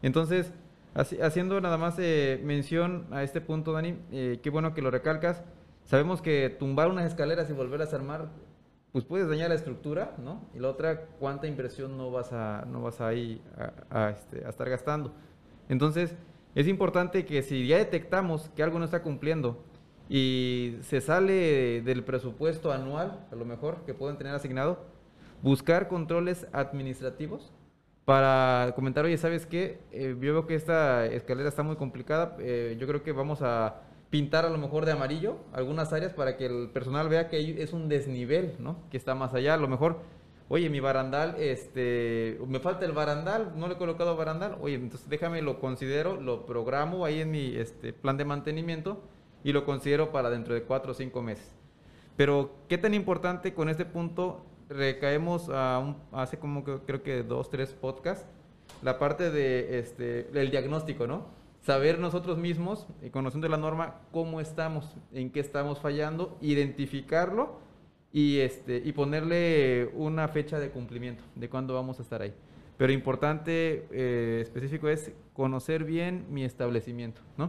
Entonces, 0.01 0.53
haciendo 0.95 1.61
nada 1.61 1.77
más 1.77 1.97
eh, 1.99 2.41
mención 2.43 3.07
a 3.11 3.22
este 3.22 3.43
punto, 3.43 3.72
Dani, 3.72 3.99
eh, 4.11 4.41
qué 4.43 4.49
bueno 4.51 4.72
que 4.72 4.81
lo 4.81 4.91
recalcas. 4.91 5.43
Sabemos 5.85 6.22
que 6.22 6.49
tumbar 6.59 6.89
unas 6.89 7.07
escaleras 7.07 7.49
y 7.51 7.53
volverlas 7.53 7.93
a 7.93 7.97
armar, 7.97 8.29
pues 8.93 9.05
puedes 9.05 9.29
dañar 9.29 9.51
la 9.51 9.55
estructura, 9.57 10.16
¿no? 10.18 10.41
Y 10.55 10.59
la 10.59 10.68
otra, 10.68 11.07
cuánta 11.18 11.47
inversión 11.47 11.99
no 11.99 12.11
vas 12.11 12.33
a, 12.33 12.64
no 12.66 12.81
vas 12.81 13.01
a, 13.03 13.12
ir 13.12 13.43
a, 13.91 14.11
este, 14.11 14.45
a 14.47 14.49
estar 14.49 14.68
gastando. 14.70 15.12
Entonces, 15.68 16.16
es 16.55 16.66
importante 16.68 17.27
que 17.27 17.43
si 17.43 17.66
ya 17.66 17.77
detectamos 17.77 18.49
que 18.57 18.62
algo 18.62 18.79
no 18.79 18.87
está 18.87 19.03
cumpliendo 19.03 19.62
y 20.09 20.77
se 20.83 21.01
sale 21.01 21.83
del 21.83 22.05
presupuesto 22.05 22.73
anual, 22.73 23.27
a 23.31 23.35
lo 23.35 23.45
mejor, 23.45 23.79
que 23.85 23.95
pueden 23.95 24.17
tener 24.17 24.35
asignado, 24.35 24.85
buscar 25.43 25.89
controles 25.89 26.47
administrativos 26.53 27.53
para 28.05 28.73
comentar, 28.77 29.05
oye, 29.05 29.19
¿sabes 29.19 29.47
qué? 29.47 29.81
Eh, 29.91 30.17
yo 30.21 30.33
veo 30.33 30.47
que 30.47 30.55
esta 30.55 31.07
escalera 31.07 31.49
está 31.49 31.65
muy 31.65 31.77
complicada, 31.77 32.37
eh, 32.39 32.77
yo 32.79 32.87
creo 32.87 33.03
que 33.03 33.11
vamos 33.13 33.43
a 33.43 33.83
pintar 34.11 34.45
a 34.45 34.51
lo 34.51 34.59
mejor 34.59 34.85
de 34.85 34.93
amarillo 34.93 35.39
algunas 35.53 35.93
áreas 35.93 36.13
para 36.13 36.37
que 36.37 36.47
el 36.47 36.71
personal 36.71 37.09
vea 37.09 37.29
que 37.29 37.61
es 37.61 37.73
un 37.73 37.89
desnivel, 37.89 38.55
¿no? 38.61 38.77
Que 38.91 38.97
está 38.97 39.17
más 39.17 39.35
allá, 39.35 39.55
a 39.55 39.57
lo 39.57 39.67
mejor, 39.67 39.99
oye, 40.49 40.71
mi 40.71 40.79
barandal, 40.79 41.35
este, 41.41 42.39
me 42.47 42.61
falta 42.61 42.85
el 42.87 42.93
barandal, 42.93 43.55
no 43.57 43.67
le 43.67 43.75
he 43.75 43.77
colocado 43.77 44.17
barandal, 44.17 44.57
oye, 44.61 44.77
entonces 44.77 45.09
déjame, 45.09 45.43
lo 45.43 45.59
considero, 45.59 46.21
lo 46.21 46.47
programo 46.47 47.05
ahí 47.05 47.21
en 47.21 47.33
mi 47.33 47.57
este, 47.57 47.93
plan 47.93 48.17
de 48.17 48.25
mantenimiento 48.25 49.03
y 49.47 49.53
lo 49.53 49.65
considero 49.65 50.11
para 50.11 50.29
dentro 50.29 50.55
de 50.55 50.65
cuatro 50.65 50.91
o 50.91 50.95
cinco 50.95 51.23
meses. 51.23 51.49
Pero, 52.17 52.51
¿qué 52.69 52.79
tan 52.79 52.95
importante 52.95 53.55
con 53.55 53.69
este 53.69 53.85
punto 53.85 54.45
recaemos 54.69 55.49
a 55.51 55.79
un, 55.79 55.97
hace 56.11 56.37
como 56.37 56.65
que, 56.65 56.79
creo 56.85 57.05
que 57.05 57.23
dos, 57.23 57.49
tres 57.49 57.73
podcasts, 57.73 58.27
la 58.83 58.99
parte 58.99 59.31
de 59.31 59.79
este, 59.79 60.29
el 60.35 60.51
diagnóstico, 60.51 61.07
¿no? 61.07 61.27
Saber 61.61 62.01
nosotros 62.01 62.39
mismos, 62.39 62.89
y 63.01 63.11
conociendo 63.11 63.49
la 63.49 63.57
norma, 63.57 64.01
cómo 64.11 64.41
estamos, 64.41 64.97
en 65.13 65.31
qué 65.31 65.39
estamos 65.39 65.79
fallando, 65.79 66.37
identificarlo 66.41 67.61
y, 68.13 68.41
este, 68.41 68.83
y 68.85 68.91
ponerle 68.91 69.93
una 69.95 70.27
fecha 70.27 70.59
de 70.59 70.71
cumplimiento, 70.71 71.23
de 71.37 71.49
cuándo 71.49 71.73
vamos 71.73 72.01
a 72.01 72.03
estar 72.03 72.21
ahí. 72.21 72.35
Pero 72.77 72.93
importante, 72.93 73.87
eh, 73.93 74.41
específico, 74.43 74.89
es 74.89 75.13
conocer 75.35 75.85
bien 75.85 76.27
mi 76.31 76.43
establecimiento, 76.43 77.21
¿no? 77.37 77.49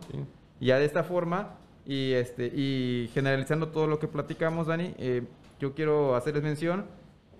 Y 0.59 0.67
ya 0.67 0.77
de 0.77 0.85
esta 0.85 1.03
forma, 1.03 1.57
y, 1.87 2.11
este, 2.11 2.47
y 2.47 3.09
generalizando 3.13 3.69
todo 3.69 3.87
lo 3.87 3.97
que 3.97 4.09
platicamos, 4.09 4.67
Dani, 4.67 4.93
eh, 4.97 5.23
yo 5.57 5.73
quiero 5.73 6.15
hacerles 6.15 6.43
mención 6.43 6.85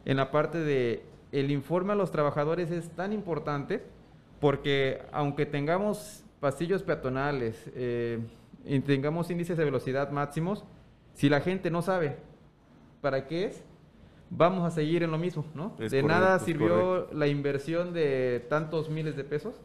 en 0.05 0.15
la 0.15 0.31
parte 0.31 0.59
de 0.59 1.03
el 1.33 1.51
informe 1.51 1.91
a 1.91 1.95
los 1.95 2.11
trabajadores 2.11 2.71
es 2.71 2.89
tan 2.91 3.11
importante 3.11 3.83
porque 4.39 5.01
aunque 5.11 5.45
tengamos 5.45 6.23
pasillos 6.39 6.81
peatonales 6.81 7.61
eh, 7.75 8.19
y 8.65 8.79
tengamos 8.79 9.29
índices 9.29 9.57
de 9.57 9.65
velocidad 9.65 10.11
máximos, 10.11 10.63
si 11.13 11.27
la 11.27 11.41
gente 11.41 11.69
no 11.69 11.81
sabe 11.81 12.15
para 13.01 13.27
qué 13.27 13.45
es, 13.45 13.63
vamos 14.29 14.63
a 14.65 14.71
seguir 14.71 15.03
en 15.03 15.11
lo 15.11 15.17
mismo, 15.17 15.43
¿no? 15.55 15.75
de 15.77 16.03
nada 16.03 16.39
sirvió 16.39 17.11
la 17.11 17.27
inversión 17.27 17.91
de 17.91 18.45
tantos 18.49 18.89
miles 18.89 19.17
de 19.17 19.25
pesos 19.25 19.55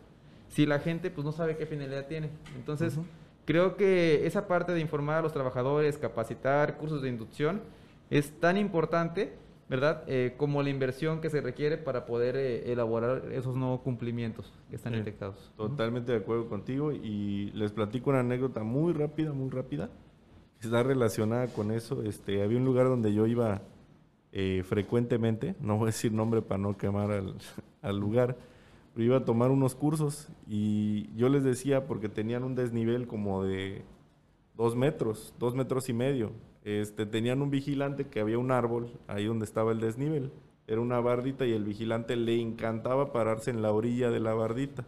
si 0.48 0.66
la 0.66 0.80
gente 0.80 1.10
pues 1.10 1.24
no 1.24 1.30
sabe 1.32 1.56
qué 1.56 1.66
finalidad 1.66 2.06
tiene. 2.06 2.30
Entonces, 2.56 2.98
creo 3.44 3.76
que 3.76 4.26
esa 4.26 4.46
parte 4.46 4.72
de 4.72 4.80
informar 4.80 5.18
a 5.18 5.22
los 5.22 5.32
trabajadores, 5.32 5.98
capacitar, 5.98 6.76
cursos 6.76 7.02
de 7.02 7.08
inducción, 7.08 7.62
es 8.10 8.38
tan 8.40 8.56
importante 8.56 9.32
¿verdad? 9.72 10.04
Eh, 10.06 10.34
como 10.36 10.62
la 10.62 10.68
inversión 10.68 11.22
que 11.22 11.30
se 11.30 11.40
requiere 11.40 11.78
para 11.78 12.04
poder 12.04 12.36
eh, 12.36 12.70
elaborar 12.70 13.32
esos 13.32 13.56
nuevos 13.56 13.80
cumplimientos 13.80 14.52
que 14.68 14.76
están 14.76 14.92
detectados. 14.92 15.50
Totalmente 15.56 16.12
de 16.12 16.18
acuerdo 16.18 16.46
contigo 16.46 16.92
y 16.92 17.50
les 17.54 17.72
platico 17.72 18.10
una 18.10 18.20
anécdota 18.20 18.62
muy 18.64 18.92
rápida, 18.92 19.32
muy 19.32 19.48
rápida, 19.48 19.88
que 20.60 20.66
está 20.66 20.82
relacionada 20.82 21.46
con 21.46 21.70
eso. 21.70 22.02
Este, 22.02 22.42
había 22.42 22.58
un 22.58 22.66
lugar 22.66 22.86
donde 22.86 23.14
yo 23.14 23.26
iba 23.26 23.62
eh, 24.32 24.62
frecuentemente, 24.62 25.54
no 25.58 25.78
voy 25.78 25.84
a 25.84 25.86
decir 25.86 26.12
nombre 26.12 26.42
para 26.42 26.58
no 26.58 26.76
quemar 26.76 27.10
al, 27.10 27.36
al 27.80 27.98
lugar, 27.98 28.36
iba 28.96 29.18
a 29.18 29.24
tomar 29.24 29.50
unos 29.50 29.74
cursos 29.74 30.28
y 30.46 31.08
yo 31.16 31.28
les 31.28 31.42
decía 31.42 31.86
porque 31.86 32.08
tenían 32.08 32.44
un 32.44 32.54
desnivel 32.54 33.06
como 33.06 33.44
de 33.44 33.82
dos 34.56 34.76
metros, 34.76 35.34
dos 35.38 35.54
metros 35.54 35.88
y 35.88 35.92
medio 35.92 36.32
este, 36.64 37.06
tenían 37.06 37.42
un 37.42 37.50
vigilante 37.50 38.06
que 38.06 38.20
había 38.20 38.38
un 38.38 38.52
árbol 38.52 38.92
ahí 39.08 39.26
donde 39.26 39.44
estaba 39.44 39.72
el 39.72 39.80
desnivel. 39.80 40.30
Era 40.66 40.80
una 40.80 41.00
bardita 41.00 41.44
y 41.44 41.52
el 41.52 41.64
vigilante 41.64 42.14
le 42.16 42.40
encantaba 42.40 43.12
pararse 43.12 43.50
en 43.50 43.62
la 43.62 43.72
orilla 43.72 44.10
de 44.10 44.20
la 44.20 44.34
bardita 44.34 44.84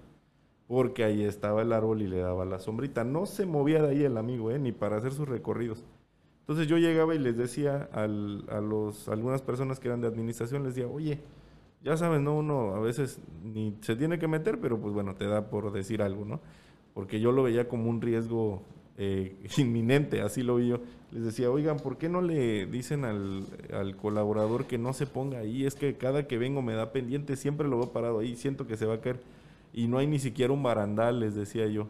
porque 0.68 1.04
ahí 1.04 1.24
estaba 1.24 1.62
el 1.62 1.72
árbol 1.72 2.00
y 2.02 2.06
le 2.06 2.18
daba 2.18 2.44
la 2.44 2.60
sombrita. 2.60 3.04
No 3.04 3.26
se 3.26 3.44
movía 3.44 3.82
de 3.82 3.88
ahí 3.90 4.04
el 4.04 4.16
amigo, 4.16 4.50
¿eh? 4.50 4.58
ni 4.58 4.72
para 4.72 4.96
hacer 4.96 5.12
sus 5.12 5.28
recorridos. 5.28 5.84
Entonces 6.40 6.68
yo 6.68 6.78
llegaba 6.78 7.14
y 7.14 7.18
les 7.18 7.36
decía 7.36 7.88
a 7.92 8.06
los, 8.06 9.08
algunas 9.08 9.42
personas 9.42 9.80
que 9.80 9.88
eran 9.88 10.00
de 10.00 10.08
administración, 10.08 10.62
les 10.62 10.74
decía, 10.74 10.90
oye, 10.90 11.20
ya 11.84 11.96
sabes, 11.98 12.20
¿no? 12.20 12.38
Uno 12.38 12.74
a 12.74 12.80
veces 12.80 13.20
ni 13.44 13.76
se 13.82 13.94
tiene 13.94 14.18
que 14.18 14.26
meter, 14.26 14.58
pero 14.58 14.80
pues 14.80 14.94
bueno, 14.94 15.14
te 15.14 15.26
da 15.26 15.50
por 15.50 15.70
decir 15.70 16.00
algo, 16.00 16.24
¿no? 16.24 16.40
Porque 16.94 17.20
yo 17.20 17.30
lo 17.30 17.42
veía 17.42 17.68
como 17.68 17.90
un 17.90 18.00
riesgo 18.00 18.62
eh, 18.96 19.36
inminente, 19.58 20.22
así 20.22 20.42
lo 20.42 20.56
vi 20.56 20.68
yo. 20.68 20.80
Les 21.12 21.24
decía, 21.24 21.50
oigan, 21.50 21.76
¿por 21.76 21.98
qué 21.98 22.08
no 22.08 22.22
le 22.22 22.66
dicen 22.66 23.04
al, 23.04 23.96
colaborador 24.00 24.64
que 24.64 24.78
no 24.78 24.94
se 24.94 25.06
ponga 25.06 25.38
ahí? 25.38 25.66
Es 25.66 25.74
que 25.74 25.96
cada 25.96 26.26
que 26.26 26.38
vengo 26.38 26.62
me 26.62 26.72
da 26.74 26.90
pendiente, 26.90 27.36
siempre 27.36 27.68
lo 27.68 27.78
veo 27.78 27.92
parado 27.92 28.18
ahí, 28.18 28.34
siento 28.34 28.66
que 28.66 28.76
se 28.76 28.86
va 28.86 28.94
a 28.94 29.00
caer. 29.00 29.20
Y 29.72 29.86
no 29.86 29.98
hay 29.98 30.06
ni 30.06 30.18
siquiera 30.18 30.52
un 30.52 30.62
barandal, 30.62 31.20
les 31.20 31.34
decía 31.34 31.66
yo. 31.66 31.86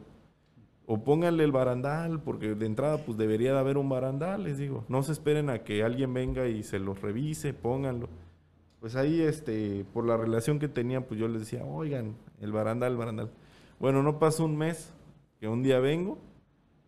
O 0.87 1.05
pónganle 1.05 1.45
el 1.45 1.53
barandal, 1.53 2.21
porque 2.21 2.55
de 2.55 2.67
entrada 2.67 2.99
pues 2.99 3.17
debería 3.17 3.53
de 3.53 3.61
haber 3.61 3.79
un 3.79 3.89
barandal, 3.89 4.43
les 4.43 4.59
digo. 4.59 4.85
No 4.89 5.03
se 5.03 5.13
esperen 5.13 5.49
a 5.49 5.61
que 5.61 5.83
alguien 5.85 6.13
venga 6.13 6.49
y 6.49 6.63
se 6.63 6.79
los 6.79 7.01
revise, 7.01 7.55
pónganlo. 7.55 8.09
Pues 8.85 8.97
ahí, 8.97 9.23
este, 9.23 9.87
por 9.95 10.05
la 10.05 10.19
relación 10.19 10.59
que 10.59 10.69
tenían, 10.69 11.05
pues 11.05 11.19
yo 11.19 11.27
les 11.27 11.41
decía, 11.41 11.65
oigan, 11.65 12.17
el 12.43 12.53
barandal, 12.53 12.93
el 12.93 12.99
barandal. 12.99 13.31
Bueno, 13.81 14.03
no 14.03 14.19
pasó 14.19 14.45
un 14.45 14.59
mes 14.59 14.93
que 15.41 15.49
un 15.49 15.63
día 15.63 15.79
vengo 15.79 16.19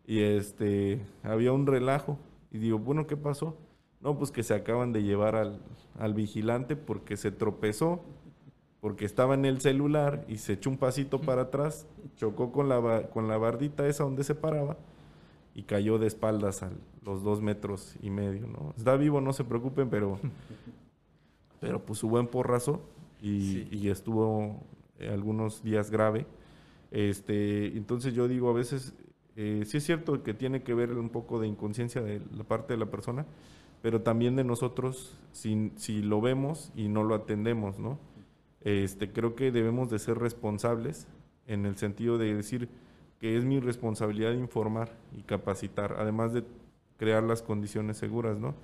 y 0.07 0.21
este, 0.21 1.01
había 1.23 1.53
un 1.53 1.67
relajo. 1.67 2.19
Y 2.51 2.59
digo, 2.59 2.79
bueno, 2.79 3.07
¿qué 3.07 3.17
pasó? 3.17 3.57
No, 4.03 4.19
pues 4.19 4.31
que 4.31 4.43
se 4.43 4.53
acaban 4.53 4.93
de 4.93 5.05
llevar 5.05 5.37
al, 5.37 5.59
al 5.99 6.13
vigilante 6.13 6.77
porque 6.77 7.17
se 7.17 7.31
tropezó, 7.33 8.03
porque 8.83 9.07
estaba 9.07 9.33
en 9.33 9.47
el 9.47 9.63
celular 9.63 10.27
y 10.29 10.37
se 10.37 10.53
echó 10.53 10.69
un 10.69 10.77
pasito 10.77 11.23
para 11.23 11.45
atrás, 11.45 11.87
chocó 12.19 12.53
con 12.53 12.69
la, 12.69 13.09
con 13.09 13.27
la 13.27 13.39
bardita 13.39 13.89
esa 13.89 14.05
donde 14.05 14.23
se 14.23 14.35
paraba 14.35 14.77
y 15.55 15.63
cayó 15.63 15.99
de 15.99 16.09
espaldas 16.09 16.63
a 16.63 16.71
los 17.03 17.23
dos 17.23 17.41
metros 17.41 17.97
y 18.03 18.11
medio. 18.11 18.49
Está 18.77 18.97
vivo, 18.97 19.23
no 19.23 19.33
se 19.33 19.45
preocupen, 19.45 19.89
pero, 19.89 20.19
pero 21.61 21.85
pues 21.85 22.03
hubo 22.03 22.13
buen 22.13 22.27
porrazo 22.29 22.83
y, 23.21 23.69
y 23.71 23.89
estuvo 23.89 24.63
algunos 25.01 25.63
días 25.63 25.91
grave. 25.91 26.27
Este, 26.91 27.77
entonces 27.77 28.15
yo 28.15 28.29
digo, 28.29 28.51
a 28.51 28.53
veces 28.53 28.95
eh, 29.37 29.65
sí 29.67 29.77
es 29.77 29.85
cierto 29.85 30.23
que 30.23 30.35
tiene 30.35 30.63
que 30.63 30.75
ver 30.75 30.93
un 30.93 31.11
poco 31.11 31.41
de 31.41 31.47
inconsciencia 31.47 32.01
de 32.01 32.23
la 32.35 32.45
parte 32.45 32.73
de 32.73 32.79
la 32.79 32.87
persona, 32.87 33.27
pero 33.83 34.01
también 34.03 34.37
de 34.37 34.45
nosotros 34.45 35.17
si, 35.33 35.73
si 35.77 36.03
lo 36.03 36.21
vemos 36.21 36.73
y 36.75 36.89
no 36.89 37.05
lo 37.05 37.15
atendemos, 37.15 37.79
¿no? 37.79 37.99
Este, 38.63 39.13
creo 39.13 39.37
que 39.37 39.53
debemos 39.53 39.91
de 39.91 39.99
ser 39.99 40.19
responsables 40.19 41.07
en 41.47 41.67
el 41.67 41.77
sentido 41.77 42.19
de 42.19 42.35
decir 42.35 42.69
que 43.21 43.37
es 43.37 43.45
mi 43.45 43.61
responsabilidad 43.61 44.33
informar 44.33 44.97
y 45.17 45.23
capacitar, 45.23 45.97
además 45.99 46.33
de 46.33 46.45
crear 46.97 47.23
las 47.23 47.43
condiciones 47.43 47.99
seguras, 47.99 48.39
¿no? 48.39 48.55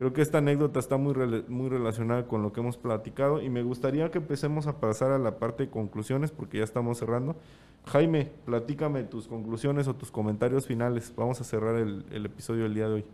Creo 0.00 0.14
que 0.14 0.22
esta 0.22 0.38
anécdota 0.38 0.78
está 0.78 0.96
muy, 0.96 1.12
muy 1.48 1.68
relacionada 1.68 2.26
con 2.26 2.40
lo 2.40 2.54
que 2.54 2.60
hemos 2.60 2.78
platicado 2.78 3.42
y 3.42 3.50
me 3.50 3.62
gustaría 3.62 4.10
que 4.10 4.16
empecemos 4.16 4.66
a 4.66 4.80
pasar 4.80 5.10
a 5.10 5.18
la 5.18 5.38
parte 5.38 5.64
de 5.64 5.68
conclusiones 5.68 6.30
porque 6.30 6.56
ya 6.56 6.64
estamos 6.64 6.96
cerrando. 6.96 7.36
Jaime, 7.84 8.30
platícame 8.46 9.02
tus 9.04 9.28
conclusiones 9.28 9.88
o 9.88 9.96
tus 9.96 10.10
comentarios 10.10 10.66
finales. 10.66 11.12
Vamos 11.14 11.42
a 11.42 11.44
cerrar 11.44 11.76
el, 11.76 12.24
episodio 12.24 12.62
del 12.62 12.72
día 12.72 12.88
de 12.88 12.94
hoy. 12.94 13.04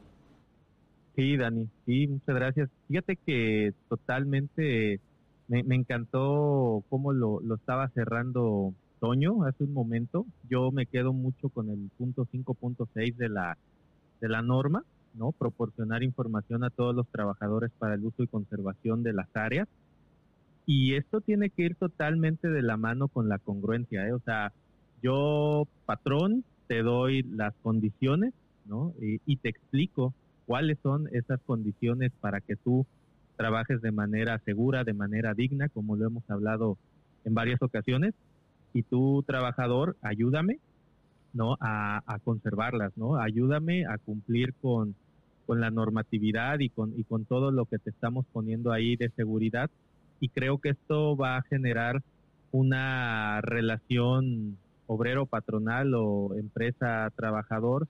Sí, 1.16 1.36
Dani, 1.36 1.68
sí, 1.86 2.06
muchas 2.06 2.36
gracias. 2.36 2.70
Fíjate 2.86 3.16
que 3.16 3.74
totalmente 3.88 5.00
me, 5.48 5.74
encantó 5.74 6.84
cómo 6.88 7.12
lo, 7.12 7.40
lo, 7.40 7.56
estaba 7.56 7.88
cerrando 7.88 8.72
Toño 9.00 9.42
hace 9.42 9.64
un 9.64 9.74
momento. 9.74 10.24
Yo 10.48 10.70
me 10.70 10.86
quedo 10.86 11.12
mucho 11.12 11.48
con 11.48 11.68
el 11.68 11.90
punto 11.98 12.28
5.6 12.32 13.16
de 13.16 13.28
la, 13.28 13.58
de 14.20 14.28
la 14.28 14.40
norma, 14.40 14.84
¿no? 15.16 15.32
Proporcionar 15.32 16.02
información 16.02 16.64
a 16.64 16.70
todos 16.70 16.94
los 16.94 17.08
trabajadores 17.08 17.70
para 17.78 17.94
el 17.94 18.04
uso 18.04 18.22
y 18.22 18.26
conservación 18.28 19.02
de 19.02 19.12
las 19.12 19.28
áreas 19.34 19.68
y 20.66 20.96
esto 20.96 21.20
tiene 21.20 21.48
que 21.50 21.62
ir 21.62 21.76
totalmente 21.76 22.48
de 22.48 22.60
la 22.60 22.76
mano 22.76 23.06
con 23.06 23.28
la 23.28 23.38
congruencia, 23.38 24.06
¿eh? 24.08 24.12
O 24.12 24.18
sea, 24.18 24.52
yo, 25.00 25.68
patrón, 25.86 26.44
te 26.66 26.82
doy 26.82 27.22
las 27.22 27.54
condiciones, 27.62 28.34
¿no? 28.64 28.92
Y, 29.00 29.36
te 29.36 29.48
explico 29.48 30.12
cuáles 30.44 30.78
son 30.82 31.08
esas 31.12 31.40
condiciones 31.46 32.10
para 32.20 32.40
que 32.40 32.56
tú 32.56 32.84
trabajes 33.36 33.80
de 33.80 33.92
manera 33.92 34.40
segura, 34.40 34.82
de 34.82 34.92
manera 34.92 35.34
digna, 35.34 35.68
como 35.68 35.94
lo 35.94 36.06
hemos 36.06 36.28
hablado 36.28 36.76
en 37.24 37.34
varias 37.34 37.62
ocasiones. 37.62 38.14
y 38.74 38.82
tú, 38.82 39.24
trabajador, 39.26 39.96
ayúdame, 40.02 40.58
¿no? 41.32 41.56
A, 41.60 42.02
a 42.06 42.18
conservarlas, 42.18 42.92
¿no? 42.96 43.16
Ayúdame 43.16 43.86
a 43.86 43.98
cumplir 43.98 44.52
con, 44.54 44.94
con 45.46 45.60
la 45.60 45.70
normatividad 45.70 46.58
y 46.60 46.68
con, 46.68 46.92
y 46.98 47.04
con 47.04 47.24
todo 47.24 47.50
lo 47.50 47.66
que 47.66 47.78
te 47.78 47.90
estamos 47.90 48.26
poniendo 48.32 48.72
ahí 48.72 48.96
de 48.96 49.10
seguridad. 49.10 49.70
Y 50.20 50.28
creo 50.28 50.58
que 50.58 50.70
esto 50.70 51.16
va 51.16 51.36
a 51.36 51.42
generar 51.42 52.02
una 52.50 53.40
relación 53.40 54.58
obrero-patronal 54.86 55.94
o 55.94 56.34
empresa-trabajador 56.36 57.86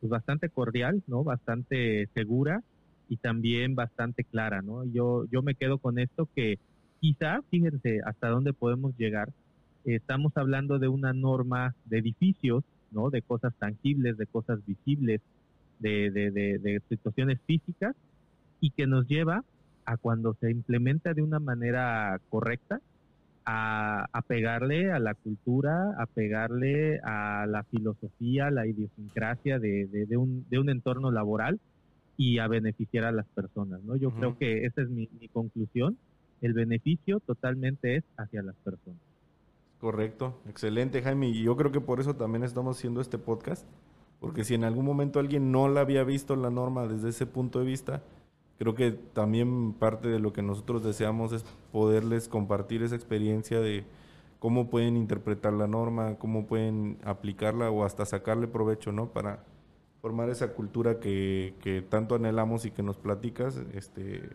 pues 0.00 0.10
bastante 0.10 0.48
cordial, 0.48 1.02
¿no? 1.06 1.24
Bastante 1.24 2.08
segura 2.14 2.62
y 3.08 3.16
también 3.16 3.74
bastante 3.74 4.24
clara, 4.24 4.62
¿no? 4.62 4.84
Yo, 4.84 5.24
yo 5.30 5.42
me 5.42 5.54
quedo 5.54 5.78
con 5.78 5.98
esto 5.98 6.28
que 6.34 6.58
quizá, 7.00 7.40
fíjense 7.50 8.00
hasta 8.04 8.28
dónde 8.28 8.52
podemos 8.52 8.96
llegar. 8.96 9.30
estamos 9.84 10.36
hablando 10.36 10.78
de 10.78 10.88
una 10.88 11.12
norma 11.12 11.74
de 11.86 11.98
edificios, 11.98 12.64
¿no? 12.90 13.10
De 13.10 13.22
cosas 13.22 13.54
tangibles, 13.58 14.16
de 14.16 14.26
cosas 14.26 14.64
visibles, 14.66 15.20
de, 15.78 16.10
de, 16.10 16.30
de, 16.30 16.82
situaciones 16.88 17.40
físicas 17.46 17.94
y 18.60 18.70
que 18.70 18.86
nos 18.86 19.06
lleva 19.06 19.44
a 19.84 19.96
cuando 19.96 20.34
se 20.34 20.50
implementa 20.50 21.14
de 21.14 21.22
una 21.22 21.38
manera 21.38 22.20
correcta, 22.28 22.80
a, 23.44 24.06
a, 24.12 24.22
pegarle 24.22 24.92
a 24.92 24.98
la 24.98 25.14
cultura, 25.14 25.94
a 25.98 26.04
pegarle 26.06 27.00
a 27.02 27.46
la 27.48 27.62
filosofía, 27.64 28.50
la 28.50 28.66
idiosincrasia 28.66 29.58
de, 29.58 29.86
de, 29.86 30.16
un, 30.18 30.44
de 30.50 30.58
un 30.58 30.68
entorno 30.68 31.10
laboral 31.10 31.58
y 32.18 32.40
a 32.40 32.48
beneficiar 32.48 33.04
a 33.04 33.12
las 33.12 33.26
personas. 33.28 33.82
¿no? 33.84 33.96
Yo 33.96 34.10
creo 34.10 34.36
que 34.36 34.66
esa 34.66 34.82
es 34.82 34.90
mi, 34.90 35.08
mi, 35.18 35.28
conclusión. 35.28 35.96
El 36.42 36.52
beneficio 36.52 37.20
totalmente 37.20 37.96
es 37.96 38.04
hacia 38.18 38.42
las 38.42 38.56
personas. 38.56 39.00
Correcto, 39.80 40.40
excelente 40.48 41.00
Jaime. 41.00 41.28
Y 41.28 41.44
yo 41.44 41.56
creo 41.56 41.72
que 41.72 41.80
por 41.80 42.00
eso 42.00 42.16
también 42.16 42.42
estamos 42.42 42.76
haciendo 42.76 43.00
este 43.00 43.16
podcast, 43.18 43.66
porque 44.20 44.44
si 44.44 44.54
en 44.54 44.64
algún 44.64 44.84
momento 44.84 45.20
alguien 45.20 45.52
no 45.52 45.68
la 45.68 45.80
había 45.80 46.04
visto 46.04 46.36
la 46.36 46.50
norma 46.50 46.86
desde 46.86 47.10
ese 47.10 47.26
punto 47.26 47.60
de 47.60 47.66
vista, 47.66 48.02
creo 48.58 48.74
que 48.74 48.92
también 48.92 49.72
parte 49.72 50.08
de 50.08 50.18
lo 50.18 50.32
que 50.32 50.42
nosotros 50.42 50.82
deseamos 50.82 51.32
es 51.32 51.44
poderles 51.72 52.28
compartir 52.28 52.82
esa 52.82 52.96
experiencia 52.96 53.60
de 53.60 53.84
cómo 54.38 54.68
pueden 54.68 54.96
interpretar 54.96 55.52
la 55.52 55.66
norma, 55.66 56.16
cómo 56.18 56.46
pueden 56.46 56.98
aplicarla 57.04 57.70
o 57.70 57.84
hasta 57.84 58.04
sacarle 58.06 58.48
provecho, 58.48 58.92
¿no? 58.92 59.12
Para 59.12 59.44
formar 60.00 60.30
esa 60.30 60.52
cultura 60.52 61.00
que, 61.00 61.54
que 61.60 61.82
tanto 61.82 62.14
anhelamos 62.14 62.64
y 62.64 62.70
que 62.70 62.82
nos 62.82 62.96
platicas. 62.98 63.62
Este, 63.72 64.30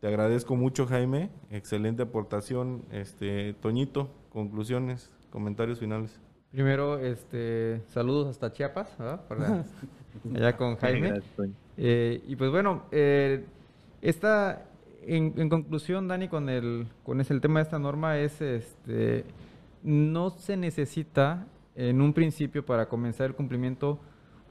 te 0.00 0.08
agradezco 0.08 0.56
mucho, 0.56 0.86
Jaime. 0.86 1.30
Excelente 1.50 2.02
aportación. 2.02 2.84
Este, 2.90 3.54
Toñito, 3.54 4.08
conclusiones, 4.30 5.10
comentarios 5.30 5.78
finales. 5.78 6.20
Primero, 6.50 6.98
este, 6.98 7.82
saludos 7.88 8.28
hasta 8.28 8.52
Chiapas, 8.52 8.88
allá 10.34 10.56
con 10.56 10.76
Jaime. 10.76 11.20
Eh, 11.76 12.22
y 12.26 12.36
pues 12.36 12.50
bueno, 12.50 12.84
eh, 12.90 13.44
esta, 14.00 14.64
en, 15.02 15.34
en, 15.36 15.48
conclusión, 15.48 16.08
Dani, 16.08 16.28
con 16.28 16.48
el, 16.48 16.86
con 17.02 17.20
ese, 17.20 17.34
el 17.34 17.40
tema 17.40 17.60
de 17.60 17.64
esta 17.64 17.78
norma 17.78 18.18
es, 18.18 18.40
este, 18.40 19.24
no 19.82 20.30
se 20.30 20.56
necesita 20.56 21.46
en 21.74 22.00
un 22.00 22.12
principio 22.12 22.64
para 22.64 22.88
comenzar 22.88 23.26
el 23.26 23.34
cumplimiento 23.34 24.00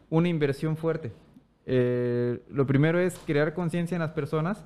una 0.10 0.30
inversión 0.30 0.78
fuerte. 0.78 1.12
Eh, 1.66 2.42
lo 2.50 2.68
primero 2.68 3.00
es 3.00 3.18
crear 3.26 3.54
conciencia 3.54 3.96
en 3.96 4.02
las 4.02 4.12
personas 4.12 4.64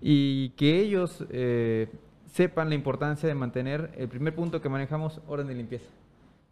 y 0.00 0.50
que 0.50 0.80
ellos 0.80 1.24
eh, 1.30 1.88
sepan 2.26 2.70
la 2.70 2.74
importancia 2.74 3.28
de 3.28 3.34
mantener 3.34 3.92
el 3.96 4.08
primer 4.08 4.34
punto 4.34 4.62
que 4.62 4.68
manejamos, 4.68 5.20
orden 5.28 5.46
de 5.46 5.54
limpieza. 5.54 5.90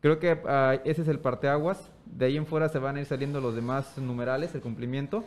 Creo 0.01 0.18
que 0.18 0.32
uh, 0.32 0.80
ese 0.88 1.03
es 1.03 1.09
el 1.09 1.18
parteaguas. 1.18 1.90
De 2.07 2.26
ahí 2.26 2.36
en 2.36 2.46
fuera 2.46 2.68
se 2.68 2.78
van 2.78 2.96
a 2.96 3.01
ir 3.01 3.07
saliendo 3.07 3.40
los 3.40 3.55
demás 3.55 3.99
numerales, 3.99 4.55
el 4.55 4.61
cumplimiento. 4.61 5.24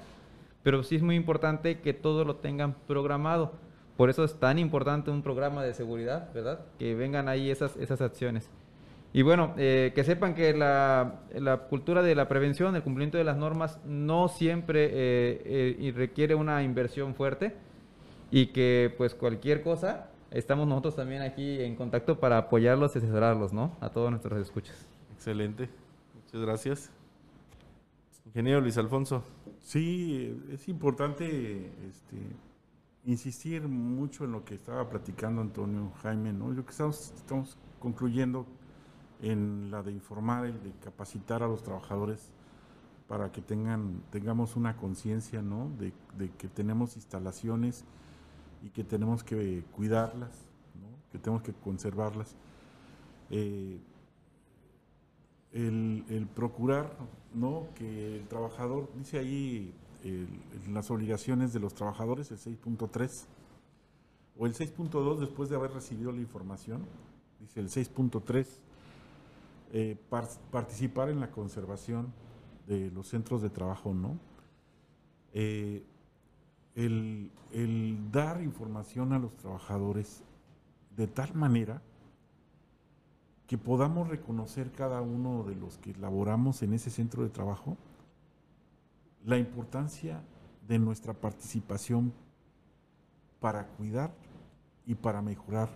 Pero 0.63 0.83
sí 0.83 0.95
es 0.95 1.01
muy 1.01 1.15
importante 1.15 1.79
que 1.79 1.93
todo 1.93 2.23
lo 2.23 2.37
tengan 2.37 2.75
programado. 2.87 3.53
Por 3.97 4.09
eso 4.09 4.23
es 4.23 4.39
tan 4.39 4.59
importante 4.59 5.11
un 5.11 5.21
programa 5.21 5.63
de 5.63 5.73
seguridad, 5.73 6.33
¿verdad? 6.33 6.61
Que 6.79 6.95
vengan 6.95 7.27
ahí 7.27 7.49
esas, 7.49 7.75
esas 7.77 8.01
acciones. 8.01 8.49
Y 9.13 9.23
bueno, 9.23 9.53
eh, 9.57 9.91
que 9.93 10.03
sepan 10.05 10.35
que 10.35 10.53
la, 10.53 11.19
la, 11.35 11.57
cultura 11.57 12.01
de 12.01 12.15
la 12.15 12.29
prevención, 12.29 12.75
el 12.75 12.81
cumplimiento 12.81 13.17
de 13.17 13.25
las 13.25 13.35
normas, 13.35 13.79
no 13.85 14.29
siempre 14.29 14.85
eh, 14.85 15.75
eh, 15.79 15.93
requiere 15.95 16.33
una 16.33 16.63
inversión 16.63 17.13
fuerte 17.13 17.53
y 18.31 18.47
que 18.47 18.93
pues 18.97 19.13
cualquier 19.13 19.63
cosa, 19.63 20.10
estamos 20.31 20.67
nosotros 20.67 20.95
también 20.95 21.21
aquí 21.21 21.61
en 21.61 21.75
contacto 21.75 22.19
para 22.19 22.37
apoyarlos 22.37 22.95
y 22.95 22.99
asesorarlos, 22.99 23.53
¿no? 23.53 23.77
A 23.79 23.89
todos 23.89 24.09
nuestros 24.09 24.39
escuchas. 24.41 24.87
Excelente, 25.13 25.69
muchas 26.15 26.41
gracias. 26.41 26.91
Ingeniero 28.25 28.61
Luis 28.61 28.77
Alfonso. 28.77 29.23
Sí, 29.59 30.41
es 30.51 30.67
importante 30.67 31.71
este, 31.87 32.17
insistir 33.05 33.67
mucho 33.67 34.25
en 34.25 34.31
lo 34.31 34.43
que 34.45 34.55
estaba 34.55 34.89
platicando 34.89 35.41
Antonio 35.41 35.91
Jaime, 36.01 36.33
¿no? 36.33 36.49
Lo 36.49 36.63
que 36.65 36.71
estamos, 36.71 37.13
estamos 37.15 37.57
concluyendo 37.79 38.45
en 39.21 39.69
la 39.71 39.83
de 39.83 39.91
informar 39.91 40.47
y 40.47 40.51
de 40.51 40.71
capacitar 40.83 41.43
a 41.43 41.47
los 41.47 41.63
trabajadores 41.63 42.31
para 43.07 43.31
que 43.31 43.41
tengan, 43.41 44.01
tengamos 44.09 44.55
una 44.55 44.77
conciencia 44.77 45.41
¿no? 45.41 45.69
de, 45.77 45.91
que 46.37 46.47
tenemos 46.47 46.95
instalaciones 46.95 47.83
y 48.61 48.69
que 48.69 48.83
tenemos 48.83 49.23
que 49.23 49.63
cuidarlas, 49.75 50.31
que 51.11 51.17
tenemos 51.17 51.41
que 51.41 51.53
conservarlas. 51.53 52.35
Eh, 53.29 53.79
el, 55.53 56.27
procurar 56.33 56.95
¿no? 57.33 57.67
que 57.75 58.17
el 58.17 58.27
trabajador, 58.27 58.89
dice 58.95 59.19
ahí 59.19 59.73
las 60.69 60.89
obligaciones 60.89 61.53
de 61.53 61.59
los 61.59 61.73
trabajadores, 61.73 62.31
el 62.31 62.37
6.3, 62.37 63.25
o 64.37 64.45
el 64.45 64.53
6.2 64.53 65.19
después 65.19 65.49
de 65.49 65.55
haber 65.55 65.71
recibido 65.71 66.11
la 66.11 66.19
información, 66.19 66.85
dice 67.39 67.59
el 67.59 67.69
6.3 67.69 68.47
eh, 69.73 69.97
participar 70.51 71.09
en 71.09 71.19
la 71.19 71.31
conservación 71.31 72.11
de 72.67 72.91
los 72.91 73.07
centros 73.07 73.41
de 73.41 73.49
trabajo, 73.49 73.93
¿no? 73.93 74.17
Eh, 75.33 75.83
el, 76.75 77.31
dar 78.11 78.41
información 78.41 79.13
a 79.13 79.19
los 79.19 79.35
trabajadores 79.37 80.23
de 80.95 81.07
tal 81.07 81.33
manera 81.33 81.81
que 83.47 83.57
podamos 83.57 84.07
reconocer 84.07 84.71
cada 84.71 85.01
uno 85.01 85.43
de 85.43 85.55
los 85.55 85.77
que 85.77 85.93
laboramos 85.95 86.61
en 86.63 86.73
ese 86.73 86.89
centro 86.89 87.23
de 87.23 87.29
trabajo 87.29 87.77
la 89.25 89.37
importancia 89.37 90.23
de 90.67 90.79
nuestra 90.79 91.13
participación 91.13 92.13
para 93.39 93.67
cuidar 93.67 94.13
y 94.85 94.95
para 94.95 95.21
mejorar 95.21 95.69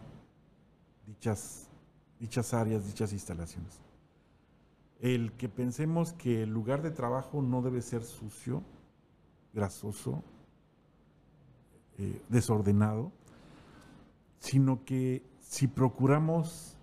dichas, 1.05 1.67
dichas 2.19 2.53
áreas, 2.53 2.85
dichas 2.85 3.11
instalaciones. 3.11 3.81
El 5.01 5.33
que 5.33 5.49
pensemos 5.49 6.13
que 6.13 6.43
el 6.43 6.49
lugar 6.49 6.81
de 6.81 6.91
trabajo 6.91 7.41
no 7.41 7.61
debe 7.61 7.81
ser 7.81 8.03
sucio, 8.03 8.63
grasoso, 9.53 10.23
eh, 11.97 12.21
desordenado, 12.29 13.11
sino 14.39 14.83
que 14.85 15.23
si 15.41 15.67
procuramos 15.67 16.77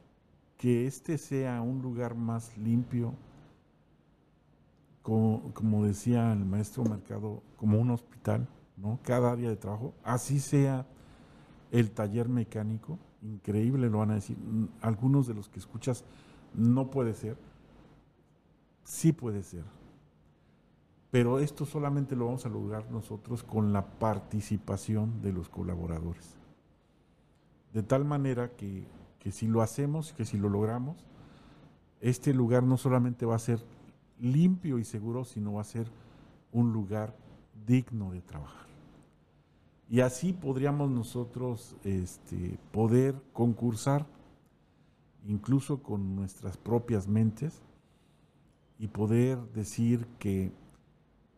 que 0.57 0.87
este 0.87 1.19
sea 1.19 1.61
un 1.61 1.83
lugar 1.83 2.15
más 2.15 2.57
limpio, 2.57 3.15
como, 5.03 5.53
como, 5.55 5.85
decía 5.85 6.33
el 6.33 6.45
maestro 6.45 6.85
Mercado, 6.85 7.43
como 7.57 7.79
un 7.79 7.91
hospital, 7.91 8.49
¿no? 8.77 9.01
Cada 9.03 9.33
área 9.33 9.49
de 9.49 9.57
trabajo, 9.57 9.95
así 10.05 10.39
sea 10.39 10.87
el 11.73 11.91
taller 11.91 12.29
mecánico, 12.29 12.99
increíble 13.21 13.91
lo 13.91 13.99
van 13.99 14.13
a 14.13 14.15
decir, 14.15 14.37
algunos 14.81 15.27
de 15.27 15.35
los 15.35 15.49
que 15.49 15.59
escuchas 15.59 16.05
no 16.55 16.91
puede 16.91 17.15
ser, 17.15 17.37
Sí 18.85 19.13
puede 19.13 19.43
ser. 19.43 19.65
Pero 21.13 21.41
esto 21.41 21.67
solamente 21.67 22.17
lo 22.17 22.25
vamos 22.25 22.47
a 22.47 22.49
lograr 22.49 22.91
nosotros 22.91 23.43
con 23.43 23.75
la 23.75 23.85
participación 23.85 25.21
de 25.21 25.35
los 25.35 25.51
colaboradores. 25.51 26.39
De 27.75 27.83
tal 27.83 28.07
manera 28.07 28.53
que, 28.57 28.87
si 29.31 29.47
lo 29.47 29.61
hacemos, 29.61 30.15
que 30.15 30.25
si 30.25 30.39
lo 30.39 30.49
logramos, 30.49 30.97
este 32.01 32.33
lugar 32.33 32.63
no 32.63 32.79
solamente 32.79 33.27
va 33.27 33.35
a 33.37 33.41
ser 33.41 33.63
limpio 34.19 34.79
y 34.79 34.85
seguro, 34.85 35.27
sino 35.27 35.53
va 35.53 35.61
a 35.61 35.65
ser 35.65 35.87
un 36.51 36.73
lugar 36.73 37.15
digno 37.67 38.11
de 38.11 38.23
trabajar. 38.23 38.67
Y 39.91 40.01
así 40.01 40.33
podríamos 40.33 40.91
nosotros 40.91 41.77
este, 41.85 42.59
poder 42.71 43.15
concursar, 43.35 44.07
incluso 45.27 45.83
con 45.83 46.17
nuestras 46.17 46.57
propias 46.57 47.07
mentes, 47.07 47.61
y 48.79 48.89
poder 48.89 49.39
decir 49.53 50.07
que, 50.19 50.53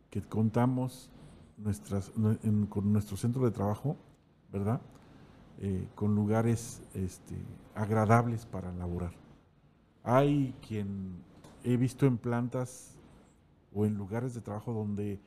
que 0.09 0.21
contamos 0.21 1.09
nuestras, 1.57 2.11
con 2.69 2.93
nuestro 2.93 3.17
centro 3.17 3.45
de 3.45 3.51
trabajo, 3.51 3.97
¿verdad? 4.51 4.81
Eh, 5.59 5.87
con 5.95 6.15
lugares 6.15 6.81
este, 6.93 7.35
agradables 7.73 8.45
para 8.45 8.71
laborar. 8.73 9.13
Hay 10.03 10.53
quien 10.67 11.23
he 11.63 11.77
visto 11.77 12.05
en 12.05 12.17
plantas 12.17 12.95
o 13.73 13.85
en 13.85 13.95
lugares 13.95 14.33
de 14.33 14.41
trabajo 14.41 14.73
donde 14.73 15.19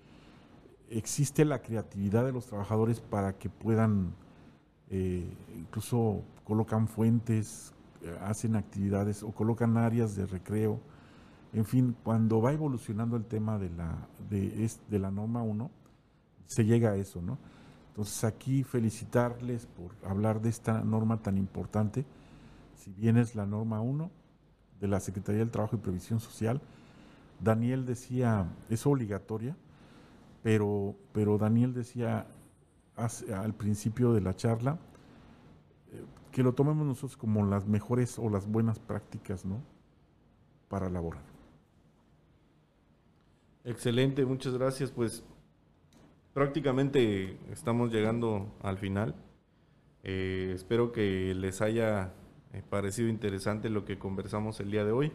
existe 0.91 1.45
la 1.45 1.61
creatividad 1.61 2.25
de 2.25 2.33
los 2.33 2.47
trabajadores 2.47 3.01
para 3.01 3.39
que 3.39 3.49
puedan, 3.49 4.15
eh, 4.91 5.29
incluso 5.57 6.23
colocan 6.45 6.89
fuentes, 6.89 7.73
eh, 8.03 8.17
hacen 8.23 8.57
actividades 8.57 9.23
o 9.23 9.33
colocan 9.33 9.77
áreas 9.77 10.15
de 10.15 10.27
recreo. 10.27 10.81
En 11.53 11.65
fin, 11.65 11.97
cuando 12.05 12.43
va 12.43 12.53
evolucionando 12.53 13.17
el 13.17 13.25
tema 13.25 13.59
de 13.59 13.71
la, 13.71 14.07
de, 14.29 14.99
la 14.99 15.11
norma 15.11 15.43
1, 15.43 15.71
se 16.47 16.65
llega 16.65 16.91
a 16.91 16.97
eso, 16.97 17.23
¿no? 17.23 17.39
Entonces 17.89 18.23
aquí 18.25 18.63
felicitarles 18.63 19.67
por 19.67 19.93
hablar 20.09 20.41
de 20.41 20.51
esta 20.51 20.83
norma 20.85 21.23
tan 21.23 21.39
importante, 21.39 22.05
si 22.77 22.93
bien 22.93 23.17
es 23.17 23.35
la 23.35 23.47
norma 23.47 23.81
1 23.81 24.11
de 24.81 24.89
la 24.89 25.01
Secretaría 25.01 25.41
del 25.41 25.51
Trabajo 25.51 25.77
y 25.77 25.81
Previsión 25.81 26.21
Social, 26.21 26.61
Daniel 27.41 27.87
decía, 27.87 28.47
es 28.69 28.87
obligatoria, 28.87 29.57
pero, 30.43 30.95
pero 31.13 31.39
Daniel 31.39 31.73
decía 31.73 32.27
al 32.97 33.55
principio 33.55 34.13
de 34.13 34.21
la 34.21 34.35
charla 34.35 34.79
eh, 35.93 36.05
que 36.33 36.43
lo 36.43 36.53
tomemos 36.53 36.87
nosotros 36.87 37.17
como 37.17 37.45
las 37.45 37.67
mejores 37.67 38.19
o 38.19 38.29
las 38.29 38.47
buenas 38.47 38.79
prácticas, 38.79 39.45
¿no? 39.45 39.61
Para 40.69 40.91
laborar. 40.91 41.38
Excelente, 43.69 44.25
muchas 44.25 44.55
gracias. 44.55 44.91
Pues 44.91 45.23
prácticamente 46.33 47.37
estamos 47.53 47.93
llegando 47.93 48.51
al 48.63 48.79
final. 48.79 49.15
Eh, 50.03 50.53
espero 50.55 50.91
que 50.91 51.35
les 51.35 51.61
haya 51.61 52.15
eh, 52.55 52.63
parecido 52.71 53.11
interesante 53.11 53.69
lo 53.69 53.85
que 53.85 53.99
conversamos 53.99 54.59
el 54.61 54.71
día 54.71 54.87
de 54.87 54.93
hoy. 54.93 55.13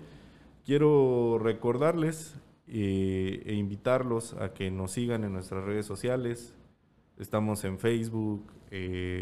Quiero 0.67 1.39
recordarles 1.41 2.35
eh, 2.67 3.41
e 3.43 3.55
invitarlos 3.55 4.35
a 4.35 4.53
que 4.53 4.69
nos 4.69 4.91
sigan 4.91 5.23
en 5.23 5.33
nuestras 5.33 5.63
redes 5.63 5.87
sociales. 5.87 6.53
Estamos 7.17 7.63
en 7.63 7.79
Facebook, 7.79 8.45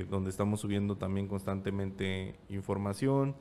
donde 0.10 0.30
estamos 0.30 0.60
subiendo 0.60 0.98
también 0.98 1.28
constantemente 1.28 2.36
información, 2.50 3.36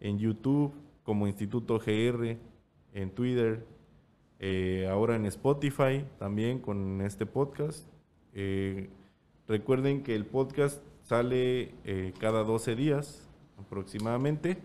en 0.00 0.18
YouTube 0.18 0.74
como 1.02 1.26
Instituto 1.26 1.78
GR, 1.78 2.36
en 2.92 3.10
Twitter, 3.10 3.66
eh, 4.40 4.88
ahora 4.90 5.14
en 5.14 5.26
Spotify 5.26 6.04
también 6.18 6.58
con 6.58 7.00
este 7.02 7.26
podcast. 7.26 7.86
recuerden 9.46 10.02
que 10.02 10.14
el 10.16 10.26
podcast 10.26 10.82
sale 11.02 11.74
cada 12.18 12.42
12 12.42 12.74
días 12.74 13.28
aproximadamente. 13.58 14.58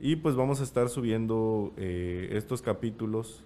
Y 0.00 0.16
pues 0.16 0.34
vamos 0.34 0.60
a 0.60 0.64
estar 0.64 0.88
subiendo 0.88 1.72
estos 1.76 2.62
capítulos. 2.62 3.44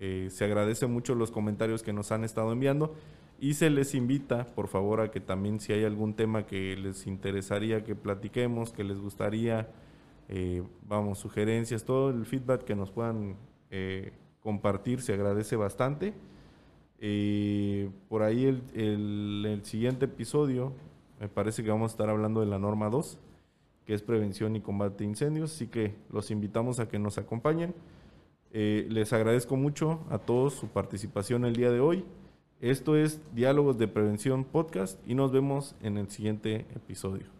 Eh, 0.00 0.28
se 0.30 0.44
agradece 0.44 0.86
mucho 0.86 1.14
los 1.14 1.30
comentarios 1.30 1.82
que 1.82 1.92
nos 1.92 2.12
han 2.12 2.24
estado 2.24 2.52
enviando. 2.52 2.94
Y 3.40 3.54
se 3.54 3.70
les 3.70 3.94
invita, 3.94 4.46
por 4.54 4.68
favor, 4.68 5.00
a 5.00 5.10
que 5.10 5.20
también 5.20 5.60
si 5.60 5.72
hay 5.72 5.84
algún 5.84 6.14
tema 6.14 6.46
que 6.46 6.76
les 6.76 7.06
interesaría 7.06 7.84
que 7.84 7.94
platiquemos, 7.94 8.72
que 8.72 8.82
les 8.82 8.98
gustaría, 8.98 9.70
eh, 10.28 10.62
vamos, 10.88 11.18
sugerencias, 11.18 11.84
todo 11.84 12.10
el 12.10 12.26
feedback 12.26 12.64
que 12.64 12.74
nos 12.74 12.90
puedan 12.90 13.36
eh, 13.70 14.12
compartir 14.42 15.00
se 15.00 15.14
agradece 15.14 15.56
bastante. 15.56 16.14
por 18.08 18.22
ahí 18.22 18.44
el, 18.46 19.44
el 19.46 19.64
siguiente 19.64 20.06
episodio, 20.06 20.72
me 21.20 21.28
parece 21.28 21.62
que 21.62 21.70
vamos 21.70 21.92
a 21.92 21.94
estar 21.94 22.08
hablando 22.08 22.40
de 22.40 22.46
la 22.46 22.58
norma 22.58 22.88
2, 22.90 23.18
que 23.86 23.94
es 23.94 24.02
prevención 24.02 24.54
y 24.54 24.60
combate 24.60 24.98
de 24.98 25.10
incendios, 25.10 25.54
así 25.54 25.66
que 25.66 25.94
los 26.10 26.30
invitamos 26.30 26.78
a 26.78 26.88
que 26.88 26.98
nos 26.98 27.18
acompañen. 27.18 27.74
Eh, 28.52 28.86
les 28.88 29.12
agradezco 29.12 29.56
mucho 29.56 30.00
a 30.10 30.18
todos 30.18 30.54
su 30.54 30.68
participación 30.68 31.44
el 31.44 31.56
día 31.56 31.70
de 31.70 31.80
hoy. 31.80 32.04
Esto 32.60 32.96
es 32.96 33.20
Diálogos 33.34 33.78
de 33.78 33.88
Prevención 33.88 34.44
Podcast 34.44 34.98
y 35.06 35.14
nos 35.14 35.32
vemos 35.32 35.74
en 35.82 35.98
el 35.98 36.10
siguiente 36.10 36.66
episodio. 36.74 37.37